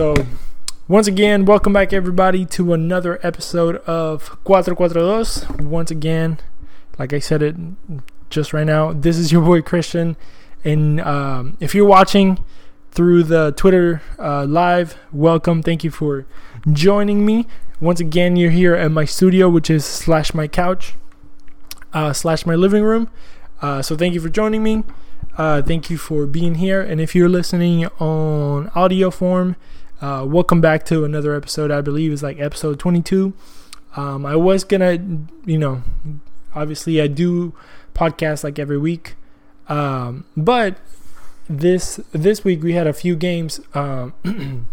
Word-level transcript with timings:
So, 0.00 0.14
once 0.88 1.06
again, 1.06 1.44
welcome 1.44 1.74
back 1.74 1.92
everybody 1.92 2.46
to 2.46 2.72
another 2.72 3.20
episode 3.22 3.76
of 3.84 4.38
442. 4.46 5.62
Once 5.62 5.90
again, 5.90 6.38
like 6.98 7.12
I 7.12 7.18
said 7.18 7.42
it 7.42 7.54
just 8.30 8.54
right 8.54 8.64
now, 8.64 8.94
this 8.94 9.18
is 9.18 9.30
your 9.30 9.42
boy 9.42 9.60
Christian. 9.60 10.16
And 10.64 11.02
um, 11.02 11.58
if 11.60 11.74
you're 11.74 11.84
watching 11.84 12.42
through 12.92 13.24
the 13.24 13.52
Twitter 13.58 14.00
uh, 14.18 14.46
live, 14.46 14.96
welcome. 15.12 15.62
Thank 15.62 15.84
you 15.84 15.90
for 15.90 16.24
joining 16.72 17.26
me. 17.26 17.46
Once 17.78 18.00
again, 18.00 18.36
you're 18.36 18.52
here 18.52 18.74
at 18.74 18.90
my 18.90 19.04
studio, 19.04 19.50
which 19.50 19.68
is 19.68 19.84
slash 19.84 20.32
my 20.32 20.48
couch, 20.48 20.94
uh, 21.92 22.14
slash 22.14 22.46
my 22.46 22.54
living 22.54 22.84
room. 22.84 23.10
Uh, 23.60 23.82
so 23.82 23.98
thank 23.98 24.14
you 24.14 24.20
for 24.22 24.30
joining 24.30 24.62
me. 24.62 24.82
Uh, 25.36 25.60
thank 25.60 25.90
you 25.90 25.98
for 25.98 26.24
being 26.24 26.54
here. 26.54 26.80
And 26.80 27.02
if 27.02 27.14
you're 27.14 27.28
listening 27.28 27.84
on 27.98 28.70
audio 28.74 29.10
form, 29.10 29.56
uh, 30.00 30.24
welcome 30.26 30.60
back 30.60 30.84
to 30.86 31.04
another 31.04 31.34
episode. 31.34 31.70
I 31.70 31.80
believe 31.80 32.12
is 32.12 32.22
like 32.22 32.40
episode 32.40 32.78
22. 32.78 33.32
Um, 33.96 34.24
I 34.24 34.36
was 34.36 34.64
gonna, 34.64 34.98
you 35.44 35.58
know, 35.58 35.82
obviously 36.54 37.00
I 37.00 37.06
do 37.06 37.54
podcast 37.94 38.44
like 38.44 38.58
every 38.58 38.78
week, 38.78 39.16
um, 39.68 40.24
but 40.36 40.78
this 41.48 42.00
this 42.12 42.44
week 42.44 42.62
we 42.62 42.72
had 42.72 42.86
a 42.86 42.92
few 42.92 43.16
games. 43.16 43.60
Um, 43.74 44.14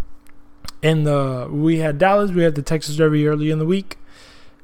in 0.81 1.03
the 1.03 1.49
we 1.51 1.79
had 1.79 1.97
Dallas, 1.97 2.31
we 2.31 2.43
had 2.43 2.55
the 2.55 2.61
Texas 2.61 2.95
Derby 2.95 3.27
early 3.27 3.51
in 3.51 3.59
the 3.59 3.65
week, 3.65 3.97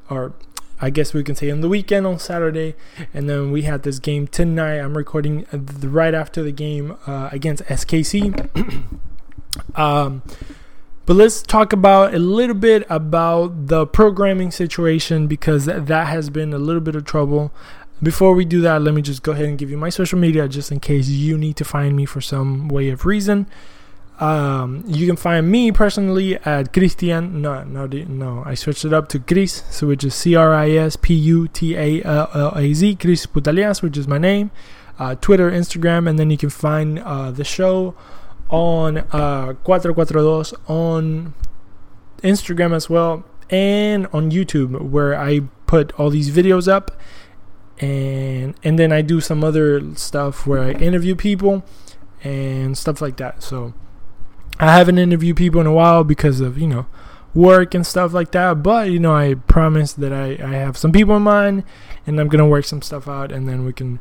or 0.09 0.33
I 0.79 0.91
guess 0.91 1.13
we 1.13 1.23
can 1.23 1.35
say 1.35 1.49
in 1.49 1.61
the 1.61 1.69
weekend 1.69 2.05
on 2.05 2.19
Saturday, 2.19 2.75
and 3.13 3.27
then 3.27 3.51
we 3.51 3.63
had 3.63 3.83
this 3.83 3.99
game 3.99 4.27
tonight. 4.27 4.77
I'm 4.77 4.95
recording 4.95 5.45
right 5.81 6.13
after 6.13 6.43
the 6.43 6.51
game 6.51 6.95
uh, 7.07 7.29
against 7.31 7.63
SKC. 7.63 8.83
um, 9.75 10.21
but 11.05 11.15
let's 11.15 11.41
talk 11.41 11.73
about 11.73 12.13
a 12.13 12.19
little 12.19 12.55
bit 12.55 12.85
about 12.89 13.67
the 13.67 13.85
programming 13.85 14.51
situation 14.51 15.27
because 15.27 15.65
that 15.65 16.07
has 16.07 16.29
been 16.29 16.53
a 16.53 16.57
little 16.57 16.81
bit 16.81 16.95
of 16.95 17.03
trouble. 17.03 17.51
Before 18.01 18.33
we 18.33 18.45
do 18.45 18.61
that, 18.61 18.81
let 18.81 18.93
me 18.93 19.01
just 19.01 19.21
go 19.21 19.33
ahead 19.33 19.45
and 19.45 19.57
give 19.57 19.69
you 19.69 19.77
my 19.77 19.89
social 19.89 20.17
media 20.17 20.47
just 20.47 20.71
in 20.71 20.79
case 20.79 21.09
you 21.09 21.37
need 21.37 21.57
to 21.57 21.65
find 21.65 21.95
me 21.95 22.05
for 22.05 22.21
some 22.21 22.67
way 22.67 22.89
of 22.89 23.05
reason. 23.05 23.47
Um, 24.19 24.83
you 24.87 25.07
can 25.07 25.15
find 25.15 25.49
me 25.49 25.71
personally 25.71 26.37
at 26.45 26.71
Christian. 26.71 27.41
No, 27.41 27.63
no, 27.63 27.87
no. 27.87 28.43
I 28.45 28.53
switched 28.53 28.85
it 28.85 28.93
up 28.93 29.09
to 29.09 29.19
Chris, 29.19 29.63
so 29.69 29.87
which 29.87 30.03
is 30.03 30.15
C 30.15 30.35
R 30.35 30.53
I 30.53 30.69
S 30.71 30.95
P 30.95 31.13
U 31.13 31.47
T 31.47 31.75
A 31.75 32.03
L 32.03 32.53
A 32.55 32.73
Z. 32.73 32.95
Chris 32.95 33.25
Putalias, 33.25 33.81
which 33.81 33.97
is 33.97 34.07
my 34.07 34.17
name. 34.17 34.51
Uh, 34.99 35.15
Twitter, 35.15 35.51
Instagram, 35.51 36.07
and 36.07 36.19
then 36.19 36.29
you 36.29 36.37
can 36.37 36.49
find 36.51 36.99
uh, 36.99 37.31
the 37.31 37.43
show 37.43 37.95
on 38.53 38.99
uh, 39.11 39.55
442 39.65 40.55
on 40.67 41.33
Instagram 42.21 42.73
as 42.73 42.89
well, 42.89 43.25
and 43.49 44.07
on 44.13 44.31
YouTube, 44.31 44.79
where 44.79 45.19
I 45.19 45.41
put 45.65 45.91
all 45.99 46.09
these 46.09 46.29
videos 46.29 46.71
up, 46.71 46.91
and 47.79 48.55
and 48.63 48.79
then 48.79 48.93
I 48.93 49.01
do 49.01 49.19
some 49.19 49.43
other 49.43 49.95
stuff 49.95 50.45
where 50.45 50.61
I 50.61 50.71
interview 50.71 51.15
people 51.15 51.65
and 52.23 52.77
stuff 52.77 53.01
like 53.01 53.17
that. 53.17 53.43
So 53.43 53.73
I 54.59 54.77
haven't 54.77 54.97
interviewed 54.97 55.37
people 55.37 55.59
in 55.61 55.67
a 55.67 55.73
while 55.73 56.03
because 56.03 56.39
of, 56.39 56.57
you 56.57 56.67
know, 56.67 56.85
work 57.33 57.73
and 57.73 57.85
stuff 57.85 58.13
like 58.13 58.31
that. 58.31 58.63
But, 58.63 58.91
you 58.91 58.99
know, 58.99 59.15
I 59.15 59.35
promise 59.35 59.93
that 59.93 60.13
I, 60.13 60.37
I 60.41 60.53
have 60.53 60.77
some 60.77 60.91
people 60.91 61.15
in 61.17 61.23
mind 61.23 61.63
and 62.05 62.19
I'm 62.19 62.29
to 62.29 62.45
work 62.45 62.65
some 62.65 62.81
stuff 62.81 63.07
out 63.07 63.31
and 63.31 63.47
then 63.47 63.65
we 63.65 63.73
can 63.73 63.99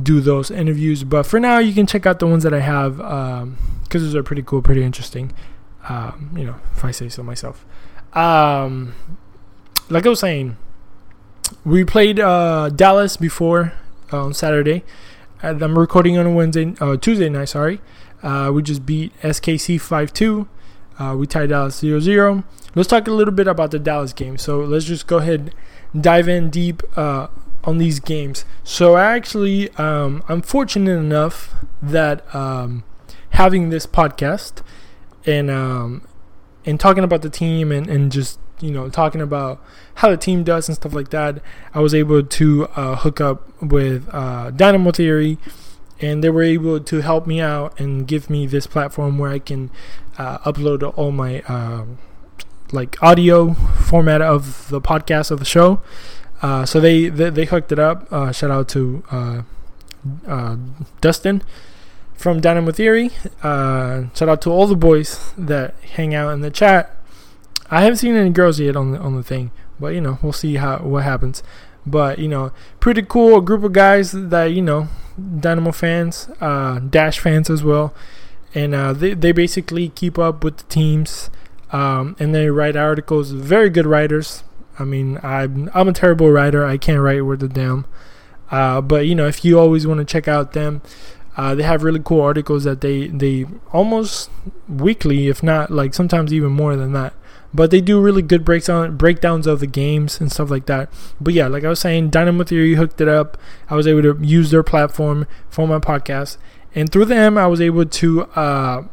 do 0.00 0.20
those 0.20 0.50
interviews. 0.50 1.04
But 1.04 1.24
for 1.24 1.40
now, 1.40 1.58
you 1.58 1.72
can 1.72 1.86
check 1.86 2.06
out 2.06 2.18
the 2.18 2.26
ones 2.26 2.42
that 2.44 2.54
I 2.54 2.60
have 2.60 2.96
because 2.96 3.42
um, 3.42 3.56
those 3.90 4.14
are 4.14 4.22
pretty 4.22 4.42
cool, 4.42 4.62
pretty 4.62 4.82
interesting. 4.82 5.32
Um, 5.88 6.34
you 6.36 6.44
know, 6.44 6.56
if 6.74 6.84
I 6.84 6.90
say 6.90 7.08
so 7.08 7.22
myself. 7.22 7.64
Um, 8.14 8.94
like 9.88 10.06
I 10.06 10.08
was 10.08 10.20
saying, 10.20 10.56
we 11.64 11.84
played 11.84 12.20
uh, 12.20 12.70
Dallas 12.70 13.16
before 13.16 13.72
uh, 14.12 14.24
on 14.24 14.34
Saturday. 14.34 14.84
I'm 15.42 15.78
recording 15.78 16.18
on 16.18 16.34
Wednesday, 16.34 16.74
uh, 16.80 16.96
Tuesday 16.96 17.28
night. 17.28 17.46
Sorry, 17.46 17.80
uh, 18.22 18.50
we 18.52 18.62
just 18.62 18.84
beat 18.84 19.18
SKC 19.22 19.80
5 19.80 20.12
2. 20.12 20.48
Uh, 20.98 21.14
we 21.16 21.26
tied 21.26 21.50
Dallas 21.50 21.78
0 21.78 22.00
0. 22.00 22.44
Let's 22.74 22.88
talk 22.88 23.06
a 23.06 23.12
little 23.12 23.32
bit 23.32 23.46
about 23.46 23.70
the 23.70 23.78
Dallas 23.78 24.12
game. 24.12 24.36
So 24.36 24.58
let's 24.58 24.84
just 24.84 25.06
go 25.06 25.18
ahead 25.18 25.54
dive 25.98 26.28
in 26.28 26.50
deep 26.50 26.82
uh, 26.96 27.28
on 27.68 27.76
these 27.76 28.00
games. 28.00 28.46
So 28.64 28.96
actually, 28.96 29.68
um, 29.74 30.24
I'm 30.26 30.40
fortunate 30.40 30.96
enough 30.98 31.54
that 31.82 32.34
um, 32.34 32.82
having 33.30 33.68
this 33.68 33.86
podcast 33.86 34.62
and 35.26 35.50
um, 35.50 36.02
and 36.64 36.80
talking 36.80 37.04
about 37.04 37.20
the 37.20 37.28
team 37.28 37.70
and, 37.70 37.86
and 37.86 38.10
just 38.10 38.40
you 38.60 38.70
know 38.70 38.88
talking 38.88 39.20
about 39.20 39.62
how 39.96 40.08
the 40.08 40.16
team 40.16 40.44
does 40.44 40.66
and 40.68 40.76
stuff 40.76 40.94
like 40.94 41.10
that, 41.10 41.42
I 41.74 41.80
was 41.80 41.94
able 41.94 42.22
to 42.22 42.68
uh, 42.74 42.96
hook 42.96 43.20
up 43.20 43.62
with 43.62 44.08
uh, 44.12 44.50
Dynamo 44.50 44.90
Theory 44.90 45.36
and 46.00 46.24
they 46.24 46.30
were 46.30 46.42
able 46.42 46.80
to 46.80 47.00
help 47.02 47.26
me 47.26 47.40
out 47.40 47.78
and 47.78 48.06
give 48.06 48.30
me 48.30 48.46
this 48.46 48.66
platform 48.66 49.18
where 49.18 49.30
I 49.30 49.40
can 49.40 49.70
uh, 50.16 50.38
upload 50.38 50.90
all 50.96 51.12
my 51.12 51.42
uh, 51.42 51.84
like 52.72 53.02
audio 53.02 53.52
format 53.52 54.22
of 54.22 54.68
the 54.68 54.80
podcast 54.80 55.30
of 55.30 55.38
the 55.38 55.44
show. 55.44 55.82
Uh, 56.40 56.64
so 56.64 56.80
they, 56.80 57.08
they, 57.08 57.30
they 57.30 57.44
hooked 57.44 57.72
it 57.72 57.78
up. 57.78 58.10
Uh, 58.12 58.32
shout 58.32 58.50
out 58.50 58.68
to 58.68 59.02
uh, 59.10 59.42
uh, 60.26 60.56
Dustin 61.00 61.42
from 62.14 62.40
Dynamo 62.40 62.70
Theory. 62.70 63.10
shout 63.42 64.22
out 64.22 64.42
to 64.42 64.50
all 64.50 64.66
the 64.66 64.76
boys 64.76 65.32
that 65.36 65.74
hang 65.94 66.14
out 66.14 66.30
in 66.30 66.40
the 66.40 66.50
chat. 66.50 66.94
I 67.70 67.82
haven't 67.82 67.98
seen 67.98 68.14
any 68.14 68.30
girls 68.30 68.58
yet 68.58 68.76
on 68.76 68.92
the 68.92 68.98
on 68.98 69.14
the 69.14 69.22
thing, 69.22 69.50
but 69.78 69.88
you 69.88 70.00
know 70.00 70.18
we'll 70.22 70.32
see 70.32 70.56
how 70.56 70.78
what 70.78 71.04
happens. 71.04 71.42
But 71.84 72.18
you 72.18 72.28
know, 72.28 72.52
pretty 72.80 73.02
cool 73.02 73.40
group 73.42 73.62
of 73.62 73.72
guys 73.72 74.12
that 74.12 74.46
you 74.46 74.62
know, 74.62 74.88
Dynamo 75.40 75.72
fans, 75.72 76.30
Dash 76.38 77.18
fans 77.18 77.50
as 77.50 77.62
well, 77.62 77.92
and 78.54 78.72
they 78.96 79.12
they 79.12 79.32
basically 79.32 79.90
keep 79.90 80.18
up 80.18 80.42
with 80.42 80.56
the 80.56 80.64
teams, 80.64 81.28
um, 81.70 82.16
and 82.18 82.34
they 82.34 82.48
write 82.48 82.74
articles. 82.74 83.32
Very 83.32 83.68
good 83.68 83.86
writers. 83.86 84.42
I 84.78 84.84
mean, 84.84 85.18
I'm 85.22 85.70
I'm 85.74 85.88
a 85.88 85.92
terrible 85.92 86.30
writer. 86.30 86.64
I 86.64 86.76
can't 86.76 87.00
write 87.00 87.24
worth 87.24 87.42
a 87.42 87.48
damn. 87.48 87.86
Uh, 88.50 88.80
but 88.80 89.06
you 89.06 89.14
know, 89.14 89.26
if 89.26 89.44
you 89.44 89.58
always 89.58 89.86
want 89.86 89.98
to 89.98 90.04
check 90.04 90.26
out 90.28 90.52
them, 90.52 90.82
uh, 91.36 91.54
they 91.54 91.62
have 91.62 91.82
really 91.82 92.00
cool 92.02 92.20
articles 92.20 92.64
that 92.64 92.80
they 92.80 93.08
they 93.08 93.46
almost 93.72 94.30
weekly, 94.68 95.28
if 95.28 95.42
not 95.42 95.70
like 95.70 95.94
sometimes 95.94 96.32
even 96.32 96.52
more 96.52 96.76
than 96.76 96.92
that 96.92 97.14
but 97.52 97.70
they 97.70 97.80
do 97.80 98.00
really 98.00 98.22
good 98.22 98.44
breaks 98.44 98.68
on 98.68 98.96
breakdowns 98.96 99.46
of 99.46 99.60
the 99.60 99.66
games 99.66 100.20
and 100.20 100.30
stuff 100.30 100.50
like 100.50 100.66
that. 100.66 100.90
But 101.20 101.34
yeah, 101.34 101.48
like 101.48 101.64
I 101.64 101.68
was 101.68 101.80
saying, 101.80 102.10
Dynamo 102.10 102.44
Theory 102.44 102.74
hooked 102.74 103.00
it 103.00 103.08
up. 103.08 103.38
I 103.70 103.74
was 103.74 103.86
able 103.86 104.02
to 104.02 104.18
use 104.22 104.50
their 104.50 104.62
platform 104.62 105.26
for 105.48 105.66
my 105.66 105.78
podcast, 105.78 106.36
and 106.74 106.90
through 106.90 107.06
them, 107.06 107.38
I 107.38 107.46
was 107.46 107.60
able 107.60 107.86
to 107.86 108.22
uh, 108.22 108.84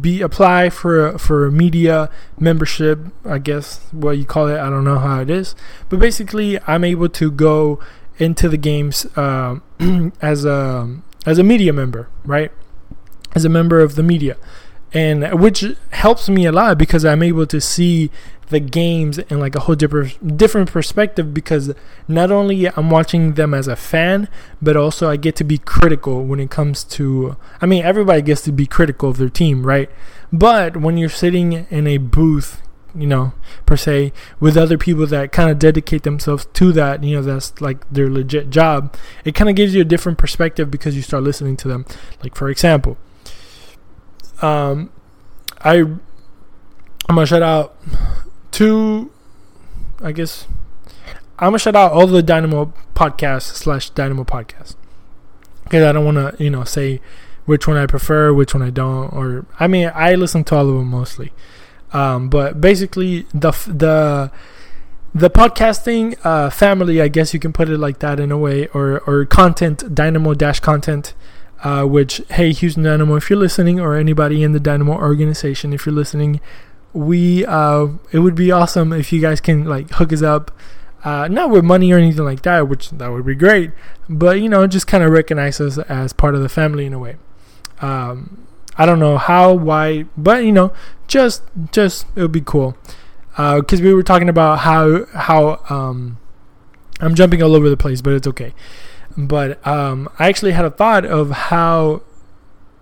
be 0.00 0.22
apply 0.22 0.70
for 0.70 1.18
for 1.18 1.46
a 1.46 1.52
media 1.52 2.10
membership. 2.38 2.98
I 3.24 3.38
guess 3.38 3.80
what 3.92 4.18
you 4.18 4.24
call 4.24 4.48
it. 4.48 4.58
I 4.58 4.70
don't 4.70 4.84
know 4.84 4.98
how 4.98 5.20
it 5.20 5.30
is, 5.30 5.54
but 5.88 5.98
basically, 6.00 6.58
I'm 6.66 6.84
able 6.84 7.08
to 7.10 7.30
go 7.30 7.80
into 8.18 8.48
the 8.48 8.56
games 8.56 9.06
uh, 9.16 9.60
as 10.20 10.44
a 10.44 10.96
as 11.24 11.38
a 11.38 11.44
media 11.44 11.72
member, 11.72 12.08
right? 12.24 12.50
As 13.34 13.44
a 13.44 13.48
member 13.48 13.80
of 13.80 13.96
the 13.96 14.02
media 14.02 14.36
and 14.92 15.40
which 15.40 15.64
helps 15.90 16.28
me 16.28 16.46
a 16.46 16.52
lot 16.52 16.78
because 16.78 17.04
I'm 17.04 17.22
able 17.22 17.46
to 17.48 17.60
see 17.60 18.10
the 18.48 18.60
games 18.60 19.18
in 19.18 19.40
like 19.40 19.54
a 19.54 19.60
whole 19.60 19.74
different 19.74 20.36
different 20.36 20.70
perspective 20.70 21.34
because 21.34 21.74
not 22.06 22.30
only 22.30 22.66
I'm 22.68 22.90
watching 22.90 23.34
them 23.34 23.54
as 23.54 23.66
a 23.66 23.76
fan, 23.76 24.28
but 24.62 24.76
also 24.76 25.10
I 25.10 25.16
get 25.16 25.36
to 25.36 25.44
be 25.44 25.58
critical 25.58 26.24
when 26.24 26.40
it 26.40 26.50
comes 26.50 26.84
to 26.84 27.36
I 27.60 27.66
mean 27.66 27.84
everybody 27.84 28.22
gets 28.22 28.42
to 28.42 28.52
be 28.52 28.66
critical 28.66 29.10
of 29.10 29.16
their 29.18 29.28
team, 29.28 29.66
right? 29.66 29.90
But 30.32 30.76
when 30.76 30.96
you're 30.96 31.08
sitting 31.08 31.66
in 31.70 31.86
a 31.86 31.98
booth, 31.98 32.62
you 32.94 33.06
know, 33.06 33.32
per 33.66 33.76
se, 33.76 34.12
with 34.40 34.56
other 34.56 34.78
people 34.78 35.06
that 35.06 35.32
kind 35.32 35.50
of 35.50 35.58
dedicate 35.58 36.02
themselves 36.02 36.46
to 36.54 36.72
that, 36.72 37.04
you 37.04 37.16
know, 37.16 37.22
that's 37.22 37.60
like 37.60 37.88
their 37.90 38.08
legit 38.08 38.50
job, 38.50 38.96
it 39.24 39.34
kind 39.34 39.50
of 39.50 39.56
gives 39.56 39.74
you 39.74 39.82
a 39.82 39.84
different 39.84 40.18
perspective 40.18 40.70
because 40.70 40.96
you 40.96 41.02
start 41.02 41.22
listening 41.22 41.56
to 41.58 41.68
them. 41.68 41.84
Like 42.22 42.34
for 42.34 42.48
example, 42.48 42.96
um, 44.40 44.90
I 45.60 45.78
I'm 47.08 47.14
gonna 47.14 47.26
shout 47.26 47.42
out 47.42 47.76
two. 48.56 49.10
I 50.00 50.12
guess 50.12 50.46
I'm 51.38 51.48
gonna 51.48 51.58
shout 51.58 51.76
out 51.76 51.92
all 51.92 52.06
the 52.06 52.22
Dynamo 52.22 52.72
podcasts 52.94 53.54
slash 53.62 53.90
Dynamo 53.90 54.24
podcast 54.24 54.76
because 55.64 55.84
I 55.84 55.92
don't 55.92 56.04
want 56.04 56.16
to 56.16 56.42
you 56.42 56.50
know 56.50 56.64
say 56.64 57.00
which 57.44 57.68
one 57.68 57.76
I 57.76 57.86
prefer, 57.86 58.32
which 58.32 58.54
one 58.54 58.62
I 58.62 58.70
don't, 58.70 59.12
or 59.12 59.44
I 59.60 59.66
mean 59.66 59.90
I 59.94 60.14
listen 60.14 60.42
to 60.44 60.56
all 60.56 60.68
of 60.68 60.74
them 60.74 60.88
mostly. 60.88 61.32
Um, 61.92 62.28
but 62.28 62.60
basically 62.60 63.26
the 63.34 63.52
the 63.66 64.30
the 65.14 65.30
podcasting 65.30 66.16
uh, 66.24 66.50
family, 66.50 67.00
I 67.00 67.08
guess 67.08 67.32
you 67.34 67.40
can 67.40 67.52
put 67.52 67.68
it 67.68 67.78
like 67.78 67.98
that 68.00 68.18
in 68.20 68.30
a 68.32 68.38
way, 68.38 68.68
or 68.68 69.00
or 69.06 69.24
content 69.26 69.94
Dynamo 69.94 70.32
dash 70.34 70.60
content 70.60 71.14
Uh, 71.64 71.84
which 71.96 72.20
hey 72.36 72.52
Houston 72.52 72.84
Dynamo, 72.84 73.16
if 73.16 73.30
you're 73.30 73.38
listening, 73.38 73.80
or 73.80 73.96
anybody 73.96 74.42
in 74.42 74.52
the 74.52 74.60
Dynamo 74.60 74.92
organization, 74.92 75.72
if 75.72 75.86
you're 75.86 75.94
listening, 76.02 76.38
we 76.96 77.44
uh, 77.44 77.88
it 78.10 78.20
would 78.20 78.34
be 78.34 78.50
awesome 78.50 78.92
if 78.92 79.12
you 79.12 79.20
guys 79.20 79.40
can 79.40 79.64
like 79.64 79.90
hook 79.90 80.12
us 80.12 80.22
up. 80.22 80.50
Uh, 81.04 81.28
not 81.28 81.50
with 81.50 81.64
money 81.64 81.92
or 81.92 81.98
anything 81.98 82.24
like 82.24 82.42
that, 82.42 82.68
which 82.68 82.90
that 82.90 83.12
would 83.12 83.24
be 83.24 83.34
great, 83.34 83.70
but 84.08 84.40
you 84.40 84.48
know, 84.48 84.66
just 84.66 84.88
kind 84.88 85.04
of 85.04 85.10
recognize 85.10 85.60
us 85.60 85.78
as 85.78 86.12
part 86.12 86.34
of 86.34 86.42
the 86.42 86.48
family 86.48 86.84
in 86.84 86.92
a 86.92 86.98
way. 86.98 87.14
Um, 87.80 88.48
I 88.76 88.86
don't 88.86 88.98
know 88.98 89.16
how, 89.16 89.52
why, 89.52 90.06
but 90.16 90.44
you 90.44 90.50
know, 90.50 90.72
just 91.06 91.42
just 91.70 92.06
it 92.16 92.22
would 92.22 92.32
be 92.32 92.40
cool. 92.40 92.76
Because 93.36 93.80
uh, 93.80 93.84
we 93.84 93.94
were 93.94 94.02
talking 94.02 94.28
about 94.28 94.60
how 94.60 95.04
how 95.14 95.60
um, 95.68 96.18
I'm 97.00 97.14
jumping 97.14 97.42
all 97.42 97.54
over 97.54 97.68
the 97.68 97.76
place, 97.76 98.00
but 98.00 98.14
it's 98.14 98.26
okay. 98.26 98.54
But 99.16 99.64
um, 99.66 100.08
I 100.18 100.28
actually 100.28 100.52
had 100.52 100.64
a 100.64 100.70
thought 100.70 101.04
of 101.04 101.30
how, 101.30 102.02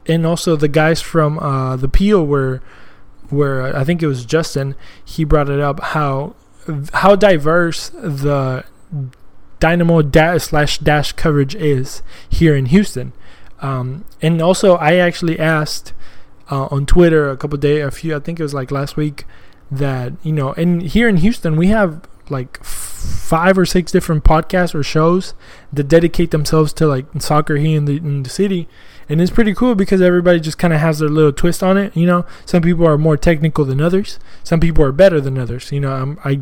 and 0.07 0.25
also 0.25 0.57
the 0.57 0.69
guys 0.69 1.01
from 1.01 1.39
uh, 1.39 1.77
the 1.77 1.89
Peel 1.89 2.27
were, 2.27 2.63
where 3.35 3.77
I 3.77 3.85
think 3.85 4.03
it 4.03 4.07
was 4.07 4.25
Justin. 4.25 4.75
He 5.05 5.25
brought 5.25 5.49
it 5.49 5.61
up 5.61 5.81
how 5.81 6.35
how 6.93 7.15
diverse 7.17 7.91
the 7.91 8.65
Dynamo 9.61 10.03
dash 10.03 10.45
slash 10.45 10.79
dash 10.79 11.13
coverage 11.13 11.55
is 11.55 12.03
here 12.29 12.55
in 12.55 12.67
Houston. 12.67 13.13
Um, 13.61 14.05
and 14.21 14.43
also, 14.43 14.75
I 14.77 14.97
actually 14.97 15.39
asked 15.39 15.93
uh, 16.51 16.67
on 16.67 16.87
Twitter 16.87 17.31
a 17.31 17.37
couple 17.37 17.57
day 17.59 17.81
a 17.81 17.91
few, 17.91 18.15
I 18.15 18.19
think 18.19 18.39
it 18.39 18.43
was 18.43 18.55
like 18.55 18.71
last 18.71 18.97
week, 18.97 19.25
that 19.71 20.13
you 20.23 20.33
know, 20.33 20.53
and 20.53 20.83
here 20.83 21.09
in 21.09 21.19
Houston 21.19 21.57
we 21.57 21.69
have 21.69 22.03
like 22.31 22.63
five 22.65 23.59
or 23.59 23.67
six 23.67 23.93
different 23.93 24.25
podcasts 24.25 24.75
or 24.75 24.83
shows 24.83 25.35
that 25.73 25.85
dedicate 25.85 26.31
themselves 26.31 26.73
to 26.75 26.87
like 26.87 27.07
soccer 27.19 27.57
here 27.57 27.77
in 27.77 27.85
the 27.85 27.97
in 27.97 28.23
the 28.23 28.31
city, 28.31 28.69
and 29.09 29.21
it's 29.21 29.31
pretty 29.31 29.55
cool 29.55 29.75
because 29.75 30.01
everybody 30.01 30.41
just 30.41 30.59
kind 30.59 30.73
of 30.73 30.81
has 30.81 30.99
their 30.99 31.09
little 31.09 31.33
twist 31.33 31.63
on 31.63 31.77
it. 31.77 31.97
You 31.97 32.07
know, 32.07 32.27
some 32.47 32.63
people 32.63 32.87
are 32.87 32.99
more 32.99 33.17
technical 33.17 33.65
than 33.65 33.81
others. 33.81 34.19
Some 34.43 34.61
people 34.61 34.85
are 34.85 34.93
better 34.93 35.21
than 35.21 35.39
others. 35.39 35.71
You 35.73 35.81
know, 35.81 35.93
I'm, 35.93 36.19
I 36.25 36.41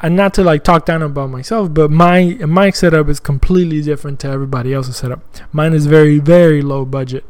and 0.00 0.14
not 0.14 0.32
to 0.34 0.44
like 0.44 0.64
talk 0.64 0.86
down 0.86 1.02
about 1.02 1.30
myself, 1.30 1.74
but 1.74 1.90
my 1.90 2.34
my 2.46 2.70
setup 2.70 3.08
is 3.08 3.20
completely 3.20 3.82
different 3.82 4.20
to 4.20 4.28
everybody 4.28 4.72
else's 4.72 4.96
setup. 4.96 5.20
Mine 5.52 5.74
is 5.74 5.86
very 5.86 6.18
very 6.18 6.62
low 6.62 6.84
budget, 6.84 7.24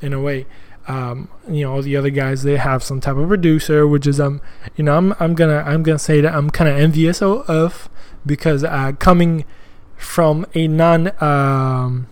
in 0.00 0.12
a 0.12 0.20
way. 0.20 0.46
Um, 0.88 1.28
you 1.48 1.64
know, 1.64 1.74
all 1.74 1.82
the 1.82 1.96
other 1.96 2.10
guys 2.10 2.42
they 2.42 2.56
have 2.56 2.82
some 2.82 3.00
type 3.00 3.16
of 3.16 3.28
producer, 3.28 3.86
which 3.86 4.06
is 4.06 4.20
um, 4.20 4.40
you 4.76 4.84
know, 4.84 4.96
I'm 4.96 5.14
I'm 5.20 5.34
gonna 5.34 5.62
I'm 5.66 5.82
gonna 5.82 5.98
say 5.98 6.20
that 6.20 6.34
I'm 6.34 6.50
kind 6.50 6.68
of 6.68 6.76
envious 6.76 7.22
of 7.22 7.88
because 8.26 8.64
uh, 8.64 8.92
coming 8.98 9.44
from 9.96 10.44
a 10.54 10.66
non 10.66 11.12
um, 11.22 12.08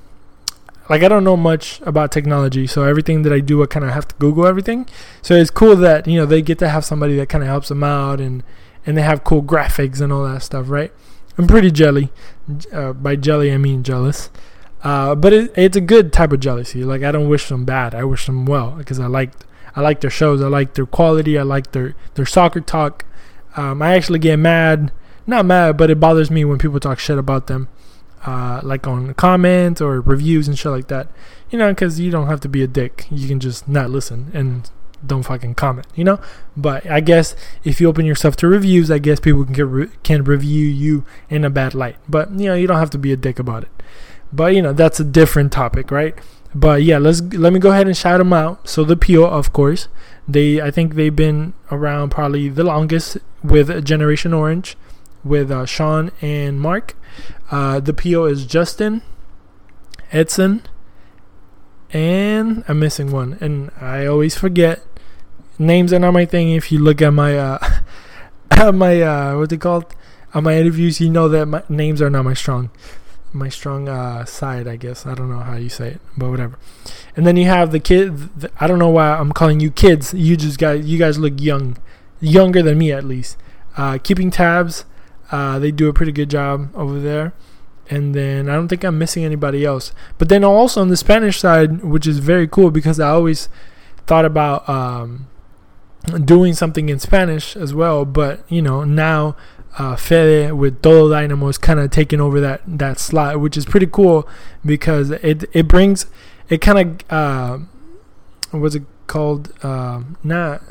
like 0.88 1.02
I 1.02 1.08
don't 1.08 1.24
know 1.24 1.36
much 1.36 1.80
about 1.82 2.12
technology, 2.12 2.66
so 2.66 2.84
everything 2.84 3.22
that 3.22 3.32
I 3.32 3.40
do 3.40 3.62
I 3.62 3.66
kind 3.66 3.84
of 3.84 3.92
have 3.92 4.08
to 4.08 4.14
Google 4.16 4.46
everything. 4.46 4.88
So 5.22 5.34
it's 5.34 5.50
cool 5.50 5.76
that 5.76 6.06
you 6.06 6.18
know 6.18 6.26
they 6.26 6.42
get 6.42 6.58
to 6.60 6.68
have 6.68 6.84
somebody 6.84 7.16
that 7.16 7.28
kind 7.28 7.44
of 7.44 7.48
helps 7.48 7.68
them 7.68 7.84
out 7.84 8.20
and 8.20 8.42
and 8.86 8.96
they 8.96 9.02
have 9.02 9.24
cool 9.24 9.42
graphics 9.42 10.00
and 10.00 10.12
all 10.12 10.24
that 10.24 10.42
stuff, 10.42 10.68
right? 10.68 10.92
I'm 11.38 11.46
pretty 11.46 11.70
jelly. 11.70 12.10
Uh, 12.72 12.92
by 12.92 13.16
jelly, 13.16 13.52
I 13.52 13.56
mean 13.56 13.82
jealous. 13.82 14.30
Uh, 14.82 15.14
but 15.14 15.32
it, 15.32 15.52
it's 15.56 15.76
a 15.76 15.80
good 15.80 16.12
type 16.12 16.32
of 16.32 16.40
jealousy. 16.40 16.84
Like 16.84 17.02
I 17.02 17.12
don't 17.12 17.28
wish 17.28 17.48
them 17.48 17.64
bad. 17.64 17.94
I 17.94 18.04
wish 18.04 18.26
them 18.26 18.46
well 18.46 18.72
because 18.72 18.98
I 18.98 19.06
like 19.06 19.32
I 19.76 19.80
like 19.80 20.00
their 20.00 20.10
shows. 20.10 20.40
I 20.40 20.48
like 20.48 20.74
their 20.74 20.86
quality. 20.86 21.38
I 21.38 21.42
like 21.42 21.72
their 21.72 21.94
their 22.14 22.26
soccer 22.26 22.60
talk. 22.60 23.04
Um, 23.56 23.82
I 23.82 23.94
actually 23.94 24.20
get 24.20 24.38
mad, 24.38 24.92
not 25.26 25.44
mad, 25.44 25.76
but 25.76 25.90
it 25.90 26.00
bothers 26.00 26.30
me 26.30 26.44
when 26.44 26.58
people 26.58 26.80
talk 26.80 26.98
shit 26.98 27.18
about 27.18 27.46
them, 27.46 27.68
uh, 28.24 28.60
like 28.62 28.86
on 28.86 29.12
comments 29.14 29.80
or 29.80 30.00
reviews 30.00 30.48
and 30.48 30.58
shit 30.58 30.72
like 30.72 30.88
that. 30.88 31.08
You 31.50 31.58
know, 31.58 31.70
because 31.72 31.98
you 31.98 32.10
don't 32.10 32.28
have 32.28 32.40
to 32.40 32.48
be 32.48 32.62
a 32.62 32.68
dick. 32.68 33.06
You 33.10 33.26
can 33.26 33.40
just 33.40 33.68
not 33.68 33.90
listen 33.90 34.30
and 34.32 34.70
don't 35.04 35.22
fucking 35.22 35.54
comment, 35.54 35.86
you 35.94 36.04
know. 36.04 36.20
But 36.56 36.88
I 36.88 37.00
guess 37.00 37.34
if 37.64 37.80
you 37.80 37.88
open 37.88 38.06
yourself 38.06 38.36
to 38.36 38.46
reviews, 38.46 38.90
I 38.90 38.98
guess 38.98 39.20
people 39.20 39.44
can 39.44 39.70
re- 39.70 39.90
can 40.02 40.24
review 40.24 40.66
you 40.66 41.04
in 41.28 41.44
a 41.44 41.50
bad 41.50 41.74
light. 41.74 41.96
But 42.08 42.30
you 42.32 42.46
know, 42.46 42.54
you 42.54 42.66
don't 42.66 42.78
have 42.78 42.90
to 42.90 42.98
be 42.98 43.12
a 43.12 43.16
dick 43.16 43.38
about 43.38 43.64
it. 43.64 43.82
But 44.32 44.54
you 44.54 44.62
know, 44.62 44.72
that's 44.72 45.00
a 45.00 45.04
different 45.04 45.52
topic, 45.52 45.90
right? 45.90 46.14
But 46.54 46.82
yeah, 46.82 46.98
let's 46.98 47.20
let 47.20 47.52
me 47.52 47.60
go 47.60 47.70
ahead 47.70 47.86
and 47.86 47.96
shout 47.96 48.18
them 48.18 48.32
out. 48.32 48.68
So 48.68 48.84
the 48.84 48.96
Peel, 48.96 49.24
of 49.24 49.52
course, 49.52 49.88
they 50.26 50.60
I 50.60 50.70
think 50.70 50.94
they've 50.94 51.14
been 51.14 51.54
around 51.70 52.10
probably 52.10 52.48
the 52.48 52.64
longest 52.64 53.18
with 53.42 53.84
Generation 53.84 54.32
Orange, 54.32 54.76
with 55.24 55.50
uh, 55.50 55.66
Sean 55.66 56.10
and 56.20 56.60
Mark. 56.60 56.96
Uh, 57.50 57.80
the 57.80 57.92
Peel 57.92 58.24
is 58.24 58.46
Justin, 58.46 59.02
Edson, 60.12 60.62
and 61.92 62.64
I'm 62.68 62.80
missing 62.80 63.12
one, 63.12 63.38
and 63.40 63.70
I 63.80 64.06
always 64.06 64.36
forget 64.36 64.82
names 65.58 65.92
are 65.92 65.98
not 65.98 66.12
my 66.12 66.24
thing. 66.24 66.50
If 66.50 66.72
you 66.72 66.78
look 66.78 67.00
at 67.02 67.12
my 67.12 67.38
uh, 67.38 67.58
my 68.72 69.02
uh, 69.02 69.38
what's 69.38 69.52
it 69.52 69.60
called? 69.60 69.94
On 70.32 70.44
my 70.44 70.56
interviews, 70.56 71.00
you 71.00 71.10
know 71.10 71.28
that 71.28 71.46
my 71.46 71.62
names 71.68 72.00
are 72.00 72.10
not 72.10 72.24
my 72.24 72.34
strong 72.34 72.70
my 73.32 73.48
strong 73.48 73.88
uh, 73.88 74.24
side, 74.24 74.66
I 74.66 74.76
guess. 74.76 75.06
I 75.06 75.14
don't 75.14 75.30
know 75.30 75.38
how 75.38 75.56
you 75.56 75.68
say 75.68 75.88
it, 75.88 76.00
but 76.16 76.30
whatever. 76.30 76.58
And 77.16 77.26
then 77.26 77.36
you 77.36 77.46
have 77.46 77.72
the 77.72 77.80
kid. 77.80 78.40
The, 78.40 78.50
I 78.60 78.66
don't 78.66 78.78
know 78.78 78.88
why 78.88 79.12
I'm 79.12 79.32
calling 79.32 79.60
you 79.60 79.70
kids. 79.70 80.12
You 80.14 80.36
just 80.36 80.58
guys, 80.58 80.84
you 80.84 80.98
guys 80.98 81.18
look 81.18 81.40
young, 81.40 81.76
younger 82.20 82.62
than 82.62 82.78
me 82.78 82.92
at 82.92 83.04
least. 83.04 83.36
Uh, 83.76 83.98
keeping 83.98 84.30
tabs, 84.30 84.84
uh, 85.30 85.58
they 85.58 85.70
do 85.70 85.88
a 85.88 85.92
pretty 85.92 86.12
good 86.12 86.30
job 86.30 86.74
over 86.74 87.00
there. 87.00 87.32
And 87.88 88.14
then 88.14 88.48
I 88.48 88.54
don't 88.54 88.68
think 88.68 88.84
I'm 88.84 88.98
missing 88.98 89.24
anybody 89.24 89.64
else. 89.64 89.92
But 90.18 90.28
then 90.28 90.44
also 90.44 90.80
on 90.80 90.88
the 90.88 90.96
Spanish 90.96 91.40
side, 91.40 91.82
which 91.82 92.06
is 92.06 92.18
very 92.18 92.46
cool 92.46 92.70
because 92.70 93.00
I 93.00 93.10
always 93.10 93.48
thought 94.06 94.24
about 94.24 94.68
um, 94.68 95.26
doing 96.24 96.54
something 96.54 96.88
in 96.88 97.00
Spanish 97.00 97.56
as 97.56 97.74
well. 97.74 98.04
But 98.04 98.44
you 98.48 98.62
know 98.62 98.84
now 98.84 99.36
uh, 99.78 99.96
Fede 99.96 100.52
with 100.52 100.82
Todo 100.82 101.10
Dynamo 101.10 101.48
is 101.48 101.58
kind 101.58 101.80
of 101.80 101.90
taking 101.90 102.20
over 102.20 102.40
that 102.40 102.62
that 102.66 102.98
slot, 102.98 103.40
which 103.40 103.56
is 103.56 103.64
pretty 103.64 103.86
cool 103.86 104.28
because 104.64 105.10
it 105.10 105.44
it 105.52 105.68
brings 105.68 106.06
it 106.48 106.60
kind 106.60 107.00
of 107.10 107.12
uh, 107.12 107.58
what's 108.50 108.74
it 108.74 108.84
called? 109.06 109.52
Uh, 109.62 110.02
not 110.22 110.62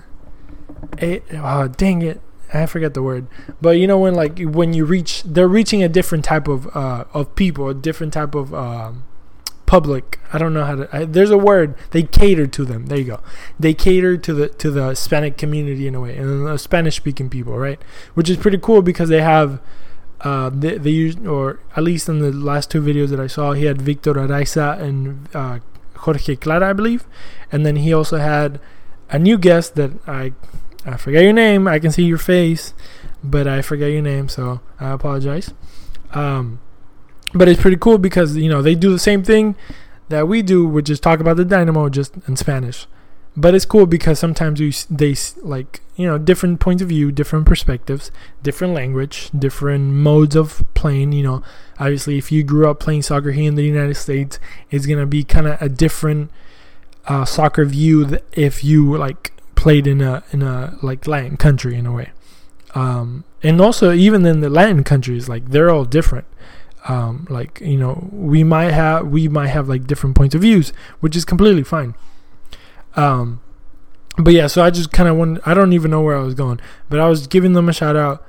it. 0.97 1.23
Oh, 1.33 1.67
dang 1.67 2.01
it. 2.01 2.21
I 2.51 2.65
forget 2.65 2.95
the 2.95 3.03
word, 3.03 3.27
but 3.61 3.71
you 3.71 3.85
know 3.85 3.99
when 3.99 4.15
like 4.15 4.39
when 4.39 4.73
you 4.73 4.83
reach, 4.83 5.21
they're 5.23 5.47
reaching 5.47 5.83
a 5.83 5.89
different 5.89 6.25
type 6.25 6.47
of 6.47 6.75
uh, 6.75 7.05
of 7.13 7.35
people, 7.35 7.69
a 7.69 7.75
different 7.75 8.11
type 8.11 8.33
of 8.33 8.53
um, 8.55 9.03
public. 9.69 10.19
I 10.33 10.39
don't 10.39 10.55
know 10.55 10.65
how 10.65 10.75
to. 10.75 10.89
I, 10.91 11.05
there's 11.05 11.29
a 11.29 11.37
word. 11.37 11.75
They 11.91 12.01
cater 12.01 12.47
to 12.47 12.65
them. 12.65 12.87
There 12.87 12.97
you 12.97 13.03
go. 13.03 13.21
They 13.59 13.75
cater 13.75 14.17
to 14.17 14.33
the 14.33 14.49
to 14.49 14.71
the 14.71 14.89
Hispanic 14.89 15.37
community 15.37 15.85
in 15.87 15.93
a 15.93 16.01
way, 16.01 16.17
and 16.17 16.47
the 16.47 16.57
Spanish 16.57 16.95
speaking 16.95 17.29
people, 17.29 17.55
right? 17.55 17.79
Which 18.15 18.31
is 18.31 18.37
pretty 18.37 18.57
cool 18.57 18.81
because 18.81 19.09
they 19.09 19.21
have. 19.21 19.61
Uh, 20.21 20.49
they, 20.49 20.77
they 20.77 20.89
use, 20.89 21.15
or 21.25 21.61
at 21.77 21.83
least 21.83 22.09
in 22.09 22.19
the 22.19 22.29
last 22.29 22.69
two 22.69 22.81
videos 22.81 23.07
that 23.07 23.21
I 23.21 23.27
saw, 23.27 23.53
he 23.53 23.65
had 23.65 23.81
Victor 23.81 24.15
Araiza 24.15 24.77
and 24.77 25.29
uh, 25.33 25.59
Jorge 25.99 26.35
Clara, 26.35 26.71
I 26.71 26.73
believe, 26.73 27.05
and 27.53 27.65
then 27.65 27.77
he 27.77 27.93
also 27.93 28.17
had 28.17 28.59
a 29.09 29.17
new 29.17 29.37
guest 29.37 29.75
that 29.75 29.91
I 30.05 30.33
I 30.85 30.97
forget 30.97 31.23
your 31.23 31.31
name. 31.31 31.69
I 31.69 31.79
can 31.79 31.91
see 31.91 32.03
your 32.03 32.17
face, 32.17 32.73
but 33.23 33.47
I 33.47 33.61
forget 33.61 33.91
your 33.91 34.01
name, 34.01 34.27
so 34.27 34.59
I 34.77 34.89
apologize. 34.91 35.53
Um, 36.11 36.59
but 37.33 37.47
it's 37.47 37.61
pretty 37.61 37.77
cool 37.77 37.97
because 37.97 38.35
you 38.37 38.49
know 38.49 38.61
they 38.61 38.75
do 38.75 38.91
the 38.91 38.99
same 38.99 39.23
thing 39.23 39.55
that 40.09 40.27
we 40.27 40.41
do, 40.41 40.65
which 40.67 40.89
is 40.89 40.99
talk 40.99 41.19
about 41.19 41.37
the 41.37 41.45
dynamo 41.45 41.89
just 41.89 42.15
in 42.27 42.35
Spanish. 42.35 42.87
But 43.37 43.55
it's 43.55 43.65
cool 43.65 43.85
because 43.85 44.19
sometimes 44.19 44.59
you 44.59 44.71
they 44.89 45.15
like 45.41 45.81
you 45.95 46.07
know 46.07 46.17
different 46.17 46.59
points 46.59 46.81
of 46.81 46.89
view, 46.89 47.11
different 47.11 47.45
perspectives, 47.45 48.11
different 48.43 48.73
language, 48.73 49.29
different 49.37 49.93
modes 49.93 50.35
of 50.35 50.63
playing. 50.73 51.11
You 51.13 51.23
know, 51.23 51.43
obviously, 51.79 52.17
if 52.17 52.31
you 52.31 52.43
grew 52.43 52.69
up 52.69 52.79
playing 52.79 53.03
soccer 53.03 53.31
here 53.31 53.47
in 53.47 53.55
the 53.55 53.63
United 53.63 53.95
States, 53.95 54.39
it's 54.71 54.85
gonna 54.85 55.05
be 55.05 55.23
kind 55.23 55.47
of 55.47 55.61
a 55.61 55.69
different 55.69 56.31
uh, 57.05 57.23
soccer 57.23 57.65
view 57.65 58.19
if 58.33 58.63
you 58.63 58.97
like 58.97 59.31
played 59.55 59.87
in 59.87 60.01
a 60.01 60.23
in 60.31 60.41
a 60.41 60.77
like 60.81 61.07
Latin 61.07 61.37
country 61.37 61.75
in 61.75 61.85
a 61.85 61.93
way. 61.93 62.09
Um, 62.75 63.23
and 63.41 63.61
also 63.61 63.93
even 63.93 64.25
in 64.25 64.41
the 64.41 64.49
Latin 64.49 64.83
countries, 64.83 65.29
like 65.29 65.49
they're 65.49 65.69
all 65.69 65.85
different 65.85 66.25
um, 66.87 67.27
like 67.29 67.59
you 67.61 67.77
know 67.77 68.07
we 68.11 68.43
might 68.43 68.71
have 68.71 69.07
we 69.07 69.27
might 69.27 69.47
have 69.47 69.67
like 69.67 69.87
different 69.87 70.15
points 70.15 70.35
of 70.35 70.41
views 70.41 70.71
which 70.99 71.15
is 71.15 71.25
completely 71.25 71.63
fine. 71.63 71.95
Um, 72.95 73.41
but 74.17 74.33
yeah 74.33 74.47
so 74.47 74.61
i 74.61 74.69
just 74.69 74.91
kind 74.91 75.07
of 75.07 75.15
want 75.15 75.39
i 75.45 75.53
don't 75.53 75.71
even 75.71 75.91
know 75.91 76.01
where 76.01 76.17
i 76.17 76.21
was 76.21 76.33
going 76.33 76.59
but 76.89 76.99
i 76.99 77.07
was 77.07 77.27
giving 77.27 77.53
them 77.53 77.69
a 77.69 77.73
shout 77.73 77.95
out. 77.95 78.25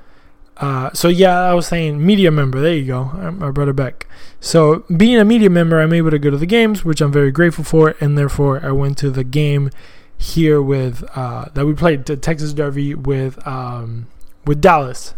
Uh, 0.56 0.92
so 0.92 1.08
yeah 1.08 1.40
i 1.40 1.54
was 1.54 1.66
saying 1.66 2.04
media 2.04 2.30
member 2.30 2.60
there 2.60 2.74
you 2.74 2.84
go 2.84 3.10
i, 3.40 3.50
brought 3.50 3.66
it 3.66 3.74
back 3.74 4.06
so 4.40 4.84
being 4.94 5.16
a 5.18 5.24
media 5.24 5.48
member 5.48 5.80
i'm 5.80 5.92
able 5.92 6.10
to 6.10 6.18
go 6.18 6.28
to 6.28 6.36
the 6.36 6.44
games 6.44 6.84
which 6.84 7.00
i'm 7.00 7.10
very 7.10 7.32
grateful 7.32 7.64
for 7.64 7.96
and 7.98 8.18
therefore 8.18 8.64
i 8.64 8.70
went 8.70 8.98
to 8.98 9.10
the 9.10 9.24
game 9.24 9.70
here 10.18 10.60
with 10.60 11.02
uh, 11.16 11.46
that 11.54 11.64
we 11.64 11.72
played 11.72 12.04
the 12.04 12.14
texas 12.14 12.52
derby 12.52 12.94
with 12.94 13.44
um, 13.46 14.06
with 14.46 14.60
dallas. 14.60 15.14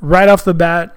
Right 0.00 0.28
off 0.28 0.44
the 0.44 0.54
bat 0.54 0.96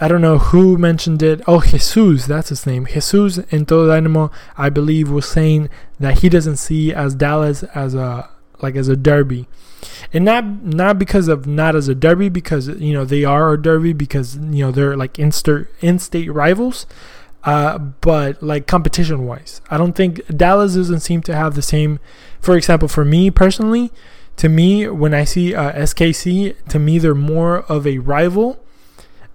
I 0.00 0.06
don't 0.06 0.20
know 0.20 0.38
who 0.38 0.78
mentioned 0.78 1.22
it. 1.22 1.42
Oh, 1.46 1.60
Jesus, 1.60 2.26
that's 2.26 2.50
his 2.50 2.66
name. 2.66 2.86
Jesus 2.86 3.38
in 3.50 3.66
Todo 3.66 3.88
Dynamo, 3.88 4.30
I 4.56 4.70
believe, 4.70 5.10
was 5.10 5.26
saying 5.26 5.68
that 5.98 6.20
he 6.20 6.28
doesn't 6.28 6.56
see 6.56 6.92
as 6.92 7.14
Dallas 7.14 7.64
as 7.74 7.94
a 7.94 8.30
like 8.60 8.76
as 8.76 8.88
a 8.88 8.96
derby, 8.96 9.48
and 10.12 10.24
not 10.24 10.44
not 10.44 10.98
because 10.98 11.28
of 11.28 11.46
not 11.46 11.74
as 11.74 11.88
a 11.88 11.94
derby 11.94 12.28
because 12.28 12.68
you 12.68 12.92
know 12.92 13.04
they 13.04 13.24
are 13.24 13.52
a 13.52 13.60
derby 13.60 13.92
because 13.92 14.36
you 14.36 14.64
know 14.64 14.70
they're 14.70 14.96
like 14.96 15.18
in-state 15.18 15.66
in-state 15.80 16.32
rivals, 16.32 16.86
uh, 17.44 17.78
but 17.78 18.40
like 18.42 18.66
competition 18.66 19.26
wise, 19.26 19.60
I 19.70 19.78
don't 19.78 19.94
think 19.94 20.24
Dallas 20.28 20.74
doesn't 20.74 21.00
seem 21.00 21.22
to 21.22 21.34
have 21.34 21.54
the 21.54 21.62
same. 21.62 21.98
For 22.40 22.56
example, 22.56 22.86
for 22.86 23.04
me 23.04 23.30
personally, 23.30 23.90
to 24.36 24.48
me 24.48 24.88
when 24.88 25.12
I 25.12 25.24
see 25.24 25.54
uh, 25.54 25.72
SKC, 25.72 26.54
to 26.68 26.78
me 26.78 26.98
they're 26.98 27.14
more 27.14 27.60
of 27.62 27.84
a 27.84 27.98
rival 27.98 28.60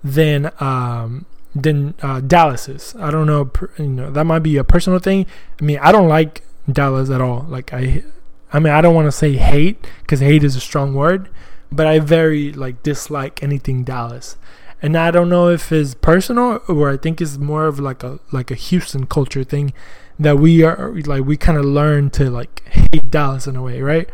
than 0.03 0.51
um, 0.59 1.25
than 1.55 1.93
uh, 2.01 2.19
Dallas 2.21 2.67
is. 2.67 2.95
I 2.99 3.11
don't 3.11 3.27
know, 3.27 3.51
you 3.77 3.87
know, 3.87 4.11
that 4.11 4.25
might 4.25 4.39
be 4.39 4.57
a 4.57 4.63
personal 4.63 4.99
thing. 4.99 5.25
I 5.61 5.63
mean, 5.63 5.79
I 5.81 5.91
don't 5.91 6.09
like 6.09 6.43
Dallas 6.71 7.09
at 7.09 7.21
all. 7.21 7.45
Like 7.47 7.73
I, 7.73 8.03
I 8.51 8.59
mean, 8.59 8.73
I 8.73 8.81
don't 8.81 8.95
want 8.95 9.07
to 9.07 9.11
say 9.11 9.33
hate 9.33 9.85
because 10.01 10.19
hate 10.19 10.43
is 10.43 10.55
a 10.55 10.61
strong 10.61 10.93
word, 10.93 11.29
but 11.71 11.87
I 11.87 11.99
very 11.99 12.51
like 12.51 12.83
dislike 12.83 13.41
anything 13.43 13.83
Dallas. 13.83 14.37
And 14.81 14.97
I 14.97 15.11
don't 15.11 15.29
know 15.29 15.47
if 15.47 15.71
it's 15.71 15.93
personal 15.93 16.61
or 16.67 16.89
I 16.89 16.97
think 16.97 17.21
it's 17.21 17.37
more 17.37 17.67
of 17.67 17.79
like 17.79 18.03
a 18.03 18.19
like 18.31 18.51
a 18.51 18.55
Houston 18.55 19.05
culture 19.05 19.43
thing 19.43 19.73
that 20.19 20.37
we 20.37 20.63
are 20.63 20.93
like 21.05 21.23
we 21.23 21.37
kind 21.37 21.57
of 21.57 21.65
learn 21.65 22.09
to 22.11 22.29
like 22.29 22.67
hate 22.67 23.09
Dallas 23.09 23.47
in 23.47 23.55
a 23.55 23.61
way, 23.61 23.81
right? 23.81 24.09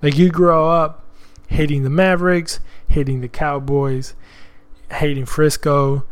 Like 0.00 0.16
you 0.16 0.30
grow 0.30 0.70
up 0.70 1.04
hating 1.48 1.82
the 1.82 1.90
Mavericks, 1.90 2.60
hating 2.88 3.20
the 3.20 3.28
Cowboys, 3.28 4.14
hating 4.92 5.26
Frisco. 5.26 6.04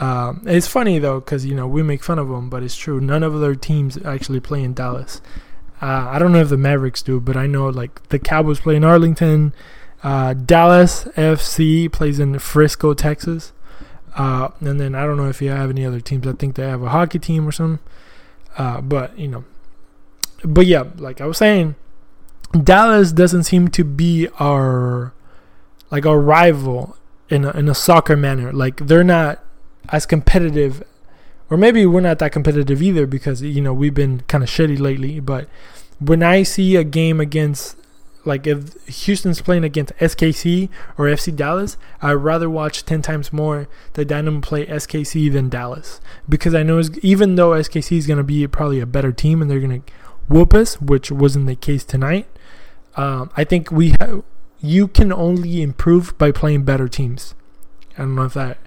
Um, 0.00 0.42
it's 0.44 0.66
funny 0.66 0.98
though 0.98 1.20
because 1.20 1.46
you 1.46 1.54
know 1.54 1.66
we 1.66 1.82
make 1.82 2.02
fun 2.02 2.18
of 2.18 2.28
them, 2.28 2.50
but 2.50 2.62
it's 2.62 2.76
true. 2.76 3.00
None 3.00 3.22
of 3.22 3.40
their 3.40 3.54
teams 3.54 3.96
actually 4.04 4.40
play 4.40 4.62
in 4.62 4.74
Dallas. 4.74 5.20
Uh, 5.80 6.08
I 6.10 6.18
don't 6.18 6.32
know 6.32 6.40
if 6.40 6.48
the 6.48 6.56
Mavericks 6.56 7.02
do, 7.02 7.20
but 7.20 7.36
I 7.36 7.46
know 7.46 7.68
like 7.68 8.08
the 8.08 8.18
Cowboys 8.18 8.60
play 8.60 8.76
in 8.76 8.84
Arlington. 8.84 9.54
Uh, 10.02 10.34
Dallas 10.34 11.04
FC 11.16 11.90
plays 11.90 12.18
in 12.18 12.38
Frisco, 12.38 12.94
Texas. 12.94 13.52
Uh, 14.14 14.50
and 14.60 14.80
then 14.80 14.94
I 14.94 15.04
don't 15.04 15.16
know 15.16 15.28
if 15.28 15.42
you 15.42 15.50
have 15.50 15.70
any 15.70 15.84
other 15.84 16.00
teams. 16.00 16.26
I 16.26 16.32
think 16.32 16.54
they 16.54 16.68
have 16.68 16.82
a 16.82 16.90
hockey 16.90 17.18
team 17.18 17.48
or 17.48 17.52
something. 17.52 17.84
Uh, 18.56 18.80
but 18.80 19.18
you 19.18 19.28
know, 19.28 19.44
but 20.44 20.66
yeah, 20.66 20.84
like 20.96 21.20
I 21.20 21.26
was 21.26 21.38
saying, 21.38 21.74
Dallas 22.52 23.12
doesn't 23.12 23.44
seem 23.44 23.68
to 23.68 23.84
be 23.84 24.28
our 24.38 25.12
like 25.90 26.06
our 26.06 26.20
rival 26.20 26.96
in 27.34 27.44
a, 27.44 27.50
in 27.50 27.68
a 27.68 27.74
soccer 27.74 28.16
manner. 28.16 28.52
Like 28.52 28.76
they're 28.86 29.04
not 29.04 29.42
as 29.90 30.06
competitive, 30.06 30.82
or 31.50 31.56
maybe 31.56 31.84
we're 31.84 32.00
not 32.00 32.18
that 32.20 32.32
competitive 32.32 32.80
either 32.80 33.06
because 33.06 33.42
you 33.42 33.60
know 33.60 33.74
we've 33.74 33.94
been 33.94 34.20
kind 34.22 34.44
of 34.44 34.50
shitty 34.50 34.78
lately. 34.78 35.20
But 35.20 35.48
when 35.98 36.22
I 36.22 36.42
see 36.44 36.76
a 36.76 36.84
game 36.84 37.20
against 37.20 37.76
like 38.24 38.46
if 38.46 38.72
Houston's 38.86 39.42
playing 39.42 39.64
against 39.64 39.94
SKC 39.96 40.70
or 40.96 41.06
FC 41.06 41.34
Dallas, 41.34 41.76
I'd 42.00 42.12
rather 42.12 42.48
watch 42.48 42.86
10 42.86 43.02
times 43.02 43.32
more 43.34 43.68
the 43.92 44.04
Dynamo 44.04 44.40
play 44.40 44.64
SKC 44.64 45.30
than 45.30 45.50
Dallas 45.50 46.00
because 46.26 46.54
I 46.54 46.62
know 46.62 46.80
even 47.02 47.34
though 47.34 47.50
SKC 47.50 47.98
is 47.98 48.06
going 48.06 48.16
to 48.16 48.24
be 48.24 48.46
probably 48.46 48.80
a 48.80 48.86
better 48.86 49.12
team 49.12 49.42
and 49.42 49.50
they're 49.50 49.60
going 49.60 49.82
to 49.82 49.92
whoop 50.28 50.54
us, 50.54 50.80
which 50.80 51.10
wasn't 51.10 51.46
the 51.46 51.54
case 51.54 51.84
tonight, 51.84 52.26
um, 52.96 53.30
I 53.36 53.44
think 53.44 53.70
we 53.70 53.94
have 54.00 54.22
you 54.64 54.88
can 54.88 55.12
only 55.12 55.62
improve 55.62 56.16
by 56.16 56.32
playing 56.32 56.64
better 56.64 56.88
teams. 56.88 57.34
I 57.96 58.02
don't 58.02 58.14
know 58.14 58.24
if 58.24 58.34
that 58.34 58.58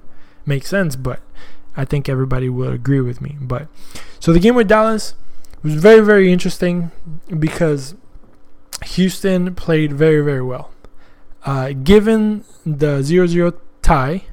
makes 0.46 0.70
sense, 0.70 0.96
but 0.96 1.22
I 1.76 1.86
think 1.86 2.08
everybody 2.08 2.50
will 2.50 2.72
agree 2.72 3.02
with 3.02 3.20
me. 3.20 3.36
But 3.42 3.68
so 4.20 4.32
the 4.32 4.40
game 4.40 4.56
with 4.56 4.68
Dallas 4.68 5.16
was 5.64 5.74
very, 5.76 6.02
very 6.02 6.32
interesting 6.32 6.92
because 7.40 7.96
Houston 8.86 9.56
played 9.56 9.94
very, 9.94 10.22
very 10.22 10.42
well. 10.42 10.72
Uh, 11.46 11.72
given 11.72 12.44
the 12.66 13.02
0 13.02 13.28
0 13.28 13.54
tie, 13.82 14.24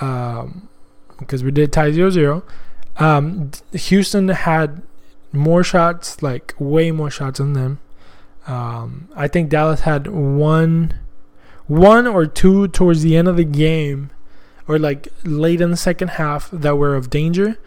um, 0.00 0.68
because 1.18 1.44
we 1.44 1.50
did 1.50 1.72
tie 1.72 1.92
0 1.92 2.10
0, 2.10 2.42
um, 2.96 3.50
Houston 3.72 4.28
had 4.28 4.82
more 5.32 5.62
shots, 5.62 6.22
like 6.22 6.54
way 6.58 6.90
more 6.90 7.10
shots 7.10 7.38
than 7.38 7.52
them. 7.52 7.78
Um, 8.46 9.08
I 9.14 9.28
think 9.28 9.50
Dallas 9.50 9.80
had 9.80 10.08
one, 10.08 10.94
one 11.66 12.06
or 12.06 12.26
two 12.26 12.68
towards 12.68 13.02
the 13.02 13.16
end 13.16 13.28
of 13.28 13.36
the 13.36 13.44
game, 13.44 14.10
or 14.66 14.78
like 14.78 15.08
late 15.24 15.60
in 15.60 15.70
the 15.70 15.76
second 15.76 16.08
half 16.08 16.50
that 16.50 16.76
were 16.76 16.94
of 16.94 17.10
danger 17.10 17.58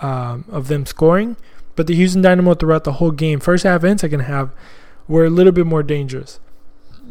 um, 0.00 0.44
of 0.50 0.68
them 0.68 0.86
scoring. 0.86 1.36
But 1.76 1.86
the 1.86 1.94
Houston 1.94 2.22
Dynamo 2.22 2.54
throughout 2.54 2.84
the 2.84 2.92
whole 2.92 3.10
game, 3.10 3.40
first 3.40 3.64
half 3.64 3.82
and 3.82 3.98
second 3.98 4.20
half, 4.20 4.50
were 5.08 5.24
a 5.24 5.30
little 5.30 5.52
bit 5.52 5.66
more 5.66 5.82
dangerous. 5.82 6.40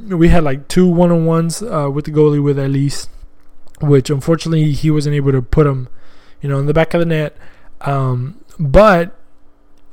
We 0.07 0.29
had 0.29 0.43
like 0.43 0.67
two 0.67 0.87
one 0.87 1.11
on 1.11 1.25
ones 1.25 1.61
uh, 1.61 1.89
with 1.93 2.05
the 2.05 2.11
goalie 2.11 2.41
with 2.41 2.57
Elis, 2.57 3.09
which 3.81 4.09
unfortunately 4.09 4.71
he 4.71 4.89
wasn't 4.89 5.15
able 5.15 5.31
to 5.31 5.41
put 5.41 5.65
them, 5.65 5.87
you 6.41 6.49
know, 6.49 6.59
in 6.59 6.65
the 6.65 6.73
back 6.73 6.93
of 6.93 6.99
the 6.99 7.05
net. 7.05 7.37
Um, 7.81 8.39
but 8.57 9.15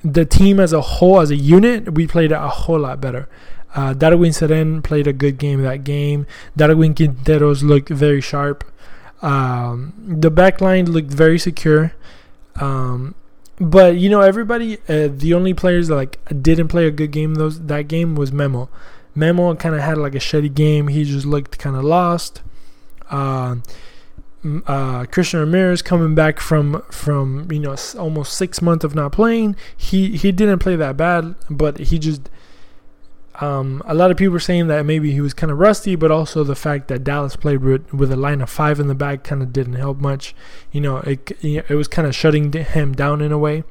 the 0.03 0.25
team 0.25 0.61
as 0.61 0.73
a 0.73 0.81
whole, 0.81 1.21
as 1.21 1.31
a 1.31 1.37
unit, 1.37 1.95
we 1.95 2.07
played 2.07 2.33
a 2.33 2.49
whole 2.49 2.81
lot 2.81 3.01
better. 3.01 3.29
Uh, 3.75 3.93
Darwin 3.93 4.33
Cerén 4.33 4.83
played 4.83 5.07
a 5.07 5.13
good 5.13 5.39
game 5.39 5.63
that 5.63 5.85
game. 5.85 6.27
Darwin 6.57 6.95
Quinteros 6.95 7.63
looked 7.63 7.89
very 7.89 8.21
sharp. 8.21 8.65
Um, 9.23 9.93
the 10.07 10.31
back 10.31 10.61
line 10.61 10.91
looked 10.91 11.11
very 11.11 11.39
secure. 11.39 11.93
Um, 12.57 13.15
but 13.61 13.97
you 13.97 14.09
know, 14.09 14.23
everybody, 14.23 14.79
uh, 14.89 15.09
the 15.13 15.35
only 15.35 15.55
players 15.55 15.89
that 15.89 15.95
like 15.95 16.19
didn't 16.43 16.69
play 16.69 16.87
a 16.87 16.91
good 16.91 17.11
game 17.11 17.35
those 17.35 17.61
that 17.67 17.89
game 17.89 18.17
was 18.17 18.33
Memo. 18.33 18.69
Memo 19.15 19.55
kind 19.55 19.75
of 19.75 19.83
had 19.83 19.99
like 19.99 20.15
a 20.15 20.19
shitty 20.19 20.55
game. 20.55 20.89
He 20.89 21.05
just 21.05 21.27
looked 21.27 21.59
kind 21.59 21.77
of 21.77 21.85
lost. 21.85 22.43
Uh, 23.11 23.57
uh, 24.67 25.05
Christian 25.07 25.41
Ramirez 25.41 25.83
coming 25.83 26.15
back 26.15 26.41
from 26.41 26.83
from 26.91 27.51
you 27.53 27.59
know 27.59 27.77
almost 27.99 28.35
six 28.35 28.63
months 28.63 28.85
of 28.85 28.95
not 28.95 29.13
playing. 29.13 29.57
He 29.77 30.17
he 30.17 30.33
didn't 30.33 30.61
play 30.61 30.77
that 30.77 30.97
bad, 30.97 31.35
but 31.51 31.79
he 31.79 31.99
just 31.99 32.31
um, 33.41 33.83
a 33.87 33.95
lot 33.95 34.11
of 34.11 34.17
people 34.17 34.33
were 34.33 34.41
saying 34.41 34.69
that 34.69 34.85
maybe 34.85 35.13
he 35.13 35.21
was 35.21 35.33
kind 35.33 35.51
of 35.51 35.59
rusty, 35.59 35.95
but 35.95 36.11
also 36.11 36.45
the 36.45 36.55
fact 36.55 36.89
that 36.89 37.03
Dallas 37.03 37.37
played 37.37 37.63
with, 37.63 37.93
with 37.93 38.13
a 38.13 38.17
line 38.17 38.43
of 38.43 38.51
five 38.51 38.79
in 38.79 38.87
the 38.87 38.95
back 38.95 39.25
kind 39.25 39.43
of 39.43 39.53
didn't 39.53 39.75
help 39.75 39.99
much. 39.99 40.35
You 40.73 40.81
know, 40.81 40.99
it 40.99 41.33
it 41.43 41.71
was 41.71 41.89
kind 41.89 42.07
of 42.07 42.15
shutting 42.15 42.53
him 42.53 42.93
down 42.95 43.21
in 43.21 43.33
a 43.33 43.39
way. 43.39 43.65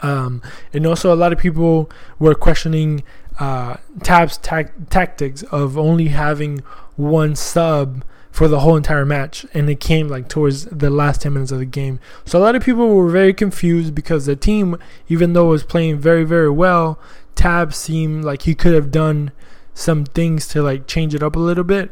Um, 0.00 0.42
and 0.74 0.86
also, 0.86 1.12
a 1.12 1.16
lot 1.16 1.32
of 1.32 1.38
people 1.38 1.90
were 2.18 2.34
questioning 2.34 3.02
uh, 3.38 3.76
Tab's 4.02 4.38
ta- 4.38 4.64
tactics 4.90 5.42
of 5.44 5.78
only 5.78 6.08
having 6.08 6.60
one 6.96 7.34
sub 7.36 8.04
for 8.36 8.48
the 8.48 8.60
whole 8.60 8.76
entire 8.76 9.06
match, 9.06 9.46
and 9.54 9.70
it 9.70 9.80
came 9.80 10.08
like 10.08 10.28
towards 10.28 10.66
the 10.66 10.90
last 10.90 11.22
10 11.22 11.32
minutes 11.32 11.52
of 11.52 11.58
the 11.58 11.64
game. 11.64 11.98
So 12.26 12.38
a 12.38 12.42
lot 12.42 12.54
of 12.54 12.62
people 12.62 12.94
were 12.94 13.08
very 13.08 13.32
confused 13.32 13.94
because 13.94 14.26
the 14.26 14.36
team, 14.36 14.76
even 15.08 15.32
though 15.32 15.46
it 15.46 15.52
was 15.52 15.64
playing 15.64 16.00
very, 16.00 16.22
very 16.22 16.50
well, 16.50 16.98
Tab 17.34 17.72
seemed 17.72 18.26
like 18.26 18.42
he 18.42 18.54
could 18.54 18.74
have 18.74 18.90
done 18.90 19.32
some 19.72 20.04
things 20.04 20.46
to 20.48 20.62
like 20.62 20.86
change 20.86 21.14
it 21.14 21.22
up 21.22 21.34
a 21.34 21.38
little 21.38 21.64
bit. 21.64 21.90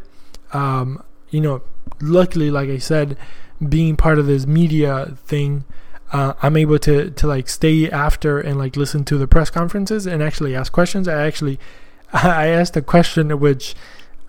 Um, 0.52 1.02
you 1.30 1.40
know, 1.40 1.62
luckily, 2.02 2.50
like 2.50 2.68
I 2.68 2.76
said, 2.76 3.16
being 3.66 3.96
part 3.96 4.18
of 4.18 4.26
this 4.26 4.46
media 4.46 5.16
thing, 5.24 5.64
uh, 6.12 6.34
I'm 6.42 6.58
able 6.58 6.78
to 6.80 7.10
to 7.10 7.26
like 7.26 7.48
stay 7.48 7.90
after 7.90 8.38
and 8.38 8.58
like 8.58 8.76
listen 8.76 9.02
to 9.06 9.16
the 9.16 9.26
press 9.26 9.48
conferences 9.48 10.04
and 10.04 10.22
actually 10.22 10.54
ask 10.54 10.70
questions. 10.70 11.08
I 11.08 11.26
actually 11.26 11.58
I 12.12 12.48
asked 12.48 12.76
a 12.76 12.82
question 12.82 13.40
which 13.40 13.74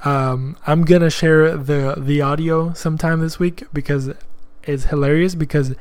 um, 0.03 0.57
I'm 0.67 0.83
gonna 0.83 1.09
share 1.09 1.55
the 1.57 1.95
the 1.97 2.21
audio 2.21 2.73
sometime 2.73 3.21
this 3.21 3.39
week 3.39 3.63
because 3.73 4.11
it's 4.63 4.85
hilarious. 4.85 5.35
Because 5.35 5.75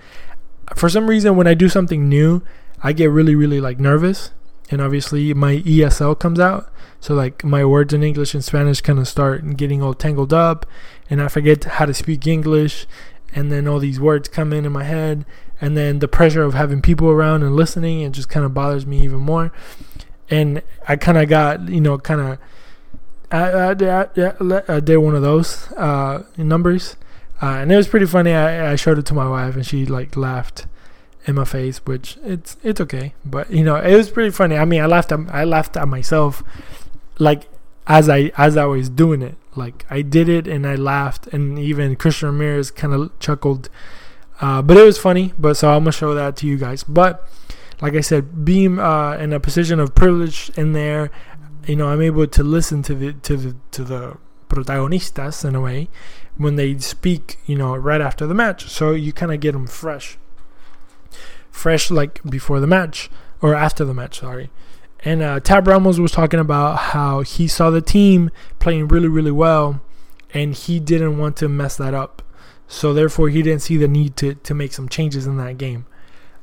for 0.75 0.89
some 0.89 1.09
reason, 1.09 1.37
when 1.37 1.47
I 1.47 1.55
do 1.55 1.69
something 1.69 2.09
new, 2.09 2.43
I 2.83 2.93
get 2.93 3.11
really 3.11 3.35
really 3.35 3.61
like 3.61 3.79
nervous, 3.81 4.31
and 4.71 4.81
obviously 4.81 5.35
my 5.35 5.57
ESL 5.57 6.19
comes 6.19 6.39
out. 6.39 6.71
So 7.01 7.15
like 7.15 7.45
my 7.45 7.65
words 7.65 7.93
in 7.93 8.03
English 8.03 8.33
and 8.33 8.43
Spanish 8.43 8.81
kind 8.81 8.99
of 8.99 9.07
start 9.07 9.57
getting 9.57 9.83
all 9.83 9.95
tangled 9.95 10.33
up, 10.33 10.65
and 11.11 11.21
I 11.21 11.29
forget 11.29 11.65
how 11.65 11.85
to 11.85 11.93
speak 11.93 12.27
English, 12.27 12.87
and 13.35 13.53
then 13.53 13.69
all 13.69 13.79
these 13.79 14.01
words 14.01 14.29
come 14.29 14.53
in 14.53 14.65
in 14.65 14.73
my 14.73 14.85
head, 14.85 15.27
and 15.61 15.77
then 15.77 15.99
the 15.99 16.09
pressure 16.09 16.43
of 16.43 16.55
having 16.55 16.81
people 16.81 17.11
around 17.11 17.43
and 17.43 17.55
listening, 17.55 18.01
it 18.01 18.13
just 18.13 18.31
kind 18.31 18.47
of 18.47 18.55
bothers 18.55 18.87
me 18.87 19.03
even 19.03 19.19
more. 19.19 19.53
And 20.31 20.63
I 20.89 20.97
kind 20.97 21.19
of 21.19 21.29
got 21.29 21.69
you 21.69 21.81
know 21.81 21.99
kind 21.99 22.21
of 22.23 22.39
I, 23.37 24.81
did 24.81 24.97
one 24.99 25.15
of 25.15 25.23
those 25.23 25.71
uh, 25.73 26.25
numbers, 26.37 26.97
uh, 27.43 27.47
and 27.47 27.73
it 27.73 27.77
was 27.77 27.89
pretty 27.89 28.07
funny. 28.07 28.33
I, 28.33 28.73
I 28.73 28.77
showed 28.77 28.99
it 28.99 29.07
to 29.07 29.15
my 29.15 29.29
wife, 29.29 29.57
and 29.57 29.67
she 29.67 29.87
like 29.87 30.17
laughed 30.17 30.67
in 31.27 31.35
my 31.37 31.45
face, 31.45 31.79
which 31.85 32.19
it's 32.23 32.57
it's 32.63 32.81
okay. 32.81 33.15
But 33.25 33.51
you 33.51 33.65
know, 33.65 33.77
it 33.77 33.97
was 33.97 34.11
pretty 34.11 34.31
funny. 34.31 34.57
I 34.57 34.65
mean, 34.65 34.81
I 34.83 34.87
laughed 34.87 35.13
at, 35.13 35.21
I 35.31 35.45
laughed 35.45 35.77
at 35.77 35.89
myself. 35.89 36.43
Like 37.19 37.49
as 37.87 38.09
I 38.09 38.33
as 38.37 38.57
I 38.57 38.65
was 38.65 38.89
doing 38.89 39.23
it. 39.23 39.37
Like 39.57 39.87
I 39.89 40.03
did 40.03 40.29
it 40.29 40.47
and 40.47 40.67
I 40.67 40.75
laughed, 40.75 41.27
and 41.29 41.59
even 41.59 41.97
Christian 41.97 42.29
Ramirez 42.29 42.71
kind 42.71 42.93
of 42.93 43.19
chuckled. 43.19 43.69
Uh, 44.41 44.63
but 44.63 44.77
it 44.77 44.85
was 44.85 44.99
funny. 44.99 45.33
But 45.39 45.55
so 45.55 45.71
I'm 45.71 45.81
gonna 45.81 45.93
show 45.93 46.15
that 46.15 46.37
to 46.39 46.47
you 46.47 46.57
guys. 46.57 46.83
But 46.83 47.29
like 47.81 47.95
I 47.95 48.01
said, 48.01 48.45
being 48.45 48.79
uh, 48.79 49.13
in 49.21 49.33
a 49.33 49.41
position 49.41 49.81
of 49.81 49.95
privilege 49.95 50.51
in 50.57 50.73
there, 50.73 51.11
you 51.67 51.77
know, 51.77 51.89
I'm 51.89 52.03
able 52.03 52.27
to 52.27 52.43
listen 52.43 52.83
to 52.85 52.95
the 52.95 53.13
to 53.13 53.37
the 53.37 53.57
to 53.73 53.85
the 53.85 54.17
protagonistas 54.49 55.45
in 55.45 55.55
a 55.55 55.61
way 55.61 55.89
when 56.37 56.57
they 56.57 56.79
speak, 56.79 57.39
you 57.47 57.57
know, 57.57 57.75
right 57.77 58.01
after 58.01 58.27
the 58.27 58.35
match. 58.35 58.69
So 58.69 58.93
you 58.93 59.13
kind 59.13 59.33
of 59.33 59.41
get 59.41 59.53
them 59.53 59.67
fresh, 59.67 60.19
fresh 61.51 61.91
like 61.91 62.23
before 62.25 62.61
the 62.61 62.67
match 62.67 63.11
or 63.41 63.55
after 63.55 63.85
the 63.85 63.95
match. 63.95 64.21
Sorry. 64.21 64.51
And 65.05 65.23
uh, 65.23 65.41
Tab 65.41 65.67
Ramos 65.67 65.99
was 65.99 66.13
talking 66.13 66.41
about 66.41 66.77
how 66.77 67.21
he 67.21 67.47
saw 67.47 67.69
the 67.71 67.83
team 67.83 68.31
playing 68.59 68.89
really, 68.89 69.09
really 69.09 69.31
well, 69.31 69.83
and 70.33 70.55
he 70.55 70.81
didn't 70.81 71.19
want 71.19 71.37
to 71.39 71.49
mess 71.49 71.77
that 71.77 71.93
up. 71.93 72.23
So 72.67 72.95
therefore, 72.95 73.29
he 73.29 73.43
didn't 73.43 73.61
see 73.61 73.77
the 73.77 73.89
need 73.89 74.17
to 74.17 74.35
to 74.35 74.55
make 74.55 74.73
some 74.73 74.89
changes 74.89 75.27
in 75.27 75.37
that 75.37 75.59
game, 75.59 75.85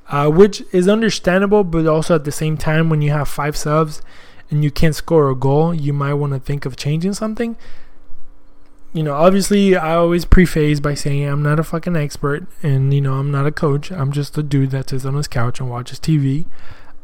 uh, 0.09 0.29
which 0.29 0.63
is 0.71 0.87
understandable. 0.87 1.63
But 1.63 1.87
also 1.87 2.13
at 2.13 2.23
the 2.23 2.31
same 2.31 2.55
time, 2.55 2.89
when 2.89 3.01
you 3.01 3.11
have 3.11 3.27
five 3.27 3.57
subs 3.57 4.03
and 4.51 4.63
you 4.63 4.69
can't 4.69 4.95
score 4.95 5.29
a 5.29 5.35
goal, 5.35 5.73
you 5.73 5.93
might 5.93 6.13
want 6.13 6.33
to 6.33 6.39
think 6.39 6.65
of 6.65 6.75
changing 6.75 7.13
something. 7.13 7.57
You 8.93 9.03
know, 9.03 9.15
obviously, 9.15 9.75
I 9.75 9.95
always 9.95 10.25
preface 10.25 10.79
by 10.79 10.93
saying 10.93 11.23
I'm 11.23 11.41
not 11.41 11.59
a 11.59 11.63
fucking 11.63 11.95
expert, 11.95 12.45
and 12.61 12.93
you 12.93 13.01
know, 13.01 13.13
I'm 13.13 13.31
not 13.31 13.47
a 13.47 13.51
coach. 13.51 13.91
I'm 13.91 14.11
just 14.11 14.37
a 14.37 14.43
dude 14.43 14.71
that 14.71 14.89
sits 14.89 15.05
on 15.05 15.15
his 15.15 15.27
couch 15.27 15.59
and 15.59 15.69
watches 15.69 15.99
TV 15.99 16.45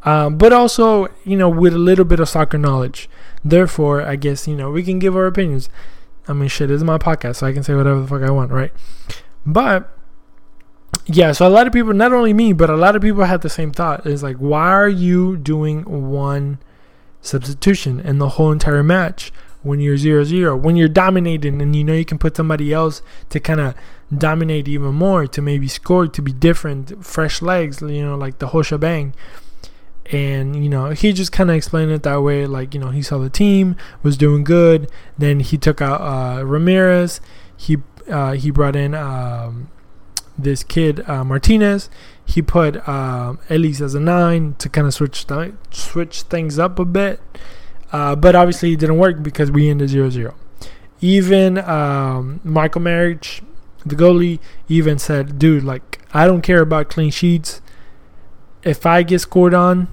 um, 0.04 0.38
but 0.38 0.54
also 0.54 1.08
you 1.26 1.36
know 1.36 1.50
with 1.50 1.74
a 1.74 1.80
little 1.80 2.06
bit 2.06 2.20
of 2.20 2.30
soccer 2.30 2.58
knowledge. 2.58 3.10
Therefore, 3.44 4.02
I 4.02 4.16
guess 4.16 4.48
you 4.48 4.56
know 4.56 4.72
we 4.72 4.84
can 4.84 5.00
give 5.00 5.16
our 5.16 5.28
opinions. 5.28 5.70
I 6.30 6.34
mean, 6.34 6.50
shit, 6.50 6.70
this 6.70 6.78
is 6.78 6.84
my 6.84 6.98
podcast, 6.98 7.38
so 7.38 7.48
I 7.48 7.54
can 7.54 7.64
say 7.64 7.74
whatever 7.74 8.02
the 8.02 8.08
fuck 8.08 8.22
I 8.22 8.32
want, 8.32 8.52
right? 8.52 8.72
But 9.46 9.94
yeah, 11.06 11.34
so 11.34 11.48
a 11.48 11.50
lot 11.50 11.68
of 11.68 11.74
people, 11.74 11.94
not 11.94 12.14
only 12.14 12.34
me, 12.34 12.54
but 12.54 12.70
a 12.70 12.76
lot 12.76 12.96
of 12.96 13.02
people 13.02 13.24
had 13.24 13.42
the 13.42 13.50
same 13.50 13.72
thought. 13.72 14.06
It's 14.06 14.24
like, 14.24 14.38
why 14.38 14.72
are 14.72 14.90
you 14.90 15.38
doing 15.38 15.84
one 16.10 16.60
substitution 17.28 18.00
in 18.00 18.18
the 18.18 18.30
whole 18.30 18.52
entire 18.52 18.84
match. 18.84 19.32
When 19.64 19.80
you're 19.80 19.98
0 19.98 20.24
0? 20.24 20.56
When 20.56 20.76
you're 20.76 20.88
dominating 20.88 21.62
and 21.62 21.76
you 21.76 21.84
know 21.84 21.94
you 21.94 22.06
can 22.06 22.18
put 22.18 22.38
somebody 22.38 22.72
else 22.72 23.02
to 23.30 23.40
kind 23.40 23.60
of 23.60 23.76
dominate 24.16 24.68
even 24.68 24.96
more, 24.96 25.28
to 25.28 25.42
maybe 25.42 25.68
score, 25.68 26.08
to 26.08 26.22
be 26.22 26.32
different, 26.32 27.04
fresh 27.06 27.42
legs, 27.42 27.82
you 27.82 28.06
know, 28.06 28.16
like 28.16 28.40
the 28.40 28.48
whole 28.48 28.64
shebang. 28.64 29.14
And 30.10 30.64
you 30.64 30.70
know 30.70 30.92
he 30.92 31.12
just 31.12 31.34
kind 31.34 31.50
of 31.50 31.58
explained 31.58 31.92
it 31.92 32.04
that 32.04 32.22
way 32.22 32.46
like 32.46 32.74
you 32.74 32.80
know 32.80 32.92
he 32.92 33.02
saw 33.02 33.18
the 33.18 33.30
team 33.30 33.76
was 34.04 34.16
doing 34.16 34.46
good. 34.46 34.90
Then 35.18 35.42
he 35.42 35.58
took 35.58 35.82
out 35.82 36.00
uh, 36.00 36.46
ramirez. 36.46 37.20
He 37.58 37.78
uh, 38.10 38.34
he 38.34 38.50
brought 38.52 38.78
in 38.78 38.96
um, 38.96 39.70
this 40.38 40.64
kid 40.64 41.08
uh, 41.10 41.24
martinez 41.24 41.90
he 42.26 42.42
put 42.42 42.88
um, 42.88 43.40
Elis 43.50 43.82
as 43.82 43.96
a 43.96 44.00
nine 44.00 44.56
to 44.60 44.70
kind 44.70 44.88
of 44.88 44.94
switch 44.94 45.26
th- 45.28 45.54
switch 45.72 46.24
things 46.24 46.60
up 46.60 46.80
a 46.80 46.86
bit 46.86 47.20
uh, 47.92 48.16
but 48.16 48.36
obviously 48.36 48.74
it 48.74 48.80
didn't 48.80 48.98
work 48.98 49.24
because 49.24 49.52
we 49.52 49.70
ended 49.70 49.90
0-0 49.90 50.34
even 51.02 51.58
um, 51.58 52.40
Marco 52.44 52.80
Maric 52.80 53.42
the 53.86 53.96
goalie 53.96 54.40
even 54.68 55.00
said 55.00 55.40
dude 55.40 55.64
like 55.64 56.00
i 56.14 56.28
don't 56.28 56.42
care 56.42 56.62
about 56.62 56.90
clean 56.90 57.10
sheets 57.10 57.62
if 58.68 58.86
I 58.86 59.04
get 59.04 59.20
scored 59.20 59.54
on, 59.54 59.88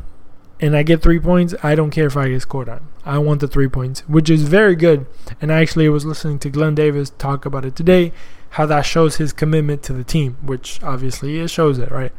and 0.60 0.76
I 0.76 0.82
get 0.82 1.02
three 1.02 1.20
points, 1.20 1.54
I 1.62 1.74
don't 1.74 1.90
care 1.90 2.06
if 2.06 2.16
I 2.16 2.28
get 2.28 2.42
scored 2.42 2.68
on. 2.68 2.88
I 3.04 3.18
want 3.18 3.40
the 3.40 3.48
three 3.48 3.68
points, 3.68 4.00
which 4.08 4.30
is 4.30 4.42
very 4.42 4.74
good. 4.74 5.06
And 5.40 5.52
actually, 5.52 5.86
I 5.86 5.90
was 5.90 6.04
listening 6.04 6.38
to 6.40 6.50
Glenn 6.50 6.74
Davis 6.74 7.10
talk 7.10 7.44
about 7.44 7.64
it 7.64 7.76
today, 7.76 8.12
how 8.54 8.64
that 8.64 8.82
shows 8.82 9.16
his 9.16 9.32
commitment 9.32 9.82
to 9.82 9.92
the 9.92 10.04
team, 10.04 10.37
which 10.40 10.80
obviously 10.80 11.40
it 11.40 11.49
shows 11.49 11.76
it, 11.80 11.90
right? 11.90 12.12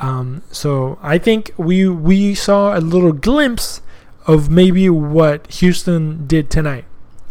Um, 0.00 0.42
so 0.50 0.98
I 1.00 1.16
think 1.16 1.50
we 1.56 1.88
we 1.88 2.34
saw 2.34 2.76
a 2.76 2.80
little 2.80 3.12
glimpse 3.12 3.80
of 4.26 4.50
maybe 4.50 4.90
what 4.90 5.50
Houston 5.54 6.26
did 6.26 6.50
tonight 6.50 6.84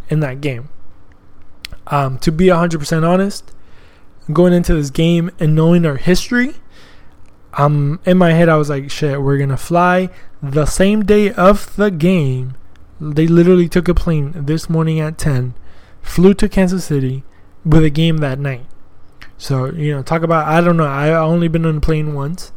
in 0.08 0.18
that 0.20 0.40
game. 0.40 0.70
Um, 1.86 2.18
to 2.18 2.32
be 2.32 2.46
100% 2.46 3.06
honest, 3.08 3.52
going 4.32 4.52
into 4.52 4.74
this 4.74 4.90
game 4.90 5.30
and 5.38 5.54
knowing 5.54 5.86
our 5.86 5.96
history, 5.96 6.54
um, 7.54 8.00
in 8.04 8.18
my 8.18 8.32
head, 8.32 8.48
I 8.48 8.56
was 8.56 8.70
like, 8.70 8.90
shit, 8.90 9.22
we're 9.22 9.38
to 9.46 9.56
fly 9.56 10.10
the 10.42 10.66
same 10.66 11.04
day 11.04 11.32
of 11.32 11.76
the 11.76 11.92
game. 11.92 12.54
They 13.00 13.28
literally 13.28 13.68
took 13.68 13.86
a 13.86 13.94
plane 13.94 14.32
this 14.34 14.68
morning 14.68 14.98
at 14.98 15.16
10, 15.16 15.54
flew 16.02 16.34
to 16.34 16.48
Kansas 16.48 16.84
City 16.84 17.22
with 17.64 17.84
a 17.84 17.90
game 17.90 18.18
that 18.18 18.38
night. 18.38 18.66
So, 19.38 19.66
you 19.72 19.92
know, 19.92 20.02
talk 20.02 20.22
about, 20.22 20.46
I 20.46 20.60
don't 20.60 20.76
know, 20.76 20.86
I 20.86 21.12
only 21.14 21.48
been 21.48 21.66
on 21.66 21.78
a 21.78 21.80
plane 21.80 22.14
once. 22.14 22.52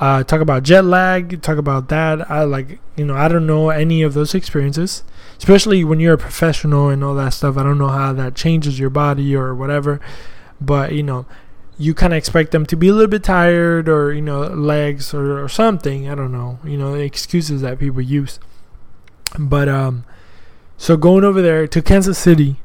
Uh, 0.00 0.24
talk 0.24 0.40
about 0.40 0.62
jet 0.62 0.84
lag, 0.84 1.42
talk 1.42 1.58
about 1.58 1.88
that. 1.88 2.28
I 2.30 2.44
like, 2.44 2.80
you 2.96 3.04
know, 3.04 3.14
I 3.14 3.28
don't 3.28 3.46
know 3.46 3.70
any 3.70 4.02
of 4.02 4.14
those 4.14 4.34
experiences, 4.34 5.04
especially 5.38 5.84
when 5.84 6.00
you're 6.00 6.14
a 6.14 6.18
professional 6.18 6.88
and 6.88 7.04
all 7.04 7.14
that 7.14 7.34
stuff. 7.34 7.56
I 7.56 7.62
don't 7.62 7.78
know 7.78 7.88
how 7.88 8.12
that 8.14 8.34
changes 8.34 8.78
your 8.78 8.90
body 8.90 9.36
or 9.36 9.54
whatever. 9.54 10.00
But, 10.60 10.92
you 10.92 11.02
know, 11.02 11.26
you 11.78 11.94
kind 11.94 12.12
of 12.12 12.16
expect 12.16 12.52
them 12.52 12.66
to 12.66 12.76
be 12.76 12.88
a 12.88 12.92
little 12.92 13.08
bit 13.08 13.24
tired 13.24 13.88
or 13.88 14.12
you 14.12 14.22
know 14.22 14.42
legs 14.42 15.12
or, 15.12 15.42
or 15.42 15.48
something 15.48 16.08
i 16.08 16.14
don't 16.14 16.32
know 16.32 16.58
you 16.64 16.76
know 16.76 16.94
excuses 16.94 17.60
that 17.60 17.78
people 17.78 18.00
use 18.00 18.38
but 19.38 19.68
um 19.68 20.04
so 20.76 20.96
going 20.96 21.24
over 21.24 21.40
there 21.40 21.66
to 21.66 21.82
kansas 21.82 22.18
city 22.18 22.56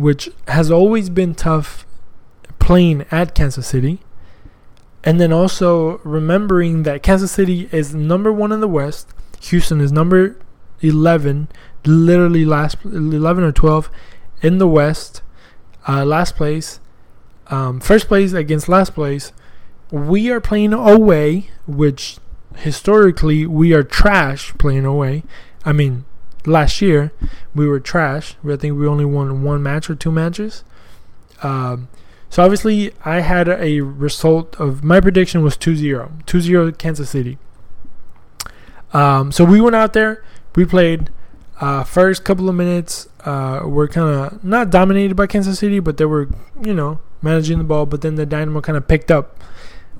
which 0.00 0.30
has 0.48 0.70
always 0.70 1.10
been 1.10 1.34
tough 1.34 1.86
playing 2.58 3.04
at 3.10 3.34
kansas 3.34 3.66
city 3.66 4.00
and 5.02 5.20
then 5.20 5.32
also 5.32 5.98
remembering 5.98 6.82
that 6.82 7.02
kansas 7.02 7.32
city 7.32 7.68
is 7.72 7.94
number 7.94 8.32
one 8.32 8.52
in 8.52 8.60
the 8.60 8.68
west 8.68 9.08
houston 9.40 9.80
is 9.80 9.90
number 9.92 10.36
11 10.80 11.48
literally 11.84 12.44
last 12.44 12.76
11 12.84 13.44
or 13.44 13.52
12 13.52 13.90
in 14.42 14.58
the 14.58 14.68
west 14.68 15.22
uh, 15.88 16.04
last 16.04 16.36
place 16.36 16.80
um, 17.50 17.80
first 17.80 18.06
place 18.06 18.32
against 18.32 18.68
last 18.68 18.94
place. 18.94 19.32
We 19.90 20.30
are 20.30 20.40
playing 20.40 20.72
away, 20.72 21.50
which 21.66 22.18
historically 22.56 23.44
we 23.44 23.74
are 23.74 23.82
trash 23.82 24.54
playing 24.56 24.84
away. 24.84 25.24
I 25.64 25.72
mean, 25.72 26.04
last 26.46 26.80
year 26.80 27.12
we 27.54 27.66
were 27.66 27.80
trash. 27.80 28.36
I 28.48 28.56
think 28.56 28.78
we 28.78 28.86
only 28.86 29.04
won 29.04 29.42
one 29.42 29.62
match 29.62 29.90
or 29.90 29.94
two 29.94 30.12
matches. 30.12 30.64
Um, 31.42 31.88
so 32.28 32.44
obviously, 32.44 32.92
I 33.04 33.20
had 33.20 33.48
a 33.48 33.80
result 33.80 34.54
of 34.60 34.84
my 34.84 35.00
prediction 35.00 35.42
was 35.42 35.56
2-0, 35.56 36.24
2-0 36.24 36.78
Kansas 36.78 37.10
City. 37.10 37.38
Um, 38.92 39.32
so 39.32 39.44
we 39.44 39.60
went 39.60 39.76
out 39.76 39.92
there, 39.92 40.24
we 40.54 40.64
played. 40.64 41.10
Uh, 41.60 41.84
first 41.84 42.24
couple 42.24 42.48
of 42.48 42.54
minutes, 42.54 43.08
uh, 43.24 43.60
were 43.64 43.86
kind 43.88 44.08
of 44.08 44.44
not 44.44 44.70
dominated 44.70 45.14
by 45.14 45.26
Kansas 45.26 45.58
City, 45.58 45.80
but 45.80 45.96
they 45.96 46.04
were, 46.04 46.28
you 46.62 46.72
know, 46.72 47.00
managing 47.20 47.58
the 47.58 47.64
ball, 47.64 47.84
but 47.84 48.00
then 48.00 48.14
the 48.14 48.24
Dynamo 48.24 48.60
kind 48.60 48.78
of 48.78 48.88
picked 48.88 49.10
up. 49.10 49.38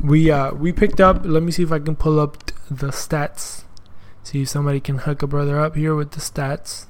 We 0.01 0.31
uh, 0.31 0.55
we 0.55 0.73
picked 0.73 1.01
up. 1.01 1.23
Let 1.25 1.43
me 1.43 1.53
see 1.53 1.63
if 1.63 1.73
I 1.73 1.79
can 1.79 1.97
pull 1.97 2.19
up 2.19 2.47
the 2.71 2.89
stats. 2.89 3.65
See 4.23 4.43
if 4.43 4.49
somebody 4.49 4.81
can 4.81 4.99
hook 4.99 5.23
a 5.23 5.27
brother 5.27 5.59
up 5.61 5.77
here 5.77 5.95
with 5.95 6.13
the 6.13 6.21
stats. 6.21 6.87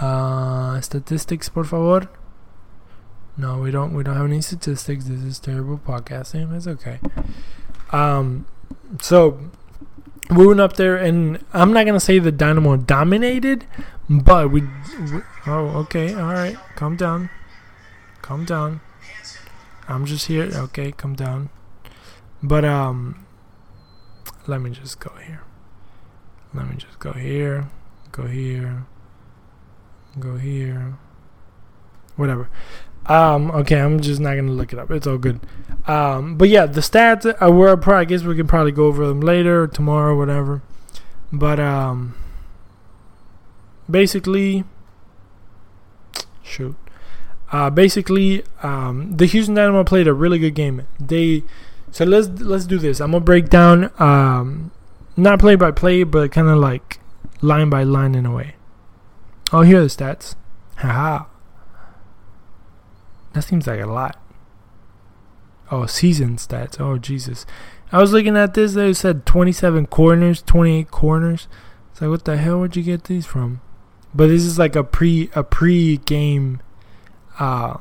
Uh, 0.00 0.80
statistics, 0.80 1.48
por 1.48 1.64
favor. 1.64 2.08
No, 3.36 3.58
we 3.58 3.70
don't. 3.70 3.94
We 3.94 4.02
don't 4.02 4.16
have 4.16 4.26
any 4.26 4.40
statistics. 4.42 5.04
This 5.04 5.22
is 5.22 5.38
terrible 5.38 5.78
podcasting. 5.78 6.54
It's 6.54 6.66
okay. 6.66 6.98
Um, 7.90 8.46
so 9.00 9.38
we 10.30 10.46
went 10.46 10.60
up 10.60 10.74
there, 10.74 10.96
and 10.96 11.42
I'm 11.52 11.72
not 11.72 11.86
gonna 11.86 12.00
say 12.00 12.18
the 12.18 12.32
Dynamo 12.32 12.76
dominated, 12.76 13.66
but 14.10 14.50
we. 14.50 14.62
we 14.62 15.20
oh, 15.46 15.68
okay. 15.84 16.14
All 16.14 16.32
right. 16.32 16.56
Calm 16.76 16.96
down. 16.96 17.30
Calm 18.20 18.44
down. 18.44 18.80
I'm 19.88 20.04
just 20.04 20.26
here. 20.26 20.50
Okay, 20.52 20.92
calm 20.92 21.14
down. 21.14 21.50
But 22.42 22.64
um, 22.64 23.24
let 24.46 24.60
me 24.60 24.70
just 24.70 25.00
go 25.00 25.12
here. 25.26 25.42
Let 26.54 26.68
me 26.68 26.76
just 26.76 26.98
go 26.98 27.12
here. 27.12 27.68
Go 28.10 28.26
here. 28.26 28.86
Go 30.18 30.36
here. 30.36 30.98
Whatever. 32.16 32.48
Um, 33.06 33.50
okay, 33.50 33.80
I'm 33.80 34.00
just 34.00 34.20
not 34.20 34.36
gonna 34.36 34.52
look 34.52 34.72
it 34.72 34.78
up. 34.78 34.90
It's 34.90 35.06
all 35.06 35.18
good. 35.18 35.40
Um, 35.86 36.36
but 36.36 36.48
yeah, 36.48 36.66
the 36.66 36.80
stats. 36.80 37.26
Uh, 37.26 37.50
we're 37.50 37.76
probably. 37.76 38.00
I 38.00 38.04
guess 38.04 38.22
we 38.22 38.36
can 38.36 38.46
probably 38.46 38.72
go 38.72 38.86
over 38.86 39.06
them 39.06 39.20
later, 39.20 39.66
tomorrow, 39.66 40.16
whatever. 40.16 40.62
But 41.32 41.58
um, 41.58 42.14
basically, 43.90 44.64
shoot. 46.42 46.76
Uh, 47.50 47.70
basically, 47.70 48.44
um, 48.62 49.16
the 49.16 49.26
Houston 49.26 49.54
Dynamo 49.54 49.84
played 49.84 50.06
a 50.06 50.14
really 50.14 50.38
good 50.38 50.54
game. 50.54 50.86
They 51.00 51.42
so 51.92 52.06
let's 52.06 52.28
let's 52.40 52.64
do 52.64 52.78
this. 52.78 53.00
I'm 53.00 53.12
gonna 53.12 53.24
break 53.24 53.50
down 53.50 53.90
um, 53.98 54.70
not 55.16 55.38
play 55.38 55.56
by 55.56 55.70
play, 55.70 56.04
but 56.04 56.32
kind 56.32 56.48
of 56.48 56.58
like 56.58 57.00
line 57.40 57.70
by 57.70 57.82
line 57.82 58.14
in 58.14 58.26
a 58.26 58.32
way. 58.32 58.56
Oh, 59.52 59.62
here 59.62 59.80
are 59.80 59.82
the 59.82 59.88
stats. 59.88 60.34
Haha. 60.76 61.26
That 63.34 63.42
seems 63.42 63.66
like 63.66 63.80
a 63.80 63.86
lot. 63.86 64.18
Oh, 65.70 65.86
season 65.86 66.36
stats. 66.36 66.80
Oh, 66.80 66.98
Jesus. 66.98 67.46
I 67.90 67.98
was 67.98 68.12
looking 68.12 68.36
at 68.36 68.54
this. 68.54 68.74
They 68.74 68.92
said 68.92 69.26
27 69.26 69.86
corners, 69.86 70.42
28 70.42 70.90
corners. 70.90 71.48
It's 71.90 72.00
like, 72.00 72.10
what 72.10 72.24
the 72.24 72.36
hell? 72.36 72.58
Where'd 72.58 72.76
you 72.76 72.82
get 72.82 73.04
these 73.04 73.26
from? 73.26 73.60
But 74.14 74.28
this 74.28 74.44
is 74.44 74.58
like 74.58 74.76
a 74.76 74.84
pre 74.84 75.30
a 75.34 75.42
pre 75.42 75.98
game 75.98 76.60
uh, 77.38 77.78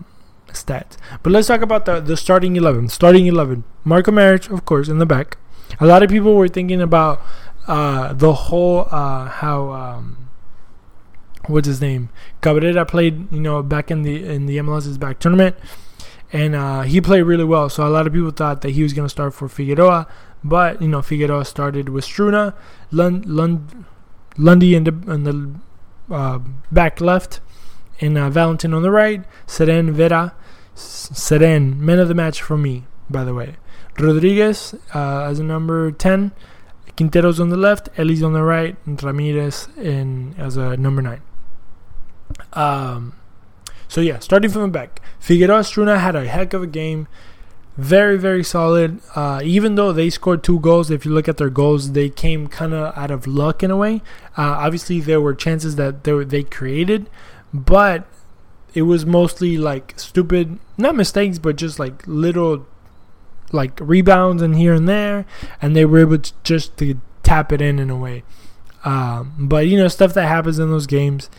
stats. 0.49 0.97
But 1.23 1.31
let's 1.31 1.47
talk 1.47 1.61
about 1.61 1.85
the 1.85 1.99
the 1.99 2.15
starting 2.15 2.55
eleven. 2.55 2.87
Starting 2.87 3.27
eleven. 3.27 3.65
Marco 3.83 4.11
Maric, 4.11 4.49
of 4.49 4.63
course, 4.65 4.87
in 4.87 4.99
the 4.99 5.05
back. 5.05 5.37
A 5.79 5.85
lot 5.85 6.03
of 6.03 6.09
people 6.09 6.35
were 6.35 6.47
thinking 6.47 6.81
about 6.81 7.21
uh, 7.67 8.13
the 8.13 8.33
whole 8.33 8.87
uh, 8.91 9.25
how 9.25 9.71
um, 9.71 10.29
what's 11.47 11.67
his 11.67 11.81
name 11.81 12.09
Cabrera 12.41 12.85
played, 12.85 13.31
you 13.31 13.39
know, 13.39 13.61
back 13.63 13.91
in 13.91 14.01
the 14.03 14.23
in 14.23 14.45
the 14.45 14.57
MLS 14.57 14.87
is 14.87 14.97
Back 14.97 15.19
tournament, 15.19 15.55
and 16.33 16.55
uh, 16.55 16.81
he 16.81 16.99
played 17.01 17.21
really 17.21 17.43
well. 17.43 17.69
So 17.69 17.87
a 17.87 17.89
lot 17.89 18.07
of 18.07 18.13
people 18.13 18.31
thought 18.31 18.61
that 18.61 18.71
he 18.71 18.83
was 18.83 18.93
going 18.93 19.05
to 19.05 19.09
start 19.09 19.33
for 19.33 19.47
Figueroa, 19.47 20.07
but 20.43 20.81
you 20.81 20.87
know, 20.87 21.01
Figueroa 21.01 21.45
started 21.45 21.89
with 21.89 22.05
Struna, 22.05 22.55
Lund, 22.89 23.25
Lund, 23.25 23.85
Lundy 24.37 24.75
in 24.75 24.83
the 24.85 25.11
in 25.11 25.23
the 25.23 26.13
uh, 26.13 26.39
back 26.71 26.99
left, 26.99 27.39
and 27.99 28.17
uh, 28.17 28.29
Valentin 28.29 28.73
on 28.73 28.81
the 28.81 28.91
right, 28.91 29.23
Cerén 29.47 29.91
Vera, 29.91 30.33
Cerén 30.75 31.77
man 31.77 31.99
of 31.99 32.07
the 32.07 32.15
match 32.15 32.41
for 32.41 32.57
me, 32.57 32.85
by 33.09 33.23
the 33.23 33.33
way. 33.33 33.55
Rodriguez 33.99 34.73
uh, 34.95 35.23
as 35.23 35.39
a 35.39 35.43
number 35.43 35.91
10, 35.91 36.31
Quinteros 36.97 37.39
on 37.39 37.49
the 37.49 37.57
left, 37.57 37.89
Elis 37.97 38.21
on 38.21 38.33
the 38.33 38.43
right, 38.43 38.75
and 38.85 39.01
Ramirez 39.01 39.67
in 39.77 40.35
as 40.37 40.57
a 40.57 40.77
number 40.77 41.01
9. 41.01 41.21
Um, 42.53 43.13
so 43.87 44.01
yeah, 44.01 44.19
starting 44.19 44.49
from 44.49 44.61
the 44.63 44.67
back, 44.69 45.01
Figueroa 45.19 45.61
Struna 45.61 45.99
had 45.99 46.15
a 46.15 46.27
heck 46.27 46.53
of 46.53 46.63
a 46.63 46.67
game. 46.67 47.07
Very, 47.77 48.17
very 48.17 48.43
solid. 48.43 48.99
Uh, 49.15 49.41
even 49.43 49.75
though 49.75 49.93
they 49.93 50.09
scored 50.09 50.43
two 50.43 50.59
goals, 50.59 50.91
if 50.91 51.05
you 51.05 51.13
look 51.13 51.27
at 51.27 51.37
their 51.37 51.49
goals, 51.49 51.93
they 51.93 52.09
came 52.09 52.47
kind 52.47 52.73
of 52.73 52.97
out 52.97 53.11
of 53.11 53.25
luck 53.27 53.63
in 53.63 53.71
a 53.71 53.77
way. 53.77 54.01
Uh, 54.37 54.55
obviously, 54.63 54.99
there 54.99 55.21
were 55.21 55.33
chances 55.33 55.77
that 55.77 56.03
they, 56.03 56.23
they 56.23 56.43
created, 56.43 57.09
but 57.53 58.07
it 58.73 58.83
was 58.83 59.05
mostly 59.05 59.57
like 59.57 59.93
stupid, 59.97 60.59
not 60.77 60.95
mistakes, 60.95 61.39
but 61.39 61.55
just 61.55 61.79
like 61.79 62.03
little 62.05 62.65
like 63.53 63.79
rebounds 63.81 64.41
and 64.41 64.55
here 64.55 64.73
and 64.73 64.87
there, 64.87 65.25
and 65.61 65.75
they 65.75 65.85
were 65.85 65.99
able 65.99 66.19
to 66.19 66.33
just 66.43 66.77
to 66.77 66.99
tap 67.23 67.51
it 67.51 67.61
in 67.61 67.79
in 67.79 67.89
a 67.89 67.97
way. 67.97 68.23
Um, 68.83 69.33
but 69.37 69.67
you 69.67 69.77
know, 69.77 69.87
stuff 69.87 70.13
that 70.13 70.27
happens 70.27 70.59
in 70.59 70.69
those 70.69 70.87
games, 70.87 71.29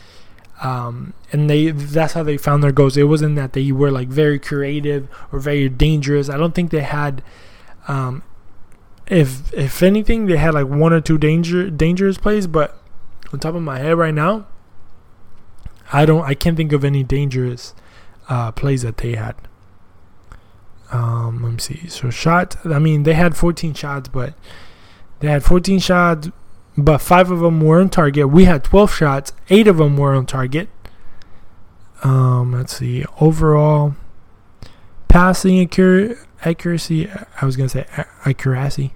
um, 0.63 1.15
and 1.33 1.51
they 1.51 1.71
that's 1.71 2.13
how 2.13 2.23
they 2.23 2.37
found 2.37 2.63
their 2.63 2.73
goals. 2.73 2.97
It 2.97 3.05
wasn't 3.05 3.37
that 3.37 3.53
they 3.53 3.73
were 3.73 3.91
like 3.91 4.09
very 4.09 4.39
creative 4.39 5.09
or 5.33 5.41
very 5.41 5.69
dangerous. 5.69 6.29
I 6.29 6.37
don't 6.37 6.55
think 6.55 6.71
they 6.71 6.83
had. 6.83 7.23
Um, 7.89 8.23
if 9.09 9.53
if 9.53 9.83
anything, 9.83 10.27
they 10.27 10.37
had 10.37 10.55
like 10.55 10.69
one 10.69 10.93
or 10.93 11.01
two 11.01 11.19
danger 11.19 11.69
dangerous 11.69 12.17
plays, 12.17 12.47
but 12.47 12.79
on 13.33 13.41
top 13.41 13.55
of 13.55 13.63
my 13.63 13.79
head 13.79 13.99
right 13.99 14.15
now, 14.15 14.47
I 15.93 16.07
don't. 16.07 16.25
I 16.25 16.35
can't 16.35 16.57
think 16.57 16.73
of 16.73 16.85
any 16.85 17.03
dangerous 17.03 17.75
uh, 18.29 18.53
plays 18.53 18.83
that 18.83 18.99
they 18.99 19.17
had. 19.17 19.35
Um, 20.93 21.43
let 21.43 21.53
me 21.53 21.59
see. 21.59 21.89
So 21.89 22.11
shot. 22.11 22.57
I 22.67 22.79
mean, 22.79 23.03
they 23.03 23.15
had 23.15 23.37
14 23.37 23.75
shots, 23.75 24.09
but 24.09 24.35
they 25.21 25.29
had 25.29 25.43
14 25.43 25.79
shots, 25.79 26.29
but 26.77 26.99
five 26.99 27.31
of 27.31 27.41
them 27.41 27.61
were 27.61 27.81
on 27.81 27.89
target. 27.89 28.29
We 28.29 28.45
had 28.45 28.63
12 28.63 28.93
shots. 28.93 29.33
Eight 29.49 29.67
of 29.67 29.79
them 29.79 29.97
were 29.97 30.15
on 30.15 30.27
target. 30.27 30.69
Um, 32.03 32.53
let's 32.53 32.77
see. 32.77 33.05
Overall, 33.21 33.95
passing 35.09 35.61
accuracy. 35.61 37.09
I 37.41 37.47
was 37.47 37.57
gonna 37.57 37.69
say 37.69 37.87
accuracy. 38.25 38.93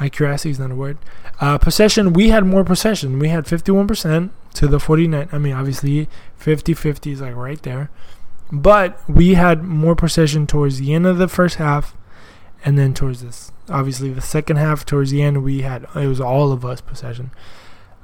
Accuracy 0.00 0.50
is 0.50 0.58
not 0.58 0.70
a 0.70 0.74
word. 0.74 0.98
Uh, 1.40 1.58
possession. 1.58 2.12
We 2.12 2.30
had 2.30 2.44
more 2.44 2.64
possession. 2.64 3.18
We 3.18 3.28
had 3.28 3.44
51% 3.44 4.30
to 4.54 4.66
the 4.68 4.78
49. 4.80 5.28
I 5.30 5.38
mean, 5.38 5.52
obviously, 5.52 6.08
50-50 6.40 7.12
is 7.12 7.20
like 7.20 7.34
right 7.34 7.60
there. 7.62 7.90
But 8.50 8.98
we 9.08 9.34
had 9.34 9.62
more 9.62 9.94
possession 9.94 10.46
towards 10.46 10.78
the 10.78 10.94
end 10.94 11.06
of 11.06 11.18
the 11.18 11.28
first 11.28 11.56
half, 11.56 11.94
and 12.64 12.78
then 12.78 12.94
towards 12.94 13.22
this, 13.22 13.52
obviously 13.68 14.10
the 14.10 14.20
second 14.20 14.56
half, 14.56 14.86
towards 14.86 15.10
the 15.10 15.22
end, 15.22 15.44
we 15.44 15.62
had 15.62 15.86
it 15.94 16.06
was 16.06 16.20
all 16.20 16.52
of 16.52 16.64
us 16.64 16.80
possession. 16.80 17.30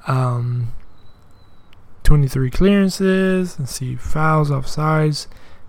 Um, 0.07 0.75
23 2.05 2.51
clearances. 2.51 3.59
Let's 3.59 3.75
see, 3.77 3.97
fouls, 3.97 4.51
offsides, 4.51 5.27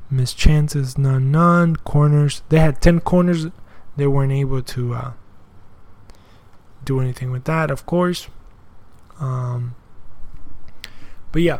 missed 0.09 0.37
chances, 0.37 0.97
none, 0.97 1.31
none. 1.31 1.77
Corners. 1.77 2.43
They 2.49 2.59
had 2.59 2.81
10 2.81 2.99
corners. 2.99 3.47
They 3.97 4.07
weren't 4.07 4.33
able 4.33 4.61
to 4.61 4.93
uh, 4.93 5.11
do 6.83 6.99
anything 6.99 7.31
with 7.31 7.45
that, 7.45 7.71
of 7.71 7.85
course. 7.85 8.27
Um, 9.19 9.75
but 11.31 11.41
yeah, 11.41 11.59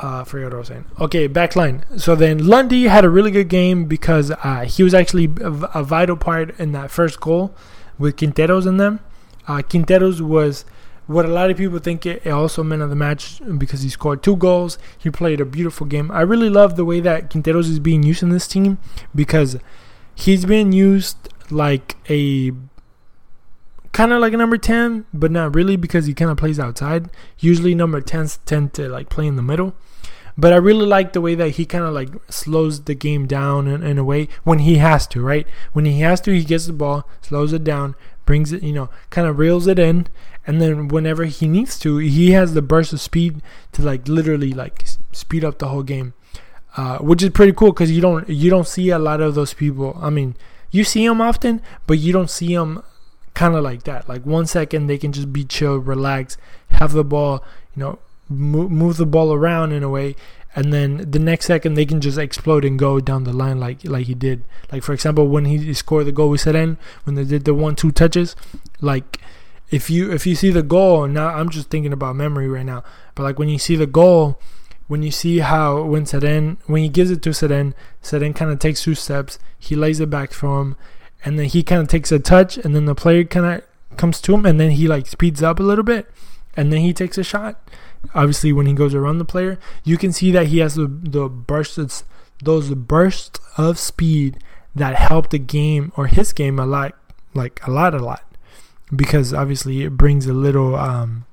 uh, 0.00 0.24
forgot 0.24 0.46
what 0.46 0.54
I 0.54 0.58
was 0.58 0.68
saying. 0.68 0.84
Okay, 0.98 1.28
backline. 1.28 2.00
So 2.00 2.14
then 2.14 2.46
Lundy 2.46 2.84
had 2.84 3.04
a 3.04 3.10
really 3.10 3.30
good 3.30 3.48
game 3.48 3.84
because 3.84 4.30
uh, 4.30 4.64
he 4.66 4.82
was 4.82 4.94
actually 4.94 5.26
a, 5.40 5.50
a, 5.74 5.84
vital 5.84 6.16
part 6.16 6.58
in 6.58 6.72
that 6.72 6.90
first 6.90 7.20
goal 7.20 7.54
with 7.98 8.16
Quinteros 8.16 8.66
in 8.66 8.78
them. 8.78 9.00
Uh, 9.46 9.58
Quinteros 9.58 10.20
was 10.22 10.64
what 11.06 11.26
a 11.26 11.28
lot 11.28 11.50
of 11.50 11.56
people 11.58 11.78
think 11.78 12.06
it, 12.06 12.24
it 12.24 12.30
also 12.30 12.62
meant 12.62 12.80
of 12.80 12.88
the 12.88 12.96
match 12.96 13.42
because 13.58 13.82
he 13.82 13.90
scored 13.90 14.22
two 14.22 14.36
goals. 14.36 14.78
He 14.96 15.10
played 15.10 15.40
a 15.40 15.44
beautiful 15.44 15.86
game. 15.86 16.10
I 16.10 16.22
really 16.22 16.48
love 16.48 16.76
the 16.76 16.84
way 16.84 17.00
that 17.00 17.30
Quinteros 17.30 17.68
is 17.68 17.78
being 17.78 18.02
used 18.02 18.22
in 18.22 18.30
this 18.30 18.48
team 18.48 18.78
because 19.14 19.58
he's 20.14 20.46
being 20.46 20.72
used 20.72 21.28
like 21.50 21.96
a 22.08 22.52
kind 23.92 24.12
of 24.12 24.20
like 24.20 24.32
a 24.32 24.36
number 24.36 24.56
10, 24.56 25.04
but 25.12 25.30
not 25.30 25.54
really 25.54 25.76
because 25.76 26.06
he 26.06 26.14
kind 26.14 26.30
of 26.30 26.38
plays 26.38 26.58
outside. 26.58 27.10
Usually 27.38 27.74
number 27.74 28.00
10s 28.00 28.38
tend 28.46 28.72
to 28.74 28.88
like 28.88 29.10
play 29.10 29.26
in 29.26 29.36
the 29.36 29.42
middle. 29.42 29.74
But 30.40 30.54
I 30.54 30.56
really 30.56 30.86
like 30.86 31.12
the 31.12 31.20
way 31.20 31.34
that 31.34 31.50
he 31.50 31.66
kind 31.66 31.84
of 31.84 31.92
like 31.92 32.08
slows 32.30 32.84
the 32.84 32.94
game 32.94 33.26
down 33.26 33.68
in, 33.68 33.82
in 33.82 33.98
a 33.98 34.04
way 34.04 34.28
when 34.42 34.60
he 34.60 34.76
has 34.76 35.06
to, 35.08 35.20
right? 35.20 35.46
When 35.74 35.84
he 35.84 36.00
has 36.00 36.18
to, 36.22 36.32
he 36.32 36.44
gets 36.44 36.64
the 36.64 36.72
ball, 36.72 37.06
slows 37.20 37.52
it 37.52 37.62
down, 37.62 37.94
brings 38.24 38.50
it, 38.50 38.62
you 38.62 38.72
know, 38.72 38.88
kind 39.10 39.28
of 39.28 39.38
reels 39.38 39.66
it 39.66 39.78
in, 39.78 40.06
and 40.46 40.62
then 40.62 40.88
whenever 40.88 41.26
he 41.26 41.46
needs 41.46 41.78
to, 41.80 41.98
he 41.98 42.30
has 42.30 42.54
the 42.54 42.62
burst 42.62 42.94
of 42.94 43.02
speed 43.02 43.42
to 43.72 43.82
like 43.82 44.08
literally 44.08 44.52
like 44.52 44.86
speed 45.12 45.44
up 45.44 45.58
the 45.58 45.68
whole 45.68 45.82
game, 45.82 46.14
uh, 46.74 46.98
which 46.98 47.22
is 47.22 47.30
pretty 47.30 47.52
cool 47.52 47.72
because 47.72 47.92
you 47.92 48.00
don't 48.00 48.26
you 48.30 48.48
don't 48.48 48.66
see 48.66 48.88
a 48.88 48.98
lot 48.98 49.20
of 49.20 49.34
those 49.34 49.52
people. 49.52 49.98
I 50.00 50.08
mean, 50.08 50.36
you 50.70 50.84
see 50.84 51.06
them 51.06 51.20
often, 51.20 51.60
but 51.86 51.98
you 51.98 52.14
don't 52.14 52.30
see 52.30 52.54
them 52.54 52.82
kind 53.34 53.54
of 53.54 53.62
like 53.62 53.82
that. 53.82 54.08
Like 54.08 54.24
one 54.24 54.46
second 54.46 54.86
they 54.86 54.96
can 54.96 55.12
just 55.12 55.34
be 55.34 55.44
chill, 55.44 55.76
relax, 55.76 56.38
have 56.70 56.92
the 56.92 57.04
ball, 57.04 57.44
you 57.76 57.80
know, 57.82 57.98
move, 58.30 58.70
move 58.70 58.96
the 58.96 59.04
ball 59.04 59.34
around 59.34 59.72
in 59.72 59.82
a 59.82 59.90
way, 59.90 60.16
and 60.54 60.72
then 60.72 61.10
the 61.10 61.18
next 61.18 61.46
second 61.46 61.74
they 61.74 61.84
can 61.84 62.00
just 62.00 62.16
explode 62.16 62.64
and 62.64 62.78
go 62.78 63.00
down 63.00 63.24
the 63.24 63.32
line 63.32 63.60
like 63.60 63.84
like 63.84 64.06
he 64.06 64.14
did. 64.14 64.44
Like 64.72 64.82
for 64.82 64.92
example, 64.94 65.28
when 65.28 65.44
he 65.44 65.74
scored 65.74 66.06
the 66.06 66.12
goal 66.12 66.30
with 66.30 66.44
Cerén, 66.44 66.78
when 67.04 67.16
they 67.16 67.24
did 67.24 67.44
the 67.44 67.52
one-two 67.54 67.92
touches, 67.92 68.34
like 68.80 69.18
if 69.70 69.90
you 69.90 70.10
if 70.10 70.26
you 70.26 70.34
see 70.34 70.50
the 70.50 70.62
goal 70.62 71.06
now, 71.06 71.28
I'm 71.28 71.50
just 71.50 71.68
thinking 71.68 71.92
about 71.92 72.16
memory 72.16 72.48
right 72.48 72.64
now. 72.64 72.82
But 73.14 73.24
like 73.24 73.38
when 73.38 73.48
you 73.48 73.58
see 73.58 73.76
the 73.76 73.86
goal. 73.86 74.40
When 74.86 75.04
you 75.04 75.12
see 75.12 75.38
how 75.38 75.84
when 75.84 76.02
Cerén 76.02 76.56
when 76.66 76.82
he 76.82 76.88
gives 76.88 77.12
it 77.12 77.22
to 77.22 77.30
Cerén, 77.30 77.74
Cerén 78.02 78.34
kind 78.34 78.50
of 78.50 78.58
takes 78.58 78.82
two 78.82 78.96
steps, 78.96 79.38
he 79.56 79.76
lays 79.76 80.00
it 80.00 80.10
back 80.10 80.32
for 80.32 80.60
him, 80.60 80.74
and 81.24 81.38
then 81.38 81.46
he 81.46 81.62
kind 81.62 81.80
of 81.80 81.86
takes 81.86 82.10
a 82.10 82.18
touch, 82.18 82.56
and 82.58 82.74
then 82.74 82.86
the 82.86 82.94
player 82.96 83.22
kind 83.22 83.46
of 83.46 83.96
comes 83.96 84.20
to 84.22 84.34
him, 84.34 84.44
and 84.44 84.58
then 84.58 84.72
he 84.72 84.88
like 84.88 85.06
speeds 85.06 85.44
up 85.44 85.60
a 85.60 85.62
little 85.62 85.84
bit, 85.84 86.10
and 86.56 86.72
then 86.72 86.80
he 86.80 86.92
takes 86.92 87.16
a 87.18 87.22
shot. 87.22 87.62
Obviously, 88.14 88.52
when 88.52 88.66
he 88.66 88.72
goes 88.72 88.94
around 88.94 89.18
the 89.18 89.24
player, 89.24 89.58
you 89.84 89.96
can 89.96 90.12
see 90.12 90.30
that 90.32 90.48
he 90.48 90.58
has 90.58 90.74
the 90.74 90.86
the 90.86 91.28
bursts, 91.28 92.04
those 92.42 92.70
bursts 92.74 93.38
of 93.56 93.78
speed 93.78 94.38
that 94.74 94.96
help 94.96 95.30
the 95.30 95.38
game 95.38 95.92
or 95.96 96.06
his 96.06 96.32
game 96.32 96.58
a 96.58 96.66
lot, 96.66 96.94
like 97.34 97.64
a 97.66 97.70
lot, 97.70 97.94
a 97.94 97.98
lot, 97.98 98.24
because 98.94 99.34
obviously 99.34 99.82
it 99.82 99.96
brings 99.96 100.26
a 100.26 100.32
little 100.32 100.74
um 100.76 101.26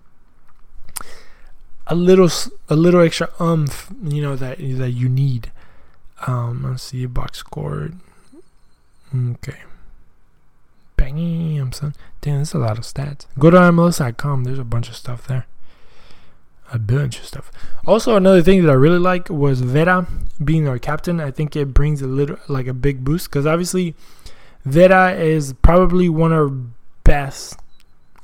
a 1.88 1.96
little 1.96 2.30
a 2.70 2.76
little 2.76 3.02
extra 3.02 3.30
umph, 3.40 3.92
you 4.04 4.22
know 4.22 4.36
that 4.36 4.58
that 4.58 4.92
you 4.92 5.10
need. 5.10 5.52
Um, 6.26 6.64
let's 6.64 6.84
see, 6.84 7.06
box 7.06 7.40
scored. 7.40 7.98
Okay. 9.16 9.60
Bam, 10.98 11.72
son. 11.72 11.94
Damn, 12.22 12.40
that's 12.40 12.54
a 12.54 12.58
lot 12.58 12.78
of 12.78 12.84
stats. 12.84 13.28
Go 13.38 13.52
to 13.52 13.58
MLS.com. 13.58 14.44
There's 14.44 14.60
a 14.60 14.64
bunch 14.64 14.90
of 14.90 14.96
stuff 14.96 15.28
there. 15.28 15.46
A 16.74 16.80
bunch 16.80 17.20
of 17.20 17.26
stuff. 17.26 17.52
Also, 17.86 18.16
another 18.16 18.42
thing 18.42 18.64
that 18.64 18.70
I 18.70 18.76
really 18.76 19.00
like 19.00 19.30
was 19.30 19.62
Vera 19.62 20.06
being 20.44 20.68
our 20.68 20.78
captain. 20.78 21.20
I 21.22 21.32
think 21.32 21.56
it 21.56 21.74
brings 21.74 22.02
a 22.02 22.08
little, 22.08 22.38
like 22.48 22.68
a 22.68 22.74
big 22.74 23.04
boost 23.06 23.30
because 23.30 23.46
obviously 23.46 23.96
Vera 24.66 25.14
is 25.14 25.54
probably 25.62 26.10
one 26.10 26.34
of 26.34 26.38
our 26.38 26.54
best, 27.06 27.58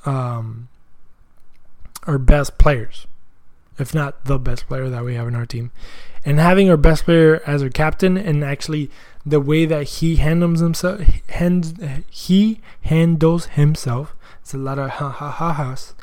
um, 0.06 0.68
our 2.06 2.18
best 2.18 2.58
players. 2.58 3.08
if 3.80 3.94
not 3.94 4.26
the 4.26 4.38
best 4.38 4.68
player 4.68 4.90
that 4.90 5.04
we 5.04 5.16
have 5.16 5.28
in 5.28 5.36
our 5.36 5.46
team. 5.46 5.72
And 6.26 6.40
having 6.40 6.70
our 6.70 6.78
best 6.78 7.06
player 7.06 7.42
as 7.46 7.62
our 7.64 7.70
captain 7.70 8.18
and 8.18 8.44
actually 8.44 8.90
the 9.26 9.40
way 9.40 9.66
that 9.66 9.84
he 9.84 10.18
handles 10.18 10.60
himself, 10.60 11.02
hands, 11.30 11.74
he 12.10 12.62
handles 12.84 13.48
himself. 13.48 14.16
It's 14.42 14.54
a 14.54 14.58
lot 14.58 14.80
of 14.80 14.90
ha 14.92 15.10
ha 15.10 15.32
ha 15.32 15.54
ha's 15.54 15.94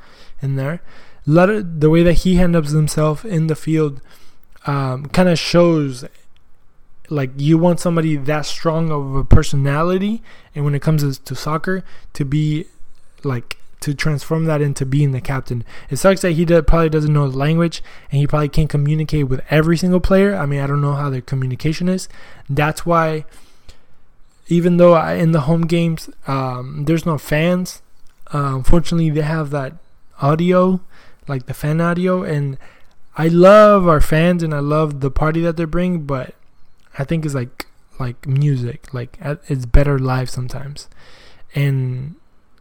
in 0.42 0.56
there. 0.56 0.82
Lot 1.26 1.50
of 1.50 1.80
the 1.80 1.90
way 1.90 2.02
that 2.02 2.14
he 2.14 2.36
handles 2.36 2.70
himself 2.70 3.24
in 3.24 3.46
the 3.46 3.56
field 3.56 4.00
um, 4.66 5.06
kind 5.06 5.28
of 5.28 5.38
shows 5.38 6.04
like 7.08 7.30
you 7.36 7.58
want 7.58 7.80
somebody 7.80 8.16
that 8.16 8.46
strong 8.46 8.90
of 8.90 9.14
a 9.16 9.24
personality 9.24 10.22
and 10.54 10.64
when 10.64 10.74
it 10.74 10.82
comes 10.82 11.18
to 11.18 11.34
soccer 11.34 11.82
to 12.12 12.24
be 12.24 12.66
like 13.24 13.58
to 13.80 13.94
transform 13.94 14.44
that 14.44 14.60
into 14.60 14.84
being 14.84 15.12
the 15.12 15.20
captain. 15.20 15.64
It 15.88 15.96
sucks 15.96 16.20
that 16.20 16.32
he 16.32 16.44
did, 16.44 16.66
probably 16.66 16.90
doesn't 16.90 17.12
know 17.12 17.28
the 17.28 17.36
language 17.36 17.82
and 18.12 18.20
he 18.20 18.26
probably 18.26 18.48
can't 18.48 18.68
communicate 18.68 19.28
with 19.28 19.40
every 19.50 19.76
single 19.76 20.00
player. 20.00 20.34
I 20.34 20.46
mean, 20.46 20.60
I 20.60 20.66
don't 20.66 20.82
know 20.82 20.94
how 20.94 21.10
their 21.10 21.22
communication 21.22 21.88
is. 21.88 22.08
That's 22.48 22.84
why, 22.84 23.24
even 24.48 24.76
though 24.76 24.92
I, 24.92 25.14
in 25.14 25.32
the 25.32 25.42
home 25.42 25.62
games 25.62 26.10
um, 26.26 26.84
there's 26.84 27.06
no 27.06 27.16
fans, 27.16 27.80
uh, 28.32 28.54
unfortunately 28.54 29.10
they 29.10 29.22
have 29.22 29.50
that 29.50 29.74
audio, 30.20 30.80
like 31.28 31.46
the 31.46 31.54
fan 31.54 31.80
audio, 31.80 32.22
and 32.22 32.58
I 33.16 33.28
love 33.28 33.88
our 33.88 34.00
fans 34.00 34.42
and 34.42 34.54
I 34.54 34.60
love 34.60 35.00
the 35.00 35.10
party 35.10 35.40
that 35.42 35.56
they 35.56 35.64
bring, 35.64 36.02
but 36.02 36.34
I 36.98 37.04
think 37.04 37.24
it's 37.24 37.34
like 37.34 37.66
like 37.98 38.26
music, 38.26 38.92
like 38.94 39.18
it's 39.20 39.66
better 39.66 39.98
live 39.98 40.30
sometimes, 40.30 40.88
and 41.54 42.16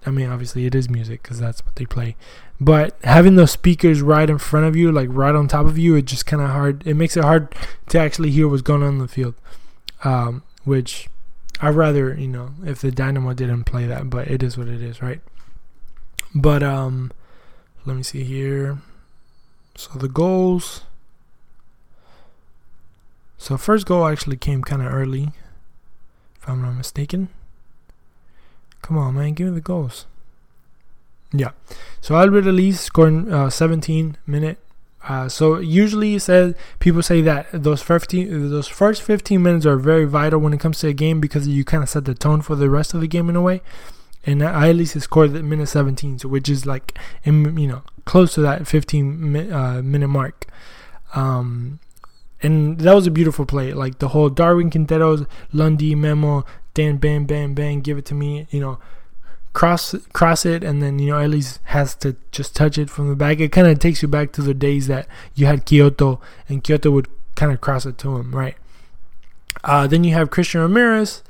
I 0.05 0.11
mean 0.11 0.29
obviously 0.29 0.65
it 0.65 0.75
is 0.75 0.89
music 0.89 1.23
because 1.23 1.39
that's 1.39 1.63
what 1.65 1.75
they 1.75 1.85
play, 1.85 2.15
but 2.59 2.97
having 3.03 3.35
those 3.35 3.51
speakers 3.51 4.01
right 4.01 4.29
in 4.29 4.37
front 4.37 4.65
of 4.65 4.75
you, 4.75 4.91
like 4.91 5.07
right 5.11 5.33
on 5.33 5.47
top 5.47 5.65
of 5.65 5.77
you, 5.77 5.95
it 5.95 6.05
just 6.05 6.25
kind 6.25 6.41
of 6.41 6.49
hard. 6.49 6.85
It 6.85 6.95
makes 6.95 7.15
it 7.15 7.23
hard 7.23 7.55
to 7.89 7.99
actually 7.99 8.31
hear 8.31 8.47
what's 8.47 8.61
going 8.61 8.83
on 8.83 8.95
in 8.95 8.99
the 8.99 9.07
field, 9.07 9.35
um, 10.03 10.43
which 10.65 11.07
I'd 11.61 11.75
rather 11.75 12.13
you 12.13 12.27
know 12.27 12.51
if 12.65 12.81
the 12.81 12.91
Dynamo 12.91 13.33
didn't 13.33 13.63
play 13.63 13.85
that, 13.85 14.09
but 14.09 14.27
it 14.27 14.43
is 14.43 14.57
what 14.57 14.67
it 14.67 14.81
is, 14.81 15.01
right? 15.01 15.21
But 16.35 16.63
um, 16.63 17.11
let 17.85 17.95
me 17.95 18.03
see 18.03 18.23
here. 18.23 18.77
So 19.75 19.97
the 19.97 20.09
goals. 20.09 20.83
So 23.37 23.57
first 23.57 23.85
goal 23.85 24.05
actually 24.05 24.37
came 24.37 24.61
kind 24.63 24.81
of 24.81 24.93
early, 24.93 25.31
if 26.35 26.49
I'm 26.49 26.61
not 26.61 26.73
mistaken. 26.73 27.29
Come 28.81 28.97
on, 28.97 29.15
man, 29.15 29.33
give 29.33 29.47
me 29.47 29.53
the 29.53 29.61
goals. 29.61 30.05
Yeah. 31.31 31.51
So 32.01 32.15
Alberth 32.15 32.47
Elis 32.47 32.81
scoring 32.81 33.31
uh, 33.31 33.49
17 33.49 34.17
minute. 34.27 34.57
Uh, 35.07 35.29
so 35.29 35.59
usually 35.59 36.19
said 36.19 36.55
people 36.79 37.01
say 37.01 37.21
that 37.21 37.47
those 37.53 37.81
15 37.81 38.49
those 38.49 38.67
first 38.67 39.01
15 39.01 39.41
minutes 39.41 39.65
are 39.65 39.77
very 39.77 40.03
vital 40.03 40.39
when 40.41 40.51
it 40.51 40.59
comes 40.59 40.79
to 40.79 40.87
a 40.89 40.93
game 40.93 41.21
because 41.21 41.47
you 41.47 41.63
kind 41.63 41.81
of 41.81 41.89
set 41.89 42.03
the 42.03 42.13
tone 42.13 42.41
for 42.41 42.55
the 42.57 42.69
rest 42.69 42.93
of 42.93 42.99
the 42.99 43.07
game 43.07 43.29
in 43.29 43.35
a 43.37 43.41
way 43.41 43.61
and 44.25 44.43
I 44.43 44.69
Elis 44.69 45.01
scored 45.01 45.35
at 45.35 45.43
minute 45.43 45.67
17, 45.67 46.19
so 46.19 46.27
which 46.27 46.49
is 46.49 46.65
like 46.65 46.97
in, 47.23 47.57
you 47.57 47.67
know 47.67 47.83
close 48.09 48.33
to 48.33 48.41
that 48.41 48.67
15 48.67 49.53
uh, 49.53 49.81
minute 49.83 50.07
mark. 50.07 50.47
Um, 51.13 51.79
and 52.41 52.79
that 52.79 52.95
was 52.95 53.05
a 53.05 53.11
beautiful 53.11 53.45
play. 53.45 53.71
Like 53.71 53.99
the 53.99 54.09
whole 54.09 54.29
Darwin 54.29 54.71
Quinteros, 54.71 55.27
Lundy, 55.53 55.93
Memo, 55.93 56.43
Dan, 56.73 56.97
bam, 56.97 57.25
bam, 57.25 57.53
bang, 57.53 57.81
give 57.81 57.99
it 57.99 58.05
to 58.05 58.15
me. 58.15 58.47
You 58.49 58.61
know, 58.61 58.79
cross 59.53 59.93
cross 60.13 60.45
it, 60.45 60.63
and 60.63 60.81
then 60.81 60.97
you 60.97 61.11
know 61.11 61.19
Elis 61.19 61.59
has 61.65 61.93
to 61.95 62.15
just 62.31 62.55
touch 62.55 62.79
it 62.79 62.89
from 62.89 63.09
the 63.09 63.15
back. 63.15 63.39
It 63.39 63.51
kind 63.51 63.67
of 63.67 63.77
takes 63.77 64.01
you 64.01 64.07
back 64.07 64.31
to 64.33 64.41
the 64.41 64.55
days 64.55 64.87
that 64.87 65.07
you 65.35 65.45
had 65.45 65.65
Quioto, 65.65 66.19
and 66.47 66.63
Quioto 66.63 66.91
would 66.91 67.07
kind 67.35 67.51
of 67.51 67.61
cross 67.61 67.85
it 67.85 67.97
to 67.99 68.17
him, 68.17 68.33
right? 68.35 68.55
Uh, 69.63 69.85
then 69.85 70.03
you 70.03 70.13
have 70.13 70.31
Christian 70.31 70.61
Ramirez 70.61 71.21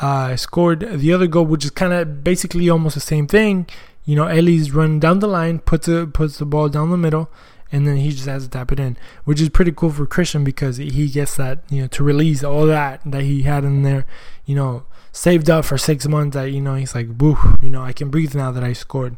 uh, 0.00 0.34
scored 0.36 0.80
the 0.80 1.12
other 1.12 1.26
goal, 1.26 1.44
which 1.44 1.64
is 1.64 1.70
kind 1.70 1.92
of 1.92 2.24
basically 2.24 2.68
almost 2.68 2.94
the 2.94 3.00
same 3.00 3.26
thing. 3.26 3.66
You 4.04 4.16
know, 4.16 4.26
Ellie's 4.26 4.72
run 4.72 4.98
down 4.98 5.18
the 5.18 5.28
line, 5.28 5.58
puts 5.58 5.86
it, 5.86 6.14
puts 6.14 6.38
the 6.38 6.46
ball 6.46 6.68
down 6.68 6.90
the 6.90 6.96
middle, 6.96 7.30
and 7.70 7.86
then 7.86 7.96
he 7.96 8.10
just 8.10 8.26
has 8.26 8.44
to 8.44 8.50
tap 8.50 8.72
it 8.72 8.80
in, 8.80 8.96
which 9.24 9.40
is 9.40 9.50
pretty 9.50 9.72
cool 9.72 9.90
for 9.90 10.06
Christian 10.06 10.42
because 10.42 10.78
he 10.78 11.08
gets 11.08 11.36
that 11.36 11.62
you 11.70 11.82
know 11.82 11.88
to 11.88 12.02
release 12.02 12.42
all 12.42 12.66
that 12.66 13.00
that 13.04 13.22
he 13.22 13.42
had 13.42 13.62
in 13.64 13.82
there, 13.82 14.06
you 14.46 14.54
know, 14.54 14.84
saved 15.12 15.50
up 15.50 15.66
for 15.66 15.76
six 15.76 16.08
months. 16.08 16.34
That 16.34 16.50
you 16.50 16.60
know 16.62 16.76
he's 16.76 16.94
like, 16.94 17.18
boo, 17.18 17.36
you 17.60 17.70
know, 17.70 17.82
I 17.82 17.92
can 17.92 18.08
breathe 18.10 18.34
now 18.34 18.50
that 18.52 18.64
I 18.64 18.72
scored. 18.72 19.16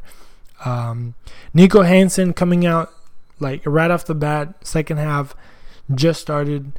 Um, 0.65 1.15
Niko 1.55 1.87
Hansen 1.87 2.33
coming 2.33 2.67
out 2.67 2.93
like 3.39 3.63
right 3.65 3.91
off 3.91 4.05
the 4.05 4.15
bat, 4.15 4.67
second 4.67 4.97
half, 4.97 5.37
just 5.95 6.21
started. 6.21 6.73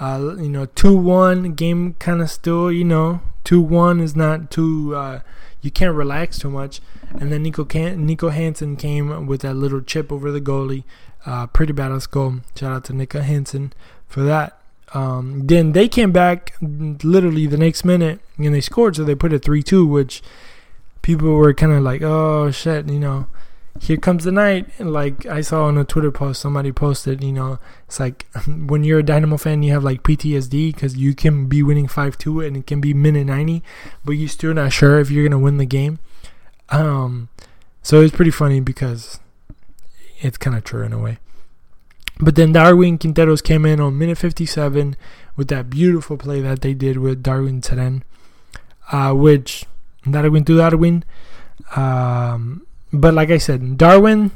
Uh, 0.00 0.36
you 0.38 0.48
know, 0.48 0.64
two 0.64 0.96
one 0.96 1.54
game 1.54 1.94
kind 1.94 2.22
of 2.22 2.30
still, 2.30 2.70
you 2.70 2.84
know, 2.84 3.20
two 3.48 3.62
one 3.62 3.98
is 3.98 4.14
not 4.14 4.50
too. 4.50 4.94
Uh, 4.94 5.20
you 5.62 5.70
can't 5.70 5.94
relax 5.94 6.38
too 6.38 6.50
much. 6.50 6.82
And 7.18 7.32
then 7.32 7.42
Nico 7.42 7.64
Can- 7.64 8.06
Niko 8.06 8.30
Hansen 8.30 8.76
came 8.76 9.26
with 9.26 9.40
that 9.40 9.54
little 9.54 9.80
chip 9.80 10.12
over 10.12 10.30
the 10.30 10.40
goalie. 10.42 10.84
Uh, 11.24 11.46
pretty 11.46 11.72
badass 11.72 12.10
goal. 12.10 12.40
Shout 12.54 12.72
out 12.72 12.84
to 12.84 12.92
Niko 12.92 13.22
Hansen 13.22 13.72
for 14.06 14.22
that. 14.22 14.60
Um, 14.92 15.46
then 15.46 15.72
they 15.72 15.88
came 15.88 16.12
back 16.12 16.56
literally 16.60 17.46
the 17.46 17.56
next 17.56 17.86
minute 17.86 18.20
and 18.36 18.54
they 18.54 18.60
scored, 18.60 18.96
so 18.96 19.04
they 19.04 19.14
put 19.14 19.32
it 19.32 19.42
three 19.42 19.62
two, 19.62 19.86
which 19.86 20.22
people 21.00 21.32
were 21.32 21.54
kind 21.54 21.72
of 21.72 21.82
like, 21.82 22.02
oh 22.02 22.50
shit, 22.50 22.86
you 22.90 22.98
know 22.98 23.28
here 23.80 23.96
comes 23.96 24.24
the 24.24 24.32
night. 24.32 24.68
And 24.78 24.92
like 24.92 25.26
I 25.26 25.40
saw 25.40 25.64
on 25.64 25.78
a 25.78 25.84
Twitter 25.84 26.10
post, 26.10 26.40
somebody 26.40 26.72
posted, 26.72 27.22
you 27.22 27.32
know, 27.32 27.58
it's 27.86 28.00
like 28.00 28.26
when 28.46 28.84
you're 28.84 29.00
a 29.00 29.02
Dynamo 29.02 29.36
fan, 29.36 29.62
you 29.62 29.72
have 29.72 29.84
like 29.84 30.02
PTSD 30.02 30.74
because 30.74 30.96
you 30.96 31.14
can 31.14 31.46
be 31.46 31.62
winning 31.62 31.88
5 31.88 32.18
2 32.18 32.40
and 32.40 32.56
it 32.56 32.66
can 32.66 32.80
be 32.80 32.94
minute 32.94 33.26
90, 33.26 33.62
but 34.04 34.12
you're 34.12 34.28
still 34.28 34.54
not 34.54 34.72
sure 34.72 34.98
if 35.00 35.10
you're 35.10 35.24
going 35.24 35.32
to 35.32 35.38
win 35.38 35.58
the 35.58 35.66
game. 35.66 35.98
Um, 36.70 37.28
so 37.82 38.00
it's 38.00 38.14
pretty 38.14 38.30
funny 38.30 38.60
because 38.60 39.20
it's 40.20 40.36
kind 40.36 40.56
of 40.56 40.64
true 40.64 40.82
in 40.82 40.92
a 40.92 40.98
way. 40.98 41.18
But 42.20 42.34
then 42.34 42.52
Darwin 42.52 42.98
Quinteros 42.98 43.42
came 43.42 43.64
in 43.64 43.80
on 43.80 43.96
minute 43.96 44.18
57 44.18 44.96
with 45.36 45.48
that 45.48 45.70
beautiful 45.70 46.16
play 46.16 46.40
that 46.40 46.62
they 46.62 46.74
did 46.74 46.98
with 46.98 47.22
Darwin 47.22 47.60
Cerén, 47.60 48.02
uh, 48.90 49.14
which 49.14 49.64
Darwin 50.10 50.44
to 50.44 50.56
Darwin. 50.56 51.04
Um, 51.76 52.66
but 52.92 53.14
like 53.14 53.30
I 53.30 53.38
said, 53.38 53.76
Darwin 53.78 54.30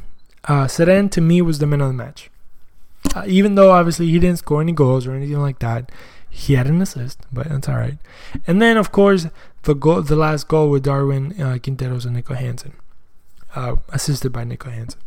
uh, 0.45 0.65
Cerén 0.65 1.11
to 1.13 1.21
me 1.21 1.43
was 1.43 1.59
the 1.59 1.67
man 1.67 1.81
of 1.81 1.89
the 1.89 1.95
match. 1.95 2.31
Uh, 3.15 3.25
even 3.27 3.55
though 3.55 3.73
obviously 3.73 4.07
he 4.09 4.19
didn't 4.19 4.39
score 4.39 4.61
any 4.61 4.73
goals 4.73 5.07
or 5.07 5.15
anything 5.15 5.41
like 5.41 5.59
that, 5.59 5.91
he 6.31 6.55
had 6.55 6.67
an 6.67 6.81
assist, 6.81 7.21
but 7.33 7.49
that's 7.49 7.69
all 7.69 7.77
right. 7.77 7.99
And 8.47 8.63
then 8.63 8.77
of 8.77 8.93
course 8.93 9.27
the 9.63 9.75
goal, 9.75 10.03
the 10.03 10.17
last 10.17 10.49
goal 10.49 10.71
with 10.71 10.85
Darwin 10.85 11.33
uh, 11.41 11.59
Quinteros 11.59 12.07
and 12.07 12.17
Niko 12.17 12.37
Hansen, 12.37 12.75
uh, 13.55 13.77
assisted 13.91 14.33
by 14.33 14.45
Niko 14.45 14.73
Hansen. 14.73 15.01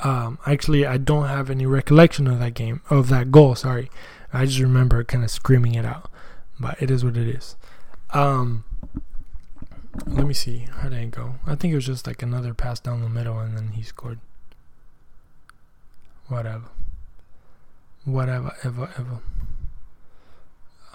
Um, 0.00 0.38
actually, 0.46 0.86
I 0.86 0.96
don't 0.96 1.26
have 1.26 1.50
any 1.50 1.66
recollection 1.66 2.26
of 2.26 2.38
that 2.38 2.54
game 2.54 2.80
of 2.88 3.08
that 3.08 3.30
goal. 3.30 3.54
Sorry, 3.54 3.90
I 4.32 4.46
just 4.46 4.58
remember 4.58 5.04
kind 5.04 5.24
of 5.24 5.30
screaming 5.30 5.74
it 5.74 5.84
out. 5.84 6.10
But 6.58 6.80
it 6.80 6.90
is 6.90 7.04
what 7.04 7.16
it 7.16 7.26
is. 7.26 7.56
Um, 8.10 8.64
let 10.06 10.26
me 10.26 10.34
see. 10.34 10.66
How 10.70 10.88
did 10.88 10.98
it 11.02 11.10
go? 11.10 11.34
I 11.46 11.54
think 11.54 11.72
it 11.72 11.76
was 11.76 11.86
just 11.86 12.06
like 12.06 12.22
another 12.22 12.54
pass 12.54 12.80
down 12.80 13.02
the 13.02 13.08
middle 13.08 13.38
and 13.38 13.56
then 13.56 13.72
he 13.72 13.82
scored. 13.82 14.18
Whatever. 16.28 16.64
Whatever, 18.04 18.54
ever, 18.64 18.90
ever. 18.98 19.20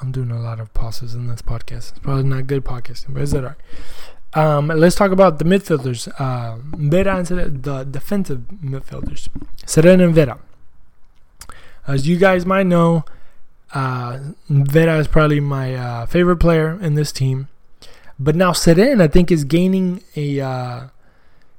I'm 0.01 0.11
doing 0.11 0.31
a 0.31 0.39
lot 0.39 0.59
of 0.59 0.73
pauses 0.73 1.13
in 1.15 1.27
this 1.27 1.41
podcast. 1.41 1.91
It's 1.91 1.99
probably 1.99 2.23
not 2.23 2.47
good 2.47 2.65
podcasting, 2.65 3.13
but 3.13 3.21
is 3.21 3.31
that 3.31 3.43
alright? 3.43 3.57
Um, 4.33 4.67
let's 4.67 4.95
talk 4.95 5.11
about 5.11 5.39
the 5.39 5.45
midfielders. 5.45 6.09
Uh, 6.19 6.57
Vera 6.75 7.17
and 7.17 7.63
the 7.63 7.83
defensive 7.85 8.39
midfielders. 8.63 9.29
Cerén 9.65 10.03
and 10.03 10.13
Vera. 10.13 10.39
As 11.87 12.07
you 12.07 12.17
guys 12.17 12.45
might 12.45 12.65
know, 12.65 13.05
uh, 13.73 14.19
Vera 14.49 14.97
is 14.97 15.07
probably 15.07 15.39
my 15.39 15.75
uh, 15.75 16.05
favorite 16.05 16.37
player 16.37 16.77
in 16.81 16.95
this 16.95 17.11
team. 17.11 17.47
But 18.19 18.36
now 18.36 18.51
Cerén, 18.51 19.01
I 19.01 19.08
think, 19.08 19.32
is 19.32 19.43
gaining 19.43 20.04
a. 20.15 20.39
Uh, 20.39 20.88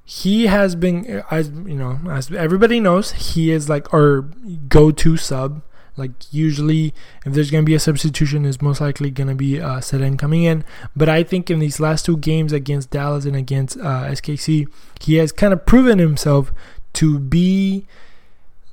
he 0.05 0.47
has 0.47 0.77
been, 0.77 1.25
as 1.31 1.49
you 1.51 1.75
know, 1.75 1.99
as 2.09 2.31
everybody 2.31 2.79
knows, 2.79 3.13
he 3.13 3.51
is 3.51 3.69
like 3.69 3.93
our 3.93 4.23
go-to 4.69 5.17
sub. 5.17 5.63
Like 5.97 6.13
usually, 6.31 6.95
if 7.25 7.33
there's 7.33 7.51
gonna 7.51 7.65
be 7.65 7.75
a 7.75 7.81
substitution, 7.81 8.45
is 8.45 8.63
most 8.63 8.81
likely 8.81 9.11
gonna 9.11 9.35
be 9.35 9.61
uh, 9.61 9.79
Cerén 9.81 10.19
coming 10.19 10.45
in. 10.45 10.65
But 10.95 11.09
I 11.09 11.23
think 11.23 11.51
in 11.51 11.59
these 11.59 11.81
last 11.81 12.05
two 12.05 12.19
games 12.19 12.53
against 12.53 12.91
Dallas 12.91 13.25
and 13.25 13.35
against 13.35 13.79
uh, 13.79 14.05
SKC, 14.11 14.67
he 15.01 15.17
has 15.17 15.33
kind 15.33 15.53
of 15.53 15.67
proven 15.67 15.99
himself 15.99 16.53
to 16.95 17.19
be 17.19 17.87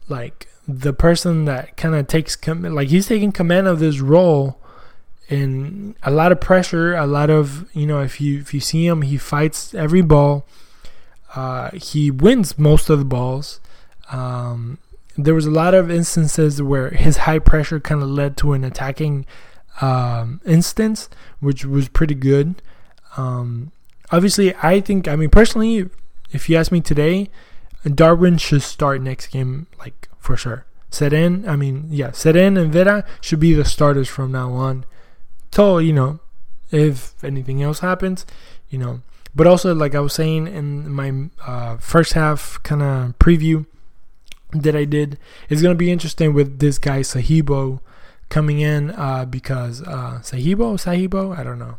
like 0.08 0.48
the 0.67 0.93
person 0.93 1.46
that 1.46 1.76
kind 1.76 1.96
of 1.96 2.08
takes 2.08 2.36
com- 2.36 2.62
like 2.62 2.89
he's 2.89 3.08
taking 3.08 3.32
command 3.32 3.67
of 3.67 3.80
this 3.80 4.00
role 4.00 4.60
and 5.29 5.95
a 6.03 6.12
lot 6.12 6.31
of 6.31 6.41
pressure, 6.41 6.95
a 6.95 7.07
lot 7.07 7.29
of 7.29 7.69
you 7.75 7.88
know 7.88 8.01
if 8.01 8.19
you 8.19 8.39
if 8.39 8.53
you 8.53 8.59
see 8.59 8.86
him, 8.86 9.01
he 9.01 9.17
fights 9.17 9.73
every 9.73 10.01
ball. 10.01 10.45
Uh, 11.36 11.71
he 11.71 12.12
wins 12.12 12.59
most 12.59 12.89
of 12.89 12.99
the 12.99 13.05
balls. 13.05 13.59
Um, 14.12 14.77
there 15.17 15.33
was 15.33 15.45
a 15.45 15.51
lot 15.51 15.73
of 15.73 15.89
instances 15.89 16.62
where 16.62 16.89
his 16.89 17.17
high 17.17 17.39
pressure 17.39 17.79
kind 17.79 18.01
of 18.01 18.09
led 18.09 18.38
to 18.38 18.53
an 18.53 18.63
attacking 18.63 19.25
um, 19.81 20.41
instance, 20.45 21.09
which 21.39 21.65
was 21.65 21.88
pretty 21.88 22.15
good. 22.15 22.62
Um, 23.17 23.71
obviously, 24.12 24.55
I 24.62 24.81
think, 24.81 25.07
I 25.07 25.15
mean, 25.15 25.29
personally, 25.29 25.89
if 26.31 26.49
you 26.49 26.57
ask 26.57 26.71
me 26.71 26.81
today, 26.81 27.29
Darwin 27.83 28.38
should 28.38 28.63
start 28.63 29.01
next 29.01 29.27
game, 29.27 29.67
like 29.79 30.09
for 30.19 30.38
sure. 30.38 30.65
Cerén, 30.91 31.47
I 31.47 31.55
mean, 31.55 31.88
yeah, 31.89 32.09
Cerén 32.09 32.59
and 32.59 32.71
Vera 32.71 33.03
should 33.19 33.39
be 33.39 33.53
the 33.53 33.65
starters 33.65 34.07
from 34.07 34.31
now 34.31 34.51
on. 34.53 34.86
So, 35.54 35.78
you 35.78 35.94
know, 35.94 36.20
if 36.72 37.24
anything 37.24 37.62
else 37.62 37.80
happens, 37.80 38.26
you 38.70 38.80
know. 38.80 39.02
But 39.36 39.48
also, 39.48 39.74
like 39.74 39.96
I 39.96 40.00
was 40.00 40.13
saying 40.13 40.48
in 40.48 40.92
my 40.92 41.30
uh, 41.46 41.78
first 41.78 42.13
half 42.13 42.62
kind 42.63 42.82
of 42.82 43.18
preview 43.20 43.66
that 44.52 44.76
I 44.76 44.86
did, 44.86 45.18
it's 45.50 45.62
to 45.62 45.76
be 45.76 45.92
interesting 45.92 46.34
with 46.34 46.60
this 46.60 46.78
guy, 46.78 47.02
Sahibo, 47.02 47.80
coming 48.30 48.60
in 48.60 48.92
uh, 48.92 49.26
because 49.26 49.82
uh, 49.82 50.20
Sahibo, 50.22 50.78
Sahibo, 50.78 51.38
I 51.38 51.44
don't 51.44 51.60
know 51.60 51.78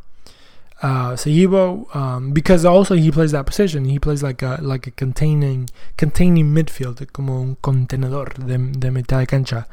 uh, 0.85 1.13
Sahibo, 1.13 1.95
um, 1.97 2.33
because 2.33 2.65
also 2.65 2.95
he 2.95 3.11
plays 3.11 3.33
that 3.33 3.47
position. 3.47 3.87
He 3.87 3.99
plays 3.99 4.23
like 4.23 4.43
a 4.43 4.59
like 4.61 4.87
a 4.87 4.91
containing 4.91 5.71
containing 5.97 6.55
midfield, 6.55 7.11
como 7.13 7.41
un 7.41 7.57
contenedor 7.63 8.35
de, 8.35 8.59
de 8.59 8.91
mitad 8.91 9.21
de 9.21 9.27
cancha. 9.27 9.67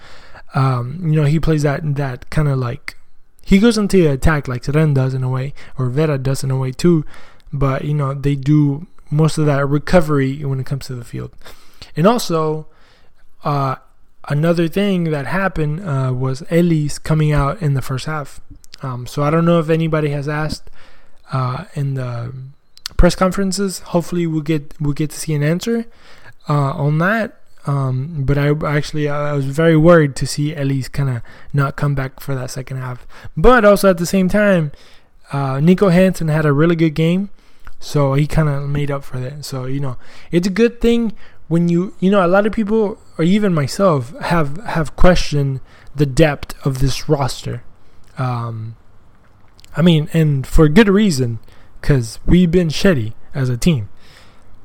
Um, 0.53 0.99
you 1.03 1.19
know, 1.19 1.25
he 1.25 1.39
plays 1.39 1.63
that 1.63 1.95
that 1.95 2.29
kind 2.29 2.47
of 2.47 2.59
like 2.59 2.95
he 3.43 3.59
goes 3.59 3.77
into 3.77 3.97
the 3.97 4.11
attack 4.11 4.47
like 4.47 4.63
Cerén 4.63 4.93
does 4.93 5.13
in 5.13 5.23
a 5.23 5.29
way, 5.29 5.53
or 5.77 5.89
Vera 5.89 6.17
does 6.17 6.43
in 6.43 6.51
a 6.51 6.57
way 6.57 6.71
too. 6.71 7.05
But 7.51 7.83
you 7.85 7.93
know, 7.93 8.13
they 8.13 8.35
do 8.35 8.87
most 9.09 9.37
of 9.37 9.45
that 9.45 9.67
recovery 9.67 10.43
when 10.45 10.59
it 10.59 10.65
comes 10.65 10.87
to 10.87 10.95
the 10.95 11.03
field. 11.03 11.31
And 11.95 12.07
also, 12.07 12.67
uh, 13.43 13.75
another 14.29 14.67
thing 14.67 15.05
that 15.05 15.27
happened 15.27 15.81
uh, 15.81 16.13
was 16.13 16.43
Elis 16.49 16.97
coming 16.99 17.31
out 17.31 17.61
in 17.61 17.73
the 17.73 17.81
first 17.81 18.05
half. 18.05 18.39
Um, 18.81 19.05
so 19.05 19.23
I 19.23 19.29
don't 19.29 19.45
know 19.45 19.59
if 19.59 19.69
anybody 19.69 20.09
has 20.09 20.27
asked 20.27 20.69
uh, 21.31 21.65
in 21.75 21.95
the 21.95 22.33
press 22.97 23.15
conferences. 23.15 23.79
Hopefully, 23.79 24.25
we'll 24.25 24.41
get 24.41 24.73
we'll 24.79 24.93
get 24.93 25.09
to 25.11 25.19
see 25.19 25.33
an 25.33 25.43
answer 25.43 25.85
uh, 26.49 26.71
on 26.71 26.99
that. 26.99 27.40
Um, 27.67 28.23
but 28.25 28.37
I 28.37 28.49
actually 28.65 29.07
I 29.07 29.33
was 29.33 29.45
very 29.45 29.77
worried 29.77 30.15
to 30.17 30.27
see 30.27 30.55
Elis 30.55 30.87
kind 30.87 31.09
of 31.09 31.21
not 31.53 31.75
come 31.75 31.93
back 31.93 32.19
for 32.19 32.33
that 32.33 32.49
second 32.49 32.77
half. 32.77 33.05
But 33.37 33.65
also 33.65 33.89
at 33.89 33.97
the 33.97 34.05
same 34.05 34.29
time, 34.29 34.71
uh, 35.31 35.55
Niko 35.55 35.91
Hansen 35.91 36.27
had 36.27 36.45
a 36.45 36.53
really 36.53 36.75
good 36.75 36.95
game, 36.95 37.29
so 37.79 38.13
he 38.13 38.25
kind 38.25 38.49
of 38.49 38.67
made 38.67 38.89
up 38.89 39.03
for 39.03 39.19
that. 39.19 39.45
So 39.45 39.65
you 39.65 39.79
know, 39.79 39.97
it's 40.31 40.47
a 40.47 40.51
good 40.51 40.81
thing 40.81 41.13
when 41.47 41.69
you 41.69 41.93
you 41.99 42.09
know 42.09 42.25
a 42.25 42.27
lot 42.27 42.47
of 42.47 42.53
people 42.53 42.97
or 43.17 43.23
even 43.23 43.53
myself 43.53 44.17
have 44.19 44.57
have 44.65 44.95
questioned 44.95 45.61
the 45.95 46.05
depth 46.05 46.55
of 46.65 46.79
this 46.79 47.07
roster. 47.07 47.63
Um, 48.17 48.75
I 49.77 49.81
mean, 49.81 50.09
and 50.13 50.45
for 50.45 50.67
good 50.67 50.89
reason, 50.89 51.39
because 51.79 52.19
we've 52.25 52.51
been 52.51 52.69
shitty 52.69 53.13
as 53.33 53.49
a 53.49 53.57
team. 53.57 53.89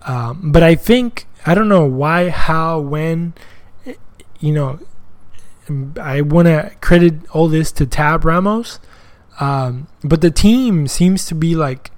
Um, 0.02 0.52
but 0.52 0.62
I 0.62 0.74
think 0.74 1.25
I 1.46 1.54
don't 1.54 1.68
know 1.68 1.84
why, 1.84 2.30
how, 2.30 2.80
when. 2.80 3.34
You 4.38 4.52
know, 4.52 4.78
I 6.00 6.20
want 6.20 6.46
to 6.46 6.72
credit 6.80 7.14
all 7.30 7.48
this 7.48 7.72
to 7.72 7.86
Tab 7.86 8.24
Ramos, 8.24 8.78
um, 9.40 9.88
but 10.02 10.20
the 10.20 10.30
team 10.30 10.86
seems 10.86 11.24
to 11.26 11.34
be 11.34 11.54
like 11.54 11.90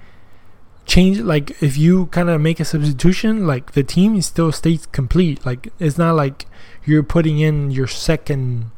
change. 0.86 1.18
Like 1.18 1.62
if 1.62 1.76
you 1.76 2.06
kind 2.06 2.30
of 2.30 2.40
make 2.40 2.60
a 2.60 2.64
substitution, 2.64 3.46
like 3.46 3.72
the 3.72 3.82
team 3.82 4.20
still 4.22 4.52
stays 4.52 4.86
complete. 4.86 5.44
Like 5.44 5.72
it's 5.78 5.98
not 5.98 6.14
like 6.14 6.46
you're 6.84 7.02
putting 7.02 7.38
in 7.40 7.70
your 7.70 7.86
second, 7.86 8.70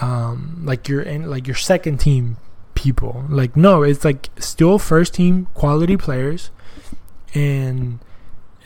um, 0.00 0.62
like 0.64 0.88
your 0.88 1.04
like 1.04 1.46
your 1.46 1.56
second 1.56 1.98
team 1.98 2.36
people. 2.74 3.24
Like 3.28 3.56
no, 3.56 3.82
it's 3.82 4.04
like 4.04 4.28
still 4.38 4.78
first 4.78 5.14
team 5.14 5.48
quality 5.54 5.96
players, 5.96 6.50
and 7.34 7.98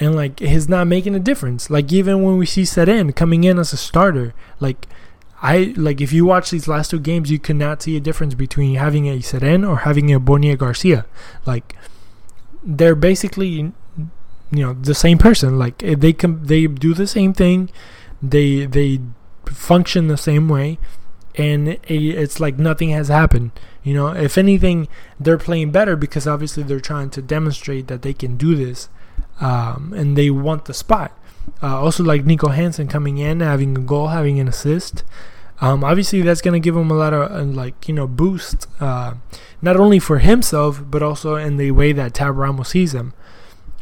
and 0.01 0.15
like 0.15 0.41
he's 0.41 0.69
not 0.69 0.87
making 0.87 1.15
a 1.15 1.21
difference. 1.21 1.71
Like 1.71 1.93
even 1.93 2.23
when 2.23 2.37
we 2.37 2.47
see 2.47 2.63
Cerén 2.63 3.15
coming 3.15 3.45
in 3.45 3.59
as 3.59 3.73
a 3.73 3.77
starter, 3.77 4.35
like 4.61 4.87
I 5.43 5.75
like 5.77 6.01
if 6.01 6.13
you 6.13 6.25
watch 6.25 6.51
these 6.51 6.69
last 6.69 6.91
two 6.91 7.01
games, 7.01 7.31
you 7.31 7.39
cannot 7.39 7.83
see 7.83 7.97
a 7.97 8.01
difference 8.01 8.35
between 8.35 8.77
having 8.77 9.09
a 9.09 9.19
Cerén 9.19 9.69
or 9.69 9.79
having 9.79 10.13
a 10.13 10.21
Boniek 10.21 10.59
Garcia. 10.59 11.07
Like 11.47 11.77
they're 12.63 12.95
basically 12.95 13.73
you 14.51 14.63
know 14.63 14.73
the 14.75 14.95
same 14.95 15.19
person. 15.19 15.59
Like 15.59 15.83
eh, 15.83 15.95
they 15.97 16.13
can 16.13 16.45
they 16.45 16.67
do 16.67 16.95
the 16.95 17.07
same 17.07 17.33
thing, 17.33 17.71
they 18.23 18.67
they 18.67 19.01
function 19.47 20.09
the 20.09 20.17
same 20.17 20.49
way, 20.49 20.79
and 21.37 21.69
eh, 21.69 21.79
it's 21.89 22.41
like 22.41 22.59
nothing 22.59 22.91
has 22.91 23.09
happened. 23.09 23.53
You 23.83 23.95
know, 23.95 24.09
if 24.09 24.39
anything, 24.39 24.89
they're 25.21 25.39
playing 25.39 25.71
better 25.71 25.95
because 25.95 26.27
obviously 26.27 26.63
they're 26.63 26.81
trying 26.81 27.11
to 27.11 27.23
demonstrate 27.23 27.87
that 27.89 28.01
they 28.01 28.15
can 28.15 28.37
do 28.37 28.55
this, 28.55 28.89
um, 29.41 29.93
and 29.97 30.17
they 30.17 30.31
want 30.31 30.67
the 30.67 30.75
spot. 30.75 31.17
Uh, 31.63 31.81
also, 31.81 32.03
like 32.03 32.25
Niko 32.25 32.55
Hansen 32.55 32.89
coming 32.89 33.19
in, 33.19 33.41
having 33.41 33.77
a 33.77 33.81
goal, 33.81 34.09
having 34.09 34.41
an 34.41 34.49
assist. 34.49 35.05
Um, 35.61 35.85
obviously, 35.85 36.23
that's 36.23 36.41
going 36.41 36.61
to 36.61 36.65
give 36.65 36.77
him 36.77 36.91
a 36.91 36.95
lot 36.95 37.15
of 37.15 37.31
uh, 37.31 37.45
like 37.45 37.89
you 37.89 37.95
know 37.95 38.07
boost, 38.07 38.67
uh, 38.81 39.15
not 39.63 39.77
only 39.77 39.99
for 39.99 40.19
himself 40.19 40.83
but 40.85 41.03
also 41.03 41.37
in 41.37 41.57
the 41.57 41.71
way 41.71 41.93
that 41.93 42.15
Tab 42.15 42.37
Ramos 42.37 42.71
sees 42.71 42.95
him. 42.95 43.15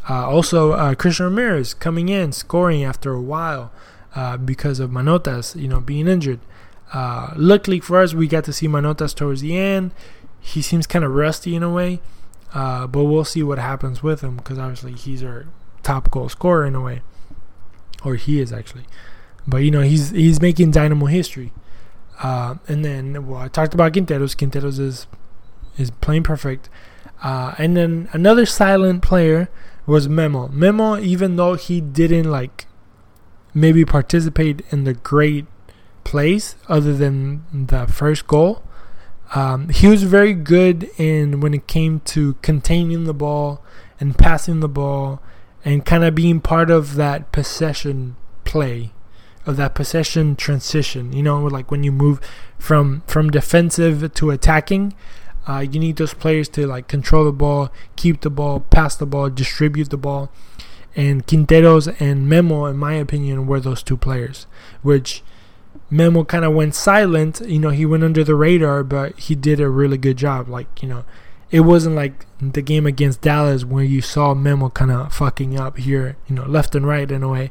Uh, 0.09 0.29
also, 0.29 0.73
uh, 0.73 0.95
Christian 0.95 1.27
Ramirez 1.27 1.75
coming 1.75 2.09
in, 2.09 2.33
scoring 2.33 2.85
after 2.85 3.13
a 3.13 3.21
while 3.21 3.73
uh, 4.17 4.37
because 4.37 4.81
of 4.81 4.91
Manotas, 4.91 5.61
you 5.61 5.69
know, 5.69 5.81
being 5.81 6.09
injured. 6.09 6.41
Luckily 7.37 7.81
for 7.81 8.01
us, 8.01 8.13
we 8.13 8.27
got 8.27 8.45
to 8.45 8.53
see 8.53 8.67
Manotas 8.67 9.15
towards 9.15 9.41
the 9.41 9.57
end. 9.57 9.93
He 10.41 10.61
seems 10.61 10.89
kind 10.89 11.05
of 11.05 11.13
rusty 11.13 11.55
in 11.55 11.63
a 11.63 11.71
way, 11.71 12.01
uh, 12.55 12.87
but 12.87 13.05
we'll 13.05 13.25
see 13.25 13.43
what 13.43 13.59
happens 13.59 14.03
with 14.03 14.21
him 14.21 14.37
because 14.37 14.59
obviously 14.59 14.93
he's 14.93 15.23
our 15.23 15.47
top 15.83 16.11
goal 16.11 16.29
scorer 16.29 16.67
in 16.67 16.75
a 16.75 16.81
way, 16.81 17.03
or 18.05 18.17
he 18.17 18.41
is 18.41 18.53
actually. 18.53 18.85
But 19.47 19.59
you 19.59 19.71
know 19.71 19.81
he's 19.81 20.11
he's 20.11 20.41
making 20.41 20.71
Dynamo 20.71 21.07
history. 21.07 21.53
Uh, 22.23 22.57
and 22.69 22.85
then 22.85 23.27
well, 23.27 23.41
I 23.41 23.49
talked 23.49 23.75
about 23.75 23.93
Quinteros. 23.93 24.37
Quinteros 24.37 24.79
is 24.79 25.07
is 25.77 25.91
playing 25.91 26.23
perfect. 26.23 26.69
Uh, 27.23 27.55
and 27.59 27.77
then 27.77 28.09
another 28.13 28.45
silent 28.45 29.03
player 29.03 29.49
was 29.87 30.09
Memo. 30.09 30.49
Memo, 30.49 30.99
even 30.99 31.37
though 31.37 31.55
he 31.55 31.81
didn't 31.81 32.31
like 32.31 32.67
maybe 33.55 33.85
participate 33.85 34.63
in 34.71 34.85
the 34.85 34.95
great 34.95 35.47
plays 36.05 36.57
other 36.69 36.95
than 36.95 37.45
the 37.53 37.87
first 37.87 38.27
goal. 38.27 38.63
Um, 39.35 39.71
he 39.71 39.87
was 39.87 40.03
very 40.03 40.35
good 40.35 40.91
in 40.99 41.41
when 41.41 41.55
it 41.55 41.67
came 41.67 42.01
to 42.01 42.35
containing 42.43 43.05
the 43.05 43.15
ball 43.15 43.63
and 43.99 44.17
passing 44.17 44.61
the 44.61 44.69
ball 44.69 45.23
and 45.65 45.87
kind 45.87 46.05
of 46.05 46.15
being 46.15 46.41
part 46.41 46.71
of 46.71 46.97
that 46.97 47.33
possession 47.33 48.17
play 48.45 48.93
of 49.47 49.57
that 49.57 49.75
possession 49.75 50.37
transition. 50.37 51.13
You 51.13 51.23
know 51.23 51.43
like 51.45 51.71
when 51.71 51.83
you 51.83 51.93
move 51.93 52.21
from 52.59 53.03
from 53.07 53.31
defensive 53.31 54.13
to 54.15 54.31
attacking 54.31 54.95
uh, 55.49 55.59
you 55.59 55.81
need 55.81 55.97
those 55.97 56.15
players 56.15 56.49
to 56.51 56.67
like 56.67 56.87
control 56.87 57.25
the 57.25 57.33
ball 57.33 57.73
keep 57.97 58.21
the 58.21 58.31
ball 58.31 58.61
pass 58.61 58.97
the 58.97 59.07
ball 59.07 59.31
distribute 59.31 59.91
the 59.91 59.97
ball. 59.97 60.31
And 60.95 61.27
Quinteros 61.27 61.97
and 62.01 62.29
Memo 62.29 62.67
in 62.67 62.77
my 62.77 62.95
opinion 62.95 63.47
were 63.47 63.61
those 63.61 63.83
two 63.83 63.97
players 63.97 64.47
which 64.83 65.23
Memo 65.93 66.25
kind 66.25 66.45
of 66.45 66.55
went 66.55 66.75
silent. 66.75 67.43
You 67.47 67.59
know, 67.59 67.69
he 67.69 67.85
went 67.85 68.03
under 68.03 68.25
the 68.25 68.35
radar, 68.35 68.83
but 68.83 69.19
he 69.19 69.35
did 69.35 69.61
a 69.61 69.69
really 69.69 69.99
good 69.99 70.17
job. 70.17 70.49
Like, 70.49 70.83
you 70.83 70.89
know, 70.89 71.05
it 71.51 71.61
wasn't 71.61 71.95
like 71.95 72.25
the 72.41 72.63
game 72.63 72.87
against 72.87 73.21
Dallas 73.21 73.67
where 73.67 73.85
you 73.85 74.01
saw 74.01 74.33
Memo 74.33 74.71
kind 74.71 74.91
of 74.91 75.13
fucking 75.13 75.61
up 75.61 75.77
here, 75.77 76.17
you 76.27 76.35
know, 76.35 76.47
left 76.47 76.75
and 76.75 76.87
right 76.87 77.11
in 77.11 77.23
a 77.23 77.29
way. 77.29 77.51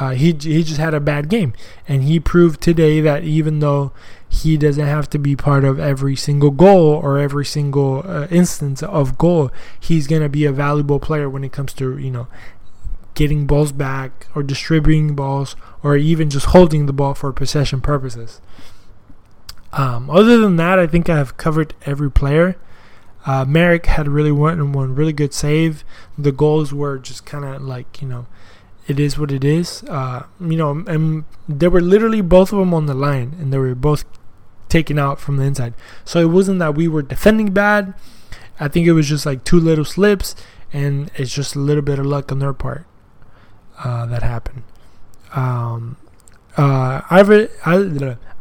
Uh, 0.00 0.10
he 0.10 0.32
he 0.32 0.64
just 0.64 0.80
had 0.80 0.94
a 0.94 1.00
bad 1.00 1.28
game, 1.28 1.52
and 1.86 2.02
he 2.02 2.18
proved 2.18 2.60
today 2.60 3.00
that 3.00 3.22
even 3.24 3.60
though 3.60 3.92
he 4.28 4.56
doesn't 4.56 4.86
have 4.86 5.08
to 5.10 5.18
be 5.18 5.36
part 5.36 5.64
of 5.64 5.78
every 5.78 6.16
single 6.16 6.50
goal 6.50 6.94
or 6.94 7.18
every 7.18 7.44
single 7.44 8.02
uh, 8.06 8.26
instance 8.30 8.82
of 8.82 9.18
goal, 9.18 9.52
he's 9.78 10.06
gonna 10.06 10.30
be 10.30 10.46
a 10.46 10.52
valuable 10.52 10.98
player 10.98 11.28
when 11.28 11.44
it 11.44 11.52
comes 11.52 11.74
to 11.74 11.98
you 11.98 12.10
know 12.10 12.26
getting 13.14 13.46
balls 13.46 13.70
back 13.70 14.26
or 14.34 14.42
distributing 14.42 15.14
balls 15.14 15.54
or 15.82 15.96
even 15.96 16.30
just 16.30 16.46
holding 16.46 16.86
the 16.86 16.92
ball 16.92 17.14
for 17.14 17.32
possession 17.32 17.80
purposes. 17.80 18.40
Um, 19.72 20.10
other 20.10 20.38
than 20.38 20.56
that, 20.56 20.78
I 20.78 20.86
think 20.86 21.08
I 21.08 21.16
have 21.16 21.36
covered 21.36 21.74
every 21.86 22.10
player. 22.10 22.56
Uh, 23.24 23.44
Maric 23.44 23.86
had 23.86 24.08
really 24.08 24.32
one 24.32 24.72
one 24.72 24.94
really 24.94 25.12
good 25.12 25.32
save. 25.32 25.84
The 26.18 26.32
goals 26.32 26.72
were 26.74 26.98
just 26.98 27.24
kind 27.24 27.44
of 27.44 27.62
like 27.62 28.02
you 28.02 28.08
know, 28.08 28.26
it 28.86 28.98
is 28.98 29.18
what 29.18 29.30
it 29.30 29.44
is. 29.44 29.82
Uh, 29.84 30.26
you 30.40 30.56
know, 30.56 30.84
and 30.86 31.24
they 31.48 31.68
were 31.68 31.80
literally 31.80 32.20
both 32.20 32.52
of 32.52 32.58
them 32.58 32.74
on 32.74 32.86
the 32.86 32.94
line, 32.94 33.36
and 33.38 33.52
they 33.52 33.58
were 33.58 33.74
both 33.74 34.04
taken 34.68 34.98
out 34.98 35.20
from 35.20 35.36
the 35.36 35.44
inside. 35.44 35.74
So 36.04 36.18
it 36.20 36.30
wasn't 36.30 36.58
that 36.58 36.74
we 36.74 36.88
were 36.88 37.02
defending 37.02 37.52
bad. 37.52 37.94
I 38.58 38.68
think 38.68 38.86
it 38.86 38.92
was 38.92 39.08
just 39.08 39.24
like 39.24 39.44
two 39.44 39.60
little 39.60 39.84
slips, 39.84 40.34
and 40.72 41.10
it's 41.14 41.34
just 41.34 41.54
a 41.54 41.60
little 41.60 41.82
bit 41.82 41.98
of 41.98 42.06
luck 42.06 42.32
on 42.32 42.40
their 42.40 42.52
part 42.52 42.86
uh, 43.84 44.06
that 44.06 44.22
happened. 44.22 44.64
Um, 45.34 45.96
uh, 46.56 47.00
Alberth, 47.02 47.50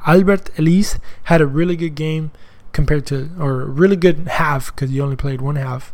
Alberth 0.06 0.60
Elis 0.60 1.00
had 1.24 1.42
a 1.42 1.48
really 1.48 1.76
good 1.76 1.96
game 1.96 2.32
compared 2.74 3.06
to, 3.08 3.30
or 3.39 3.66
really 3.66 3.96
good 3.96 4.28
half 4.28 4.74
because 4.74 4.89
he 4.89 5.00
only 5.00 5.16
played 5.16 5.42
one 5.42 5.56
half. 5.56 5.94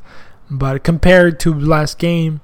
But 0.50 0.84
compared 0.84 1.40
to 1.42 1.54
last 1.54 2.00
game, 2.00 2.42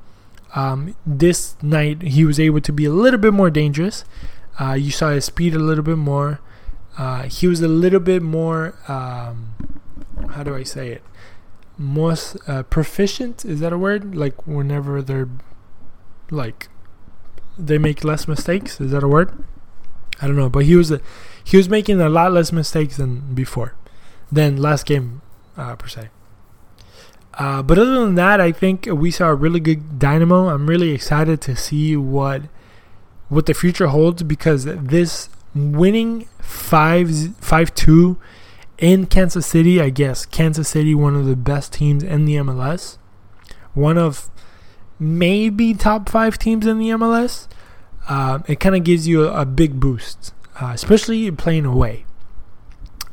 um, 0.56 0.96
this 1.06 1.56
night 1.62 2.02
he 2.02 2.26
was 2.26 2.40
able 2.40 2.62
to 2.62 2.72
be 2.72 2.86
a 2.86 2.92
little 2.92 3.20
bit 3.20 3.34
more 3.34 3.50
dangerous. 3.50 4.06
Uh, 4.60 4.74
you 4.74 4.92
saw 4.92 5.10
his 5.10 5.26
speed 5.26 5.56
a 5.56 5.60
little 5.60 5.84
bit 5.84 5.98
more. 5.98 6.40
Uh, 6.98 7.24
he 7.24 7.48
was 7.48 7.62
a 7.62 7.68
little 7.68 8.00
bit 8.00 8.22
more, 8.22 8.76
um, 8.88 9.56
how 10.32 10.44
do 10.44 10.56
I 10.56 10.64
say 10.64 10.90
it? 10.90 11.02
More 11.78 12.16
uh, 12.48 12.64
proficient. 12.64 13.46
Is 13.46 13.62
that 13.62 13.74
a 13.74 13.78
word? 13.78 14.14
Like 14.14 14.46
whenever 14.46 15.02
they're 15.02 15.30
like 16.30 16.70
they 17.58 17.78
make 17.78 18.04
less 18.04 18.28
mistakes. 18.28 18.80
Is 18.82 18.92
that 18.92 19.04
a 19.04 19.08
word? 19.08 19.44
I 20.22 20.28
don't 20.28 20.36
know, 20.36 20.50
but 20.50 20.66
he 20.66 20.76
was 20.76 20.92
a, 20.92 21.02
he 21.44 21.58
was 21.58 21.70
making 21.70 22.00
a 22.00 22.10
lot 22.10 22.32
less 22.32 22.52
mistakes 22.52 22.98
than 22.98 23.34
before, 23.34 23.74
than 24.32 24.58
last 24.58 24.86
game 24.86 25.22
uh, 25.58 25.76
per 25.76 25.88
se. 25.88 26.10
Uh, 27.36 27.64
but 27.64 27.80
other 27.80 28.00
than 28.00 28.16
that, 28.16 28.40
I 28.40 28.52
think 28.52 28.86
we 28.86 29.10
saw 29.10 29.30
a 29.30 29.36
really 29.36 29.60
good 29.60 29.98
Dynamo. 29.98 30.50
I'm 30.50 30.68
really 30.68 30.92
excited 30.92 31.42
to 31.42 31.56
see 31.56 31.98
what 31.98 32.44
what 33.30 33.48
the 33.48 33.54
future 33.54 33.88
holds 33.88 34.22
because 34.22 34.66
this 34.66 35.30
winning 35.56 36.28
5 36.40 37.36
5 37.38 37.76
2 37.76 38.18
in 38.78 39.06
Kansas 39.08 39.48
City, 39.48 39.82
I 39.82 39.90
guess 39.90 40.26
Kansas 40.26 40.70
City, 40.70 40.94
one 40.94 41.16
of 41.16 41.26
the 41.26 41.36
best 41.36 41.74
teams 41.74 42.04
in 42.04 42.26
the 42.26 42.36
MLS, 42.36 42.98
one 43.74 43.98
of 43.98 44.30
maybe 45.00 45.74
top 45.74 46.10
five 46.10 46.38
teams 46.38 46.66
in 46.66 46.80
the 46.80 46.90
MLS. 46.90 47.48
Uh, 48.08 48.40
it 48.48 48.60
kind 48.60 48.76
of 48.76 48.84
gives 48.84 49.08
you 49.08 49.28
a, 49.28 49.42
a 49.42 49.46
big 49.46 49.80
boost, 49.80 50.34
uh, 50.60 50.72
especially 50.74 51.30
playing 51.32 51.66
away. 51.66 52.06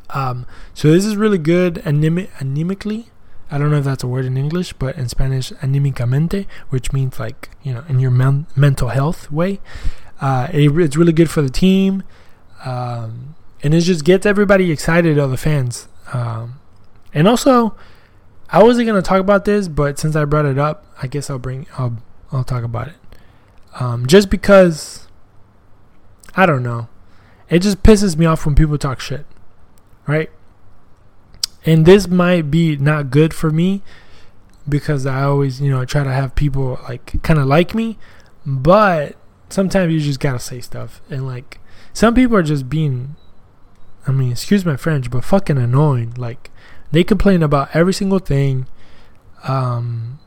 Um, 0.09 0.45
so 0.73 0.91
this 0.91 1.05
is 1.05 1.15
really 1.15 1.37
good 1.37 1.75
anemi- 1.75 2.29
anemically. 2.39 3.05
I 3.49 3.57
don't 3.57 3.69
know 3.69 3.77
if 3.77 3.85
that's 3.85 4.03
a 4.03 4.07
word 4.07 4.25
in 4.25 4.37
English, 4.37 4.73
but 4.73 4.95
in 4.97 5.09
Spanish, 5.09 5.51
anímicamente, 5.53 6.45
which 6.69 6.93
means 6.93 7.19
like, 7.19 7.49
you 7.63 7.73
know, 7.73 7.83
in 7.89 7.99
your 7.99 8.11
men- 8.11 8.47
mental 8.55 8.89
health 8.89 9.31
way. 9.31 9.59
Uh, 10.21 10.47
it, 10.53 10.71
it's 10.77 10.95
really 10.95 11.13
good 11.13 11.29
for 11.29 11.41
the 11.41 11.49
team. 11.49 12.03
Um, 12.63 13.35
and 13.63 13.73
it 13.73 13.81
just 13.81 14.05
gets 14.05 14.25
everybody 14.25 14.71
excited, 14.71 15.19
all 15.19 15.27
the 15.27 15.37
fans. 15.37 15.87
Um, 16.13 16.59
and 17.13 17.27
also, 17.27 17.75
I 18.51 18.63
wasn't 18.63 18.87
gonna 18.87 19.01
talk 19.01 19.19
about 19.19 19.45
this, 19.45 19.67
but 19.67 19.97
since 19.97 20.15
I 20.15 20.25
brought 20.25 20.45
it 20.45 20.57
up, 20.57 20.85
I 21.01 21.07
guess 21.07 21.29
I'll 21.29 21.39
bring 21.39 21.67
I'll 21.77 21.97
I'll 22.31 22.43
talk 22.43 22.63
about 22.63 22.89
it. 22.89 22.95
Um, 23.79 24.05
just 24.05 24.29
because 24.29 25.07
I 26.35 26.45
don't 26.45 26.63
know, 26.63 26.89
it 27.49 27.59
just 27.59 27.83
pisses 27.83 28.17
me 28.17 28.25
off 28.25 28.45
when 28.45 28.55
people 28.55 28.77
talk 28.77 28.99
shit, 28.99 29.25
right? 30.07 30.29
And 31.65 31.85
this 31.85 32.07
might 32.07 32.51
be 32.51 32.75
not 32.75 33.11
good 33.11 33.33
for 33.33 33.51
me 33.51 33.83
because 34.67 35.05
I 35.05 35.23
always 35.23 35.61
you 35.61 35.71
know 35.71 35.85
try 35.85 36.03
to 36.03 36.11
have 36.11 36.35
people 36.35 36.79
like 36.83 37.21
kind 37.23 37.39
of 37.39 37.47
like 37.47 37.73
me, 37.73 37.97
but 38.45 39.15
sometimes 39.49 39.93
you 39.93 39.99
just 39.99 40.19
gotta 40.19 40.39
say 40.39 40.59
stuff 40.59 41.01
and 41.09 41.25
like 41.25 41.59
some 41.93 42.13
people 42.13 42.35
are 42.35 42.43
just 42.43 42.69
being 42.69 43.15
I 44.07 44.11
mean, 44.11 44.31
excuse 44.31 44.65
my 44.65 44.75
French, 44.77 45.11
but 45.11 45.23
fucking 45.23 45.57
annoying. 45.57 46.13
Like 46.17 46.49
they 46.91 47.03
complain 47.03 47.43
about 47.43 47.69
every 47.73 47.93
single 47.93 48.19
thing. 48.19 48.67
Um 49.43 50.19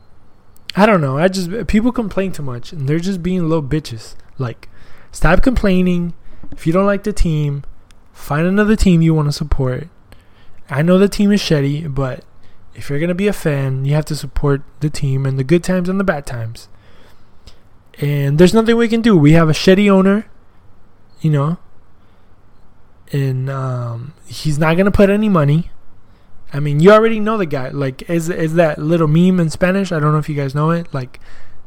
I 0.75 0.85
don't 0.85 1.01
know. 1.01 1.17
I 1.17 1.27
just 1.27 1.67
people 1.67 1.91
complain 1.91 2.31
too 2.31 2.43
much 2.43 2.71
and 2.71 2.87
they're 2.87 2.99
just 2.99 3.23
being 3.23 3.47
little 3.47 3.63
bitches. 3.63 4.15
Like 4.37 4.69
stop 5.11 5.41
complaining. 5.41 6.13
If 6.51 6.67
you 6.67 6.73
don't 6.73 6.85
like 6.85 7.03
the 7.03 7.13
team, 7.13 7.63
find 8.13 8.45
another 8.45 8.75
team 8.75 9.01
you 9.01 9.13
want 9.13 9.27
to 9.27 9.31
support. 9.31 9.87
I 10.69 10.81
know 10.81 10.97
the 10.97 11.07
team 11.07 11.31
is 11.31 11.41
shitty, 11.41 11.93
but 11.93 12.23
if 12.75 12.89
you're 12.89 12.99
going 12.99 13.09
to 13.09 13.15
be 13.15 13.27
a 13.27 13.33
fan, 13.33 13.85
you 13.85 13.93
have 13.93 14.05
to 14.05 14.15
support 14.15 14.61
the 14.79 14.89
team 14.89 15.25
and 15.25 15.39
the 15.39 15.43
good 15.43 15.63
times 15.63 15.89
and 15.89 15.99
the 15.99 16.03
bad 16.03 16.25
times. 16.25 16.67
And 17.99 18.37
there's 18.37 18.53
nothing 18.53 18.75
we 18.75 18.89
can 18.89 19.01
do. 19.01 19.15
We 19.17 19.31
have 19.33 19.47
a 19.47 19.53
shitty 19.53 19.89
owner, 19.89 20.25
you 21.21 21.29
know, 21.31 21.57
and 23.13 23.49
um, 23.49 24.13
he's 24.25 24.59
not 24.59 24.75
gonna 24.75 24.91
put 24.91 25.09
any 25.09 25.29
money. 25.29 25.71
I 26.53 26.59
mean, 26.59 26.79
you 26.79 26.91
already 26.91 27.19
know 27.19 27.37
the 27.37 27.45
guy. 27.45 27.69
Like, 27.69 28.09
is 28.09 28.29
is 28.29 28.53
that 28.55 28.77
little 28.77 29.07
meme 29.07 29.39
in 29.39 29.49
Spanish? 29.49 29.91
I 29.91 29.99
don't 29.99 30.11
know 30.11 30.19
if 30.19 30.29
you 30.29 30.35
guys 30.35 30.55
know 30.55 30.71
it. 30.71 30.93
Like, 30.93 31.19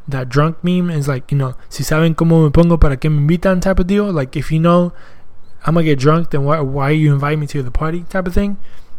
that 0.06 0.28
drunk 0.28 0.62
meme 0.64 0.90
is 0.90 1.06
like, 1.06 1.30
you 1.30 1.38
know, 1.38 1.54
si 1.68 1.84
saben 1.84 2.14
cómo 2.14 2.44
me 2.44 2.50
pongo 2.50 2.80
para 2.80 2.96
que 2.96 3.10
me 3.10 3.36
invitan 3.36 3.60
type 3.60 3.78
of 3.78 3.86
deal. 3.86 4.10
Like, 4.10 4.36
if 4.36 4.50
you 4.50 4.60
know 4.60 4.92
I'm 5.66 5.74
gonna 5.74 5.84
get 5.84 5.98
drunk, 5.98 6.30
then 6.30 6.44
why 6.44 6.60
why 6.60 6.90
you 6.90 7.12
invite 7.12 7.38
me 7.38 7.46
to 7.48 7.62
the 7.62 7.70
party 7.70 8.04
type 8.04 8.26
of 8.26 8.34
thing? 8.34 8.56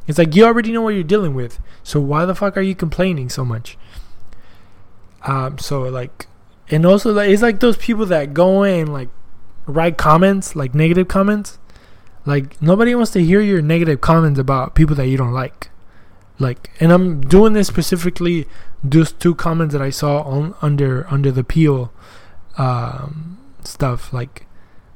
It's 0.07 0.17
like 0.17 0.35
you 0.35 0.45
already 0.45 0.71
know 0.71 0.81
what 0.81 0.95
you're 0.95 1.03
dealing 1.03 1.33
with. 1.33 1.59
So 1.83 1.99
why 1.99 2.25
the 2.25 2.35
fuck 2.35 2.57
are 2.57 2.61
you 2.61 2.75
complaining 2.75 3.29
so 3.29 3.45
much? 3.45 3.77
Um, 5.23 5.57
so 5.57 5.81
like, 5.81 6.27
and 6.69 6.85
also 6.85 7.13
like 7.13 7.29
it's 7.29 7.41
like 7.41 7.59
those 7.59 7.77
people 7.77 8.05
that 8.07 8.33
go 8.33 8.63
in 8.63 8.87
like 8.87 9.09
write 9.65 9.97
comments, 9.97 10.55
like 10.55 10.75
negative 10.75 11.07
comments 11.07 11.59
like 12.25 12.61
nobody 12.61 12.93
wants 12.95 13.11
to 13.11 13.23
hear 13.23 13.41
your 13.41 13.61
negative 13.61 14.01
comments 14.01 14.39
about 14.39 14.75
people 14.75 14.95
that 14.95 15.07
you 15.07 15.17
don't 15.17 15.33
like. 15.33 15.69
Like, 16.39 16.71
and 16.79 16.91
I'm 16.91 17.21
doing 17.21 17.53
this 17.53 17.67
specifically 17.67 18.47
just 18.87 19.19
two 19.19 19.35
comments 19.35 19.73
that 19.73 19.81
I 19.81 19.89
saw 19.89 20.21
on 20.21 20.55
under 20.61 21.05
under 21.11 21.31
the 21.31 21.43
peel 21.43 21.91
um, 22.57 23.37
stuff. 23.63 24.13
Like, 24.13 24.45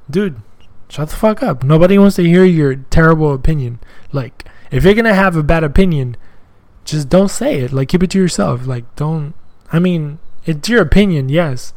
dude, 0.10 0.42
shut 0.90 1.10
the 1.10 1.16
fuck 1.16 1.44
up. 1.44 1.64
Nobody 1.64 1.98
wants 1.98 2.16
to 2.16 2.24
hear 2.24 2.46
your 2.46 2.76
terrible 2.76 3.34
opinion. 3.34 3.80
Like, 4.12 4.46
if 4.72 4.84
you're 4.84 4.94
gonna 4.94 5.14
have 5.14 5.36
a 5.36 5.44
bad 5.44 5.64
opinion, 5.64 6.16
just 6.86 7.10
don't 7.10 7.30
say 7.30 7.60
it. 7.60 7.74
Like, 7.74 7.90
keep 7.90 8.04
it 8.04 8.12
to 8.12 8.20
yourself. 8.20 8.66
Like, 8.66 8.96
don't. 8.96 9.34
I 9.72 9.80
mean, 9.80 10.20
it's 10.46 10.70
your 10.70 10.82
opinion, 10.82 11.30
yes, 11.30 11.74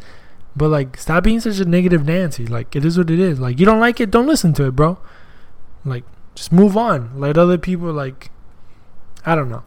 but 0.55 0.69
like, 0.69 0.97
stop 0.97 1.25
being 1.25 1.41
such 1.41 1.59
a 1.59 1.65
negative 1.65 2.07
Nancy. 2.07 2.47
Like, 2.47 2.77
it 2.77 2.85
is 2.85 2.97
what 2.99 3.11
it 3.11 3.19
is. 3.19 3.41
Like, 3.41 3.59
you 3.59 3.67
don't 3.67 3.81
like 3.81 4.01
it, 4.01 4.11
don't 4.11 4.27
listen 4.27 4.53
to 4.55 4.67
it, 4.67 4.77
bro. 4.77 4.99
Like, 5.87 6.05
just 6.35 6.53
move 6.53 6.77
on. 6.77 7.19
Let 7.19 7.39
other 7.39 7.57
people 7.57 7.93
like, 7.93 8.31
I 9.25 9.35
don't 9.35 9.49
know. 9.49 9.63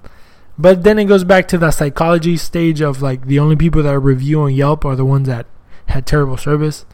But 0.57 0.83
then 0.83 0.99
it 0.99 1.05
goes 1.05 1.23
back 1.23 1.47
to 1.49 1.57
that 1.59 1.73
psychology 1.73 2.35
stage 2.35 2.81
of 2.81 3.01
like 3.01 3.25
the 3.25 3.39
only 3.39 3.55
people 3.55 3.81
that 3.83 3.97
review 3.99 4.41
on 4.41 4.53
Yelp 4.53 4.83
are 4.83 4.95
the 4.95 5.05
ones 5.05 5.27
that 5.27 5.47
had 5.87 6.05
terrible 6.05 6.35
service. 6.35 6.85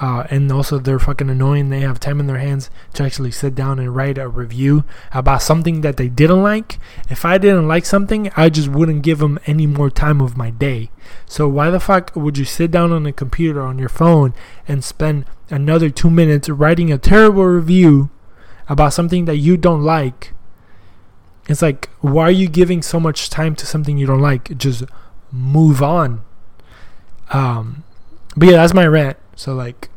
Uh, 0.00 0.26
and 0.30 0.50
also 0.50 0.78
they're 0.78 0.98
fucking 0.98 1.28
annoying. 1.28 1.70
They 1.70 1.80
have 1.80 2.00
time 2.00 2.20
in 2.20 2.28
their 2.28 2.38
hands 2.38 2.70
to 2.94 3.02
actually 3.02 3.32
sit 3.32 3.54
down 3.54 3.78
and 3.78 3.94
write 3.94 4.16
a 4.16 4.28
review 4.28 4.84
about 5.12 5.42
something 5.42 5.80
that 5.80 5.96
they 5.96 6.08
didn't 6.08 6.42
like. 6.42 6.78
If 7.10 7.24
I 7.24 7.36
didn't 7.36 7.68
like 7.68 7.84
something, 7.84 8.30
I 8.36 8.48
just 8.48 8.68
wouldn't 8.68 9.02
give 9.02 9.18
them 9.18 9.38
any 9.46 9.66
more 9.66 9.90
time 9.90 10.20
of 10.20 10.36
my 10.36 10.50
day. 10.50 10.90
So 11.26 11.48
why 11.48 11.70
the 11.70 11.80
fuck 11.80 12.14
would 12.14 12.38
you 12.38 12.44
sit 12.44 12.70
down 12.70 12.92
on 12.92 13.06
a 13.06 13.12
computer 13.12 13.60
on 13.60 13.78
your 13.78 13.88
phone 13.88 14.34
and 14.68 14.84
spend 14.84 15.26
another 15.50 15.90
two 15.90 16.10
minutes 16.10 16.48
writing 16.48 16.92
a 16.92 16.98
terrible 16.98 17.44
review 17.44 18.10
about 18.68 18.92
something 18.92 19.24
that 19.24 19.36
you 19.36 19.56
don't 19.56 19.82
like, 19.82 20.32
it's 21.48 21.62
like, 21.62 21.88
why 22.00 22.24
are 22.24 22.30
you 22.30 22.48
giving 22.48 22.82
so 22.82 23.00
much 23.00 23.30
time 23.30 23.56
to 23.56 23.66
something 23.66 23.96
you 23.96 24.06
don't 24.06 24.20
like? 24.20 24.56
Just 24.58 24.84
move 25.32 25.82
on. 25.82 26.22
Um, 27.30 27.84
but 28.36 28.50
yeah, 28.50 28.56
that's 28.56 28.74
my 28.74 28.86
rant. 28.86 29.16
So 29.34 29.54
like, 29.54 29.88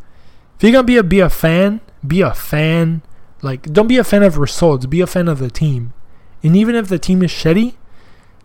if 0.56 0.64
you're 0.64 0.72
gonna 0.72 0.84
be 0.84 0.98
a 0.98 1.04
be 1.04 1.20
a 1.20 1.30
fan, 1.30 1.82
be 2.06 2.22
a 2.22 2.34
fan. 2.34 3.02
Like, 3.42 3.64
don't 3.74 3.88
be 3.88 3.98
a 3.98 4.04
fan 4.04 4.24
of 4.24 4.38
results. 4.38 4.86
Be 4.86 5.02
a 5.02 5.08
fan 5.08 5.28
of 5.28 5.40
the 5.40 5.50
team. 5.50 5.94
And 6.44 6.56
even 6.56 6.76
if 6.76 6.88
the 6.88 7.00
team 7.00 7.22
is 7.24 7.32
shitty, 7.32 7.76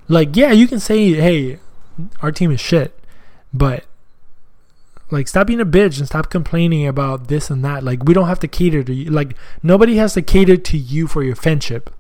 like 0.09 0.35
yeah, 0.35 0.51
you 0.53 0.67
can 0.67 0.81
say, 0.81 1.13
hey, 1.13 1.59
our 2.21 2.33
team 2.33 2.51
is 2.51 2.61
shit, 2.61 2.99
but 3.55 3.85
like, 5.11 5.29
stop 5.29 5.47
being 5.47 5.61
a 5.61 5.67
bitch 5.67 5.99
and 5.99 6.07
stop 6.07 6.31
complaining 6.31 6.87
about 6.87 7.29
this 7.29 7.51
and 7.51 7.65
that. 7.65 7.85
Like, 7.85 8.05
we 8.05 8.15
don't 8.15 8.29
have 8.29 8.41
to 8.41 8.49
cater 8.49 8.83
to 8.83 8.95
you. 8.95 9.11
Like, 9.11 9.37
nobody 9.63 9.97
has 9.97 10.15
to 10.15 10.23
cater 10.23 10.57
to 10.57 10.77
you 10.77 11.07
for 11.07 11.23
your 11.23 11.37
friendship. 11.37 11.91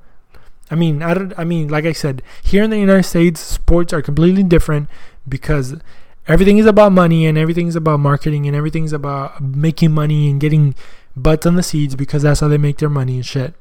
I 0.71 0.75
mean, 0.75 1.03
I 1.03 1.15
don't. 1.15 1.33
I 1.39 1.45
mean, 1.45 1.69
like 1.69 1.85
I 1.85 1.93
said, 1.93 2.23
here 2.43 2.65
in 2.65 2.71
the 2.71 2.79
United 2.79 3.05
States, 3.05 3.41
sports 3.41 3.93
are 3.93 4.03
completely 4.03 4.43
different 4.43 4.89
because 5.29 5.77
everything 6.27 6.59
is 6.59 6.67
about 6.67 6.91
money 6.91 7.27
and 7.27 7.39
everything's 7.39 7.77
about 7.77 8.01
marketing 8.01 8.47
and 8.47 8.57
everything's 8.57 8.93
about 8.93 9.41
making 9.41 9.93
money 9.93 10.29
and 10.29 10.41
getting 10.41 10.75
butts 11.17 11.47
on 11.47 11.55
the 11.55 11.63
seats 11.63 11.95
because 11.95 12.23
that's 12.23 12.41
how 12.41 12.49
they 12.49 12.59
make 12.59 12.79
their 12.79 12.91
money 12.91 13.15
and 13.15 13.27
shit. 13.27 13.55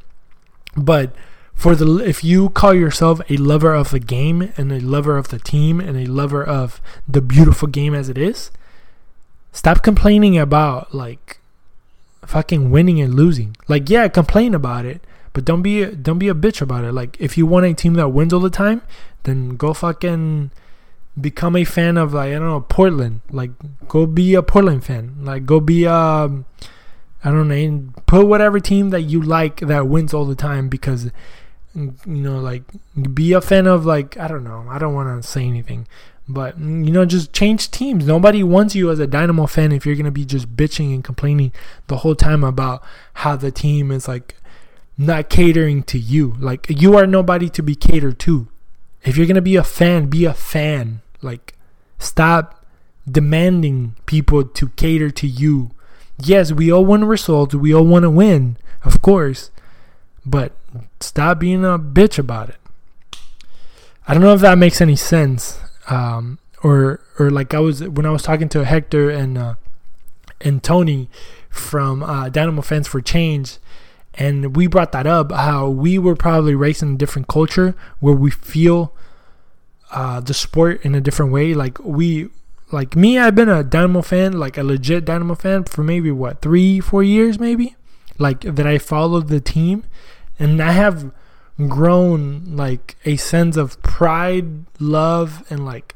But 0.75 1.15
for 1.53 1.75
the 1.75 1.97
if 1.97 2.23
you 2.23 2.49
call 2.49 2.73
yourself 2.73 3.21
a 3.29 3.37
lover 3.37 3.73
of 3.73 3.91
the 3.91 3.99
game 3.99 4.51
and 4.57 4.71
a 4.71 4.79
lover 4.79 5.17
of 5.17 5.29
the 5.29 5.39
team 5.39 5.79
and 5.79 5.95
a 5.97 6.11
lover 6.11 6.43
of 6.43 6.81
the 7.07 7.21
beautiful 7.21 7.67
game 7.67 7.93
as 7.93 8.09
it 8.09 8.17
is, 8.17 8.49
Stop 9.55 9.83
complaining 9.83 10.37
about 10.37 10.93
like 10.93 11.39
fucking 12.25 12.71
winning 12.71 12.99
and 12.99 13.13
losing. 13.13 13.55
Like 13.69 13.89
yeah, 13.89 14.05
complain 14.09 14.53
about 14.53 14.85
it, 14.85 14.99
but 15.31 15.45
don't 15.45 15.61
be 15.61 15.85
don't 15.85 16.19
be 16.19 16.27
a 16.27 16.33
bitch 16.33 16.61
about 16.61 16.83
it. 16.83 16.91
Like 16.91 17.15
if 17.21 17.37
you 17.37 17.45
want 17.45 17.65
a 17.65 17.73
team 17.73 17.93
that 17.93 18.09
wins 18.09 18.33
all 18.33 18.41
the 18.41 18.49
time, 18.49 18.81
then 19.23 19.55
go 19.55 19.73
fucking 19.73 20.51
become 21.19 21.55
a 21.55 21.63
fan 21.63 21.95
of 21.95 22.13
like 22.13 22.31
I 22.31 22.33
don't 22.33 22.49
know 22.49 22.65
Portland. 22.67 23.21
Like 23.31 23.51
go 23.87 24.05
be 24.05 24.35
a 24.35 24.43
Portland 24.43 24.83
fan. 24.83 25.15
Like 25.21 25.45
go 25.45 25.61
be 25.61 25.87
um 25.87 26.43
I 27.23 27.31
don't 27.31 27.47
know 27.47 27.93
put 28.07 28.27
whatever 28.27 28.59
team 28.59 28.89
that 28.89 29.03
you 29.03 29.21
like 29.21 29.61
that 29.61 29.87
wins 29.87 30.13
all 30.13 30.25
the 30.25 30.35
time 30.35 30.67
because 30.67 31.11
you 31.73 31.93
know 32.05 32.39
like 32.39 32.63
be 33.13 33.31
a 33.31 33.39
fan 33.39 33.67
of 33.67 33.85
like 33.85 34.17
I 34.17 34.27
don't 34.27 34.43
know. 34.43 34.65
I 34.69 34.79
don't 34.79 34.93
want 34.93 35.23
to 35.23 35.25
say 35.25 35.45
anything. 35.45 35.87
But 36.27 36.59
mm, 36.59 36.85
you 36.85 36.91
know, 36.91 37.05
just 37.05 37.33
change 37.33 37.71
teams. 37.71 38.05
Nobody 38.05 38.43
wants 38.43 38.75
you 38.75 38.89
as 38.89 38.99
a 38.99 39.07
Dynamo 39.07 39.45
fan 39.45 39.71
if 39.71 39.85
you're 39.85 39.95
gonna 39.95 40.11
be 40.11 40.25
just 40.25 40.55
bitching 40.55 40.93
and 40.93 41.03
complaining 41.03 41.51
the 41.87 41.97
whole 41.97 42.15
time 42.15 42.43
about 42.43 42.83
how 43.15 43.35
the 43.35 43.51
team 43.51 43.91
is 43.91 44.07
like 44.07 44.35
not 44.97 45.29
catering 45.29 45.83
to 45.83 45.99
you. 45.99 46.35
Like 46.39 46.65
you 46.69 46.95
are 46.97 47.05
nobody 47.05 47.49
to 47.49 47.61
be 47.61 47.75
catered 47.75 48.19
to. 48.19 48.47
If 49.03 49.17
you're 49.17 49.27
gonna 49.27 49.41
be 49.41 49.55
a 49.55 49.63
fan, 49.63 50.07
be 50.07 50.25
a 50.25 50.33
fan. 50.33 51.01
Like 51.21 51.53
stop 51.99 52.65
demanding 53.09 53.95
people 54.05 54.43
to 54.43 54.69
cater 54.69 55.11
to 55.11 55.27
you. 55.27 55.71
Yes, 56.17 56.51
we 56.51 56.71
all 56.71 56.85
want 56.85 57.03
results. 57.03 57.53
We 57.53 57.73
all 57.73 57.85
want 57.85 58.03
to 58.03 58.09
win, 58.09 58.57
of 58.83 59.01
course. 59.01 59.51
But 60.25 60.53
stop 60.99 61.39
being 61.39 61.63
a 61.63 61.77
bitch 61.77 62.17
about 62.17 62.49
it. 62.49 62.55
I 64.07 64.13
don't 64.13 64.23
know 64.23 64.33
if 64.33 64.41
that 64.41 64.57
makes 64.57 64.81
any 64.81 64.95
sense. 64.95 65.59
Um, 65.89 66.39
or 66.63 67.01
or 67.19 67.29
like 67.29 67.53
I 67.53 67.59
was 67.59 67.83
when 67.83 68.05
I 68.05 68.09
was 68.09 68.23
talking 68.23 68.49
to 68.49 68.65
Hector 68.65 69.09
and 69.09 69.37
uh, 69.37 69.55
and 70.41 70.63
Tony 70.63 71.09
from 71.49 72.03
uh, 72.03 72.29
Dynamo 72.29 72.61
Fans 72.61 72.87
for 72.87 73.01
Change 73.01 73.57
and 74.17 74.55
we 74.55 74.67
brought 74.67 74.91
that 74.93 75.05
up 75.05 75.31
how 75.31 75.67
we 75.67 75.97
were 75.97 76.15
probably 76.15 76.55
raised 76.55 76.81
in 76.81 76.93
a 76.93 76.97
different 76.97 77.27
culture 77.27 77.75
where 77.99 78.13
we 78.13 78.31
feel 78.31 78.93
uh, 79.91 80.19
the 80.19 80.33
sport 80.33 80.81
in 80.83 80.95
a 80.95 81.01
different 81.01 81.31
way. 81.31 81.53
Like 81.53 81.79
we, 81.79 82.29
like 82.71 82.95
me, 82.95 83.19
I've 83.19 83.35
been 83.35 83.49
a 83.49 83.63
Dynamo 83.63 84.01
fan, 84.01 84.39
like 84.39 84.57
a 84.57 84.63
legit 84.63 85.05
Dynamo 85.05 85.35
fan 85.35 85.65
for 85.65 85.83
maybe 85.83 86.11
what 86.11 86.41
three, 86.41 86.79
four 86.79 87.03
years, 87.03 87.39
maybe. 87.39 87.75
Like 88.17 88.41
that, 88.41 88.65
I 88.65 88.77
followed 88.77 89.27
the 89.27 89.41
team, 89.41 89.83
and 90.39 90.63
I 90.63 90.71
have 90.71 91.11
grown 91.57 92.55
like 92.55 92.95
a 93.05 93.15
sense 93.17 93.57
of 93.57 93.81
pride, 93.81 94.65
love, 94.79 95.43
and 95.49 95.65
like 95.65 95.95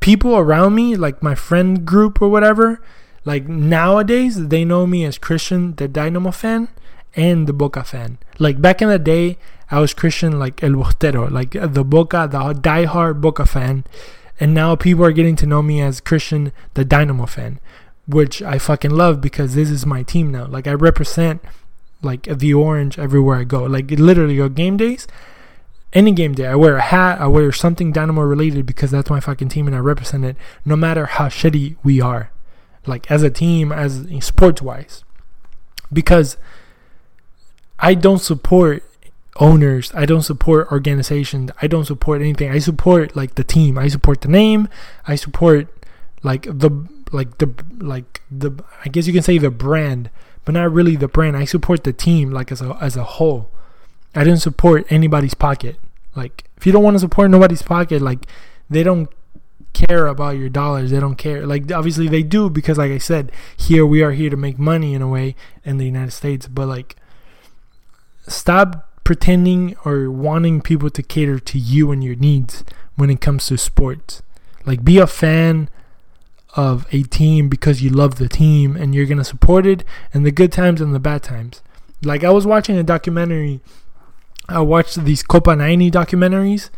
people 0.00 0.36
around 0.36 0.74
me, 0.74 0.96
like 0.96 1.22
my 1.22 1.34
friend 1.34 1.84
group 1.84 2.20
or 2.20 2.28
whatever. 2.28 2.82
Like 3.24 3.46
nowadays, 3.46 4.48
they 4.48 4.64
know 4.64 4.86
me 4.86 5.04
as 5.04 5.18
Christian, 5.18 5.74
the 5.76 5.88
Dynamo 5.88 6.30
fan 6.30 6.68
and 7.14 7.46
the 7.46 7.52
Boca 7.52 7.84
fan. 7.84 8.18
Like 8.38 8.60
back 8.60 8.80
in 8.80 8.88
the 8.88 8.98
day, 8.98 9.38
I 9.70 9.78
was 9.80 9.94
Christian 9.94 10.38
like 10.38 10.62
El 10.62 10.70
Bostero, 10.70 11.30
like 11.30 11.52
the 11.52 11.84
Boca, 11.84 12.28
the 12.30 12.52
die-hard 12.54 13.20
Boca 13.20 13.46
fan. 13.46 13.84
And 14.40 14.54
now 14.54 14.74
people 14.74 15.04
are 15.04 15.12
getting 15.12 15.36
to 15.36 15.46
know 15.46 15.60
me 15.60 15.82
as 15.82 16.00
Christian, 16.00 16.52
the 16.72 16.84
Dynamo 16.84 17.26
fan, 17.26 17.60
which 18.08 18.40
I 18.42 18.58
fucking 18.58 18.90
love 18.90 19.20
because 19.20 19.54
this 19.54 19.68
is 19.68 19.84
my 19.84 20.02
team 20.02 20.32
now. 20.32 20.46
Like 20.46 20.66
I 20.66 20.72
represent 20.72 21.42
like 22.02 22.22
the 22.24 22.54
orange 22.54 22.98
everywhere 22.98 23.38
I 23.38 23.44
go. 23.44 23.64
Like 23.64 23.90
literally, 23.90 24.36
go 24.36 24.48
game 24.48 24.76
days, 24.76 25.06
any 25.92 26.12
game 26.12 26.34
day, 26.34 26.46
I 26.46 26.54
wear 26.54 26.76
a 26.76 26.82
hat, 26.82 27.20
I 27.20 27.26
wear 27.26 27.50
something 27.52 27.92
Dynamo 27.92 28.22
related 28.22 28.66
because 28.66 28.90
that's 28.90 29.10
my 29.10 29.20
fucking 29.20 29.48
team 29.48 29.66
and 29.66 29.74
I 29.74 29.80
represent 29.80 30.24
it 30.24 30.36
no 30.64 30.76
matter 30.76 31.06
how 31.06 31.28
shitty 31.28 31.76
we 31.82 32.00
are. 32.00 32.30
Like 32.86 33.10
as 33.10 33.22
a 33.22 33.30
team, 33.30 33.72
as 33.72 34.06
sports 34.20 34.62
wise. 34.62 35.04
Because 35.92 36.36
I 37.78 37.94
don't 37.94 38.20
support 38.20 38.84
owners. 39.36 39.90
I 39.94 40.06
don't 40.06 40.22
support 40.22 40.70
organizations. 40.70 41.50
I 41.60 41.66
don't 41.66 41.86
support 41.86 42.20
anything. 42.20 42.50
I 42.50 42.58
support 42.58 43.16
like 43.16 43.34
the 43.34 43.44
team. 43.44 43.76
I 43.76 43.88
support 43.88 44.20
the 44.20 44.28
name. 44.28 44.68
I 45.06 45.16
support 45.16 45.68
like 46.22 46.42
the 46.42 46.86
like 47.10 47.38
the 47.38 47.52
like 47.78 48.22
the 48.30 48.62
I 48.84 48.88
guess 48.88 49.06
you 49.06 49.12
can 49.12 49.22
say 49.22 49.38
the 49.38 49.50
brand, 49.50 50.10
but 50.44 50.54
not 50.54 50.72
really 50.72 50.96
the 50.96 51.08
brand. 51.08 51.36
I 51.36 51.44
support 51.44 51.84
the 51.84 51.92
team 51.92 52.30
like 52.30 52.50
as 52.52 52.60
a 52.60 52.76
as 52.80 52.96
a 52.96 53.04
whole. 53.04 53.50
I 54.14 54.24
didn't 54.24 54.40
support 54.40 54.86
anybody's 54.90 55.34
pocket. 55.34 55.76
Like 56.14 56.44
if 56.56 56.66
you 56.66 56.72
don't 56.72 56.82
want 56.82 56.96
to 56.96 57.00
support 57.00 57.30
nobody's 57.30 57.62
pocket, 57.62 58.02
like 58.02 58.26
they 58.68 58.82
don't 58.82 59.08
care 59.72 60.06
about 60.06 60.36
your 60.36 60.48
dollars. 60.48 60.90
They 60.90 61.00
don't 61.00 61.16
care. 61.16 61.46
Like 61.46 61.70
obviously 61.70 62.08
they 62.08 62.22
do 62.22 62.50
because 62.50 62.78
like 62.78 62.90
I 62.90 62.98
said, 62.98 63.32
here 63.56 63.86
we 63.86 64.02
are 64.02 64.12
here 64.12 64.30
to 64.30 64.36
make 64.36 64.58
money 64.58 64.94
in 64.94 65.02
a 65.02 65.08
way 65.08 65.36
in 65.64 65.78
the 65.78 65.86
United 65.86 66.12
States, 66.12 66.46
but 66.46 66.66
like 66.66 66.96
stop 68.26 68.90
pretending 69.04 69.76
or 69.84 70.10
wanting 70.10 70.60
people 70.60 70.90
to 70.90 71.02
cater 71.02 71.38
to 71.40 71.58
you 71.58 71.90
and 71.90 72.04
your 72.04 72.14
needs 72.14 72.64
when 72.96 73.10
it 73.10 73.20
comes 73.20 73.46
to 73.46 73.58
sports. 73.58 74.22
Like, 74.64 74.84
be 74.84 74.98
a 74.98 75.06
fan 75.06 75.68
of 76.54 76.86
a 76.92 77.02
team 77.04 77.48
because 77.48 77.82
you 77.82 77.90
love 77.90 78.16
the 78.16 78.28
team 78.28 78.76
and 78.76 78.94
you're 78.94 79.06
going 79.06 79.18
to 79.18 79.24
support 79.24 79.66
it 79.66 79.84
in 80.12 80.22
the 80.22 80.30
good 80.30 80.52
times 80.52 80.80
and 80.80 80.94
the 80.94 81.00
bad 81.00 81.22
times. 81.22 81.62
Like, 82.02 82.24
I 82.24 82.30
was 82.30 82.46
watching 82.46 82.76
a 82.76 82.82
documentary. 82.82 83.60
I 84.48 84.60
watched 84.60 85.04
these 85.04 85.22
Copa 85.22 85.54
90 85.54 85.90
documentaries 85.90 86.70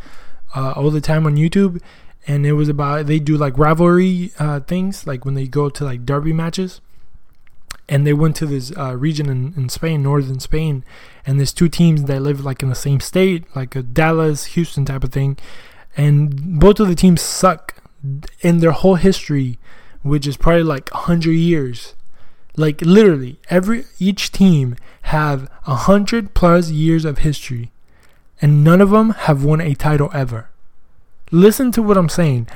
uh, 0.54 0.72
all 0.72 0.90
the 0.90 1.00
time 1.00 1.26
on 1.26 1.36
YouTube. 1.36 1.80
And 2.26 2.46
it 2.46 2.52
was 2.52 2.68
about, 2.68 3.06
they 3.06 3.18
do 3.18 3.36
like 3.36 3.58
rivalry 3.58 4.30
uh, 4.38 4.60
things, 4.60 5.06
like 5.06 5.24
when 5.24 5.34
they 5.34 5.48
go 5.48 5.68
to 5.68 5.84
like 5.84 6.06
derby 6.06 6.32
matches 6.32 6.80
and 7.88 8.06
they 8.06 8.12
went 8.12 8.36
to 8.36 8.46
this 8.46 8.72
uh, 8.76 8.96
region 8.96 9.28
in, 9.28 9.52
in 9.56 9.68
Spain, 9.68 10.02
northern 10.02 10.40
Spain, 10.40 10.84
and 11.26 11.38
there's 11.38 11.52
two 11.52 11.68
teams 11.68 12.04
that 12.04 12.22
live 12.22 12.44
like 12.44 12.62
in 12.62 12.68
the 12.68 12.74
same 12.74 13.00
state, 13.00 13.44
like 13.54 13.76
a 13.76 13.82
Dallas, 13.82 14.46
Houston 14.46 14.84
type 14.84 15.04
of 15.04 15.12
thing, 15.12 15.36
and 15.96 16.58
both 16.58 16.80
of 16.80 16.88
the 16.88 16.94
teams 16.94 17.20
suck 17.20 17.71
in 18.40 18.58
their 18.58 18.72
whole 18.72 18.96
history, 18.96 19.58
which 20.02 20.26
is 20.26 20.36
probably 20.36 20.62
like 20.62 20.90
hundred 20.90 21.32
years. 21.32 21.94
Like 22.56 22.80
literally, 22.82 23.38
every 23.48 23.84
each 23.98 24.32
team 24.32 24.76
have 25.02 25.50
a 25.66 25.74
hundred 25.74 26.34
plus 26.34 26.70
years 26.70 27.04
of 27.04 27.18
history, 27.18 27.70
and 28.40 28.62
none 28.62 28.80
of 28.80 28.90
them 28.90 29.10
have 29.10 29.44
won 29.44 29.60
a 29.60 29.74
title 29.74 30.10
ever. 30.12 30.48
Listen 31.30 31.72
to 31.72 31.82
what 31.82 31.96
I'm 31.96 32.08
saying: 32.08 32.48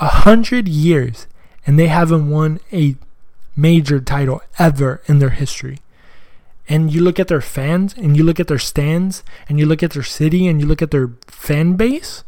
a 0.00 0.08
hundred 0.08 0.68
years, 0.68 1.26
and 1.66 1.78
they 1.78 1.88
haven't 1.88 2.30
won 2.30 2.60
a 2.72 2.96
major 3.56 4.00
title 4.00 4.40
ever 4.58 5.02
in 5.06 5.18
their 5.18 5.30
history. 5.30 5.78
And 6.68 6.92
you 6.92 7.02
look 7.02 7.18
at 7.20 7.28
their 7.28 7.40
fans 7.40 7.94
and 7.94 8.16
you 8.16 8.24
look 8.24 8.40
at 8.40 8.46
their 8.46 8.58
stands 8.58 9.22
and 9.48 9.58
you 9.58 9.66
look 9.66 9.82
at 9.82 9.92
their 9.92 10.02
city 10.02 10.46
and 10.46 10.60
you 10.60 10.66
look 10.66 10.80
at 10.80 10.90
their 10.90 11.10
fan 11.26 11.74
base, 11.74 12.24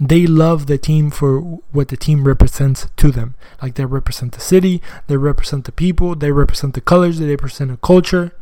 they 0.00 0.26
love 0.26 0.66
the 0.66 0.78
team 0.78 1.10
for 1.10 1.40
what 1.72 1.88
the 1.88 1.96
team 1.96 2.24
represents 2.24 2.86
to 2.96 3.10
them. 3.10 3.34
Like 3.60 3.74
they 3.74 3.84
represent 3.84 4.32
the 4.32 4.40
city, 4.40 4.80
they 5.08 5.16
represent 5.16 5.64
the 5.64 5.72
people, 5.72 6.14
they 6.14 6.30
represent 6.30 6.74
the 6.74 6.80
colors, 6.80 7.18
they 7.18 7.26
represent 7.26 7.70
a 7.72 7.76
culture. 7.78 8.32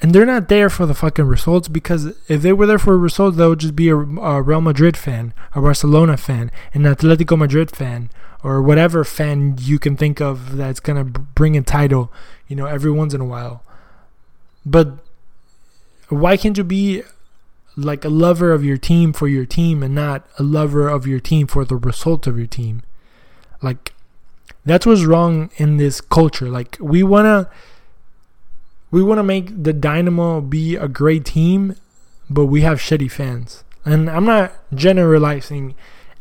And 0.00 0.12
they're 0.12 0.26
not 0.26 0.48
there 0.48 0.68
for 0.68 0.84
the 0.84 0.94
fucking 0.94 1.26
results 1.26 1.68
because 1.68 2.06
if 2.28 2.42
they 2.42 2.52
were 2.52 2.66
there 2.66 2.78
for 2.78 2.98
results, 2.98 3.36
they 3.36 3.46
would 3.46 3.60
just 3.60 3.76
be 3.76 3.88
a, 3.88 3.96
a 3.96 4.42
Real 4.42 4.60
Madrid 4.60 4.96
fan, 4.96 5.32
a 5.54 5.60
Barcelona 5.60 6.16
fan, 6.16 6.50
an 6.74 6.82
Atletico 6.82 7.38
Madrid 7.38 7.70
fan, 7.70 8.10
or 8.42 8.60
whatever 8.60 9.04
fan 9.04 9.56
you 9.60 9.78
can 9.78 9.96
think 9.96 10.20
of 10.20 10.56
that's 10.56 10.80
gonna 10.80 11.04
bring 11.04 11.56
a 11.56 11.62
title, 11.62 12.12
you 12.48 12.56
know, 12.56 12.66
every 12.66 12.90
once 12.90 13.14
in 13.14 13.20
a 13.20 13.24
while. 13.24 13.62
But 14.66 14.98
why 16.08 16.36
can't 16.36 16.58
you 16.58 16.64
be 16.64 17.02
like 17.76 18.04
a 18.04 18.08
lover 18.08 18.52
of 18.52 18.64
your 18.64 18.76
team 18.76 19.12
for 19.12 19.28
your 19.28 19.46
team 19.46 19.82
and 19.82 19.94
not 19.94 20.26
a 20.38 20.42
lover 20.42 20.88
of 20.88 21.06
your 21.06 21.20
team 21.20 21.46
for 21.46 21.64
the 21.64 21.76
result 21.76 22.26
of 22.26 22.38
your 22.38 22.46
team? 22.46 22.82
Like 23.60 23.92
that's 24.64 24.86
what's 24.86 25.04
wrong 25.04 25.50
in 25.56 25.76
this 25.76 26.00
culture. 26.00 26.48
Like 26.48 26.76
we 26.80 27.02
wanna 27.02 27.50
we 28.90 29.02
wanna 29.02 29.22
make 29.22 29.62
the 29.62 29.72
Dynamo 29.72 30.40
be 30.40 30.76
a 30.76 30.88
great 30.88 31.24
team, 31.24 31.76
but 32.28 32.46
we 32.46 32.60
have 32.62 32.78
shitty 32.78 33.10
fans. 33.10 33.64
And 33.84 34.08
I'm 34.08 34.24
not 34.24 34.52
generalizing 34.74 35.74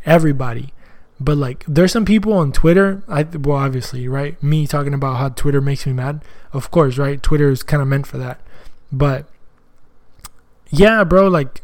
everybody 0.06 0.74
but 1.22 1.38
like, 1.38 1.64
there's 1.68 1.92
some 1.92 2.04
people 2.04 2.34
on 2.34 2.52
Twitter. 2.52 3.04
I 3.08 3.22
well, 3.24 3.58
obviously, 3.58 4.08
right? 4.08 4.42
Me 4.42 4.66
talking 4.66 4.94
about 4.94 5.18
how 5.18 5.30
Twitter 5.30 5.62
makes 5.62 5.86
me 5.86 5.94
mad. 5.94 6.24
Of 6.52 6.72
course, 6.72 6.98
right? 6.98 7.22
Twitter 7.22 7.50
is 7.52 7.62
kind 7.62 7.80
of 7.82 7.88
meant 7.88 8.08
for 8.08 8.18
that. 8.18 8.42
But 8.92 9.28
yeah, 10.72 11.04
bro, 11.04 11.28
like, 11.28 11.62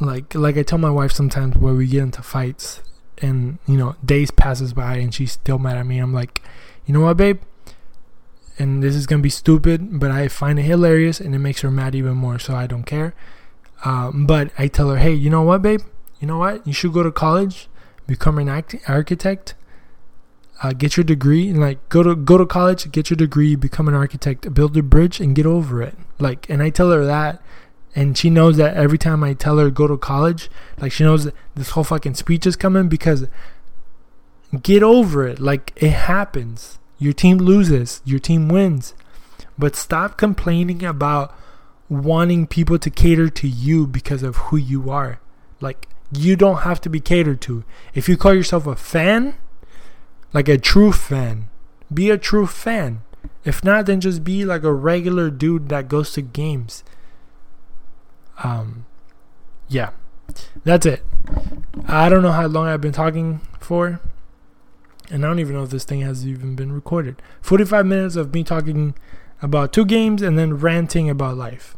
like, 0.00 0.34
like 0.34 0.56
I 0.56 0.62
tell 0.62 0.78
my 0.78 0.90
wife 0.90 1.12
sometimes 1.12 1.56
where 1.56 1.74
we 1.74 1.86
get 1.86 2.02
into 2.02 2.22
fights, 2.22 2.80
and 3.18 3.58
you 3.66 3.76
know, 3.76 3.96
days 4.04 4.30
passes 4.30 4.72
by 4.72 4.96
and 4.96 5.14
she's 5.14 5.32
still 5.32 5.58
mad 5.58 5.76
at 5.76 5.86
me. 5.86 5.98
I'm 5.98 6.12
like, 6.12 6.42
you 6.86 6.94
know 6.94 7.00
what, 7.00 7.16
babe? 7.16 7.40
And 8.58 8.82
this 8.82 8.94
is 8.94 9.06
gonna 9.06 9.22
be 9.22 9.30
stupid, 9.30 9.98
but 9.98 10.10
I 10.10 10.28
find 10.28 10.58
it 10.58 10.62
hilarious, 10.62 11.20
and 11.20 11.34
it 11.34 11.40
makes 11.40 11.62
her 11.62 11.70
mad 11.70 11.94
even 11.94 12.14
more. 12.14 12.38
So 12.38 12.54
I 12.54 12.66
don't 12.66 12.84
care. 12.84 13.14
Um, 13.84 14.26
but 14.26 14.50
I 14.58 14.68
tell 14.68 14.90
her, 14.90 14.96
hey, 14.96 15.12
you 15.12 15.30
know 15.30 15.42
what, 15.42 15.62
babe? 15.62 15.80
You 16.20 16.26
know 16.26 16.38
what? 16.38 16.66
You 16.66 16.72
should 16.72 16.92
go 16.92 17.02
to 17.02 17.12
college 17.12 17.68
become 18.06 18.38
an 18.38 18.48
act- 18.48 18.76
architect, 18.88 19.54
uh, 20.62 20.72
get 20.72 20.96
your 20.96 21.04
degree, 21.04 21.48
and 21.48 21.60
like 21.60 21.88
go 21.88 22.02
to 22.02 22.14
go 22.14 22.38
to 22.38 22.46
college, 22.46 22.90
get 22.92 23.10
your 23.10 23.16
degree, 23.16 23.56
become 23.56 23.88
an 23.88 23.94
architect, 23.94 24.52
build 24.54 24.76
a 24.76 24.82
bridge, 24.82 25.20
and 25.20 25.34
get 25.34 25.46
over 25.46 25.82
it. 25.82 25.96
Like, 26.18 26.48
and 26.48 26.62
I 26.62 26.70
tell 26.70 26.90
her 26.90 27.04
that, 27.04 27.42
and 27.94 28.16
she 28.18 28.30
knows 28.30 28.56
that 28.56 28.76
every 28.76 28.98
time 28.98 29.22
I 29.22 29.34
tell 29.34 29.58
her 29.58 29.70
go 29.70 29.86
to 29.86 29.96
college, 29.96 30.50
like 30.78 30.92
she 30.92 31.04
knows 31.04 31.30
this 31.54 31.70
whole 31.70 31.84
fucking 31.84 32.14
speech 32.14 32.46
is 32.46 32.56
coming 32.56 32.88
because 32.88 33.26
get 34.62 34.82
over 34.82 35.26
it. 35.26 35.38
Like 35.38 35.72
it 35.76 35.90
happens. 35.90 36.78
Your 36.98 37.12
team 37.12 37.38
loses, 37.38 38.00
your 38.04 38.18
team 38.18 38.48
wins. 38.48 38.94
But 39.58 39.76
stop 39.76 40.16
complaining 40.16 40.84
about 40.84 41.36
wanting 41.88 42.46
people 42.46 42.78
to 42.78 42.90
cater 42.90 43.28
to 43.28 43.48
you 43.48 43.86
because 43.86 44.22
of 44.22 44.36
who 44.36 44.56
you 44.56 44.90
are. 44.90 45.20
Like 45.60 45.88
you 46.10 46.34
don't 46.36 46.62
have 46.62 46.80
to 46.82 46.88
be 46.88 47.00
catered 47.00 47.40
to. 47.42 47.64
If 47.94 48.08
you 48.08 48.16
call 48.16 48.34
yourself 48.34 48.66
a 48.66 48.74
fan, 48.74 49.36
like 50.34 50.48
a 50.48 50.58
true 50.58 50.92
fan, 50.92 51.48
be 51.92 52.10
a 52.10 52.18
true 52.18 52.46
fan. 52.46 53.02
If 53.44 53.64
not, 53.64 53.86
then 53.86 54.00
just 54.00 54.24
be 54.24 54.44
like 54.44 54.64
a 54.64 54.72
regular 54.72 55.30
dude 55.30 55.68
that 55.68 55.88
goes 55.88 56.12
to 56.12 56.22
games. 56.22 56.82
Um, 58.42 58.84
yeah, 59.68 59.90
that's 60.64 60.84
it. 60.84 61.02
I 61.86 62.08
don't 62.08 62.22
know 62.22 62.32
how 62.32 62.46
long 62.46 62.66
I've 62.66 62.80
been 62.80 62.92
talking 62.92 63.40
for, 63.60 64.00
and 65.10 65.24
I 65.24 65.28
don't 65.28 65.38
even 65.38 65.54
know 65.54 65.62
if 65.62 65.70
this 65.70 65.84
thing 65.84 66.00
has 66.00 66.26
even 66.26 66.56
been 66.56 66.72
recorded. 66.72 67.22
45 67.40 67.86
minutes 67.86 68.16
of 68.16 68.34
me 68.34 68.42
talking 68.42 68.94
about 69.40 69.72
two 69.72 69.84
games 69.84 70.20
and 70.20 70.38
then 70.38 70.54
ranting 70.54 71.08
about 71.08 71.36
life. 71.36 71.76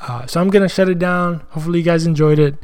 Uh, 0.00 0.26
so 0.26 0.40
I'm 0.40 0.50
gonna 0.50 0.68
shut 0.68 0.88
it 0.88 0.98
down. 0.98 1.44
Hopefully, 1.50 1.80
you 1.80 1.84
guys 1.84 2.06
enjoyed 2.06 2.38
it. 2.38 2.56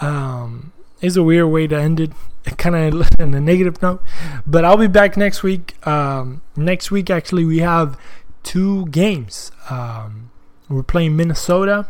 Um, 0.00 0.72
it's 1.04 1.16
a 1.16 1.22
weird 1.22 1.48
way 1.48 1.66
to 1.66 1.76
end 1.76 2.00
it, 2.00 2.12
kind 2.58 2.74
of 2.74 3.08
in 3.18 3.34
a 3.34 3.40
negative 3.40 3.80
note. 3.82 4.02
But 4.46 4.64
I'll 4.64 4.76
be 4.76 4.86
back 4.86 5.16
next 5.16 5.42
week. 5.42 5.86
Um, 5.86 6.42
next 6.56 6.90
week, 6.90 7.10
actually, 7.10 7.44
we 7.44 7.58
have 7.58 7.98
two 8.42 8.86
games. 8.86 9.52
Um, 9.68 10.30
we're 10.68 10.82
playing 10.82 11.16
Minnesota 11.16 11.88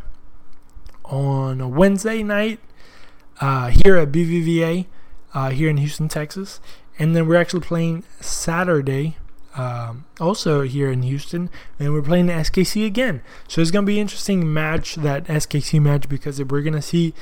on 1.04 1.60
a 1.60 1.68
Wednesday 1.68 2.22
night 2.22 2.58
uh, 3.40 3.68
here 3.68 3.96
at 3.96 4.10
BBVA 4.10 4.86
uh, 5.32 5.50
here 5.50 5.70
in 5.70 5.76
Houston, 5.76 6.08
Texas. 6.08 6.60
And 6.98 7.14
then 7.14 7.26
we're 7.26 7.36
actually 7.36 7.60
playing 7.60 8.04
Saturday 8.20 9.16
um, 9.56 10.04
also 10.20 10.62
here 10.62 10.90
in 10.90 11.02
Houston, 11.02 11.48
and 11.78 11.92
we're 11.92 12.02
playing 12.02 12.26
the 12.26 12.32
SKC 12.32 12.86
again. 12.86 13.22
So 13.46 13.60
it's 13.60 13.70
gonna 13.70 13.86
be 13.86 13.96
an 13.96 14.02
interesting 14.02 14.52
match, 14.52 14.96
that 14.96 15.24
SKC 15.26 15.80
match, 15.80 16.08
because 16.08 16.42
we're 16.42 16.62
gonna 16.62 16.82
see 16.82 17.14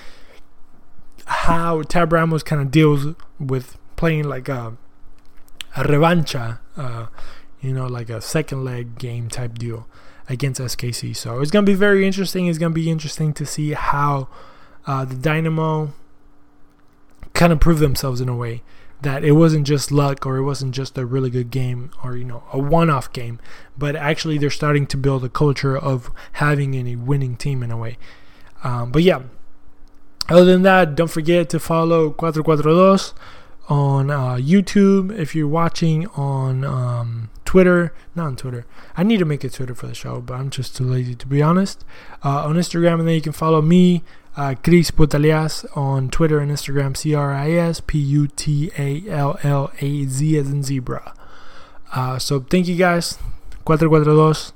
how 1.26 1.82
Tab 1.82 2.12
Ramos 2.12 2.42
kind 2.42 2.60
of 2.60 2.70
deals 2.70 3.14
with 3.38 3.78
playing 3.96 4.24
like 4.24 4.48
a, 4.48 4.76
a 5.76 5.84
revancha, 5.84 6.58
uh, 6.76 7.06
you 7.60 7.72
know, 7.72 7.86
like 7.86 8.10
a 8.10 8.20
second 8.20 8.64
leg 8.64 8.98
game 8.98 9.28
type 9.28 9.58
deal 9.58 9.86
against 10.28 10.60
SKC. 10.60 11.14
So 11.14 11.40
it's 11.40 11.50
gonna 11.50 11.66
be 11.66 11.74
very 11.74 12.06
interesting. 12.06 12.46
It's 12.46 12.58
gonna 12.58 12.74
be 12.74 12.90
interesting 12.90 13.32
to 13.34 13.46
see 13.46 13.72
how 13.72 14.28
uh, 14.86 15.04
the 15.04 15.14
Dynamo 15.14 15.92
kind 17.34 17.52
of 17.52 17.60
prove 17.60 17.78
themselves 17.78 18.20
in 18.20 18.28
a 18.28 18.36
way 18.36 18.62
that 19.02 19.24
it 19.24 19.32
wasn't 19.32 19.66
just 19.66 19.90
luck 19.90 20.24
or 20.24 20.36
it 20.36 20.44
wasn't 20.44 20.72
just 20.72 20.96
a 20.96 21.04
really 21.04 21.28
good 21.28 21.50
game 21.50 21.90
or 22.04 22.16
you 22.16 22.24
know 22.24 22.44
a 22.52 22.58
one-off 22.58 23.12
game 23.12 23.40
but 23.76 23.96
actually 23.96 24.38
they're 24.38 24.50
starting 24.50 24.86
to 24.86 24.96
build 24.96 25.24
a 25.24 25.28
culture 25.28 25.76
of 25.76 26.10
having 26.32 26.74
a 26.74 26.96
winning 26.96 27.36
team 27.36 27.62
in 27.62 27.70
a 27.70 27.76
way 27.76 27.98
um, 28.62 28.92
but 28.92 29.02
yeah 29.02 29.22
other 30.28 30.44
than 30.44 30.62
that 30.62 30.94
don't 30.94 31.10
forget 31.10 31.48
to 31.48 31.58
follow 31.58 32.12
442 32.18 33.14
on 33.68 34.10
uh, 34.10 34.34
youtube 34.34 35.16
if 35.16 35.34
you're 35.34 35.48
watching 35.48 36.06
on 36.08 36.64
um, 36.64 37.30
twitter 37.44 37.94
not 38.14 38.26
on 38.26 38.36
twitter 38.36 38.66
i 38.96 39.02
need 39.02 39.18
to 39.18 39.24
make 39.24 39.44
a 39.44 39.48
twitter 39.48 39.74
for 39.74 39.86
the 39.86 39.94
show 39.94 40.20
but 40.20 40.34
i'm 40.34 40.50
just 40.50 40.76
too 40.76 40.84
lazy 40.84 41.14
to 41.14 41.26
be 41.26 41.42
honest 41.42 41.84
uh, 42.24 42.44
on 42.44 42.56
instagram 42.56 42.98
and 42.98 43.08
then 43.08 43.14
you 43.14 43.22
can 43.22 43.32
follow 43.32 43.62
me 43.62 44.02
uh, 44.34 44.54
Chris 44.62 44.90
Putalias 44.90 45.64
on 45.76 46.08
Twitter 46.08 46.38
and 46.38 46.50
Instagram, 46.50 46.96
C 46.96 47.14
R 47.14 47.32
I 47.32 47.50
S 47.50 47.80
P 47.80 47.98
U 47.98 48.26
T 48.28 48.70
A 48.78 49.02
L 49.08 49.38
L 49.42 49.70
A 49.80 50.04
Z 50.06 50.38
as 50.38 50.50
in 50.50 50.62
zebra. 50.62 51.14
Uh, 51.92 52.18
so 52.18 52.40
thank 52.40 52.66
you 52.66 52.76
guys. 52.76 53.18
442. 53.66 54.52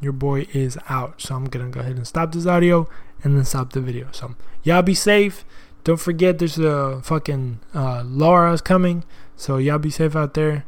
Your 0.00 0.12
boy 0.12 0.46
is 0.52 0.78
out. 0.88 1.20
So 1.20 1.34
I'm 1.34 1.44
going 1.46 1.66
to 1.66 1.72
go 1.72 1.80
ahead 1.80 1.96
and 1.96 2.06
stop 2.06 2.32
this 2.32 2.46
audio 2.46 2.88
and 3.22 3.36
then 3.36 3.44
stop 3.44 3.72
the 3.72 3.80
video. 3.80 4.08
So 4.12 4.34
y'all 4.62 4.82
be 4.82 4.94
safe. 4.94 5.44
Don't 5.84 6.00
forget 6.00 6.38
there's 6.38 6.58
a 6.58 7.00
fucking 7.02 7.60
uh, 7.74 8.02
Laura's 8.04 8.60
coming. 8.60 9.04
So 9.36 9.56
y'all 9.58 9.78
be 9.78 9.90
safe 9.90 10.14
out 10.16 10.34
there. 10.34 10.64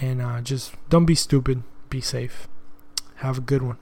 And 0.00 0.22
uh, 0.22 0.40
just 0.40 0.74
don't 0.88 1.06
be 1.06 1.14
stupid. 1.14 1.62
Be 1.90 2.00
safe. 2.00 2.48
Have 3.16 3.38
a 3.38 3.40
good 3.40 3.62
one. 3.62 3.78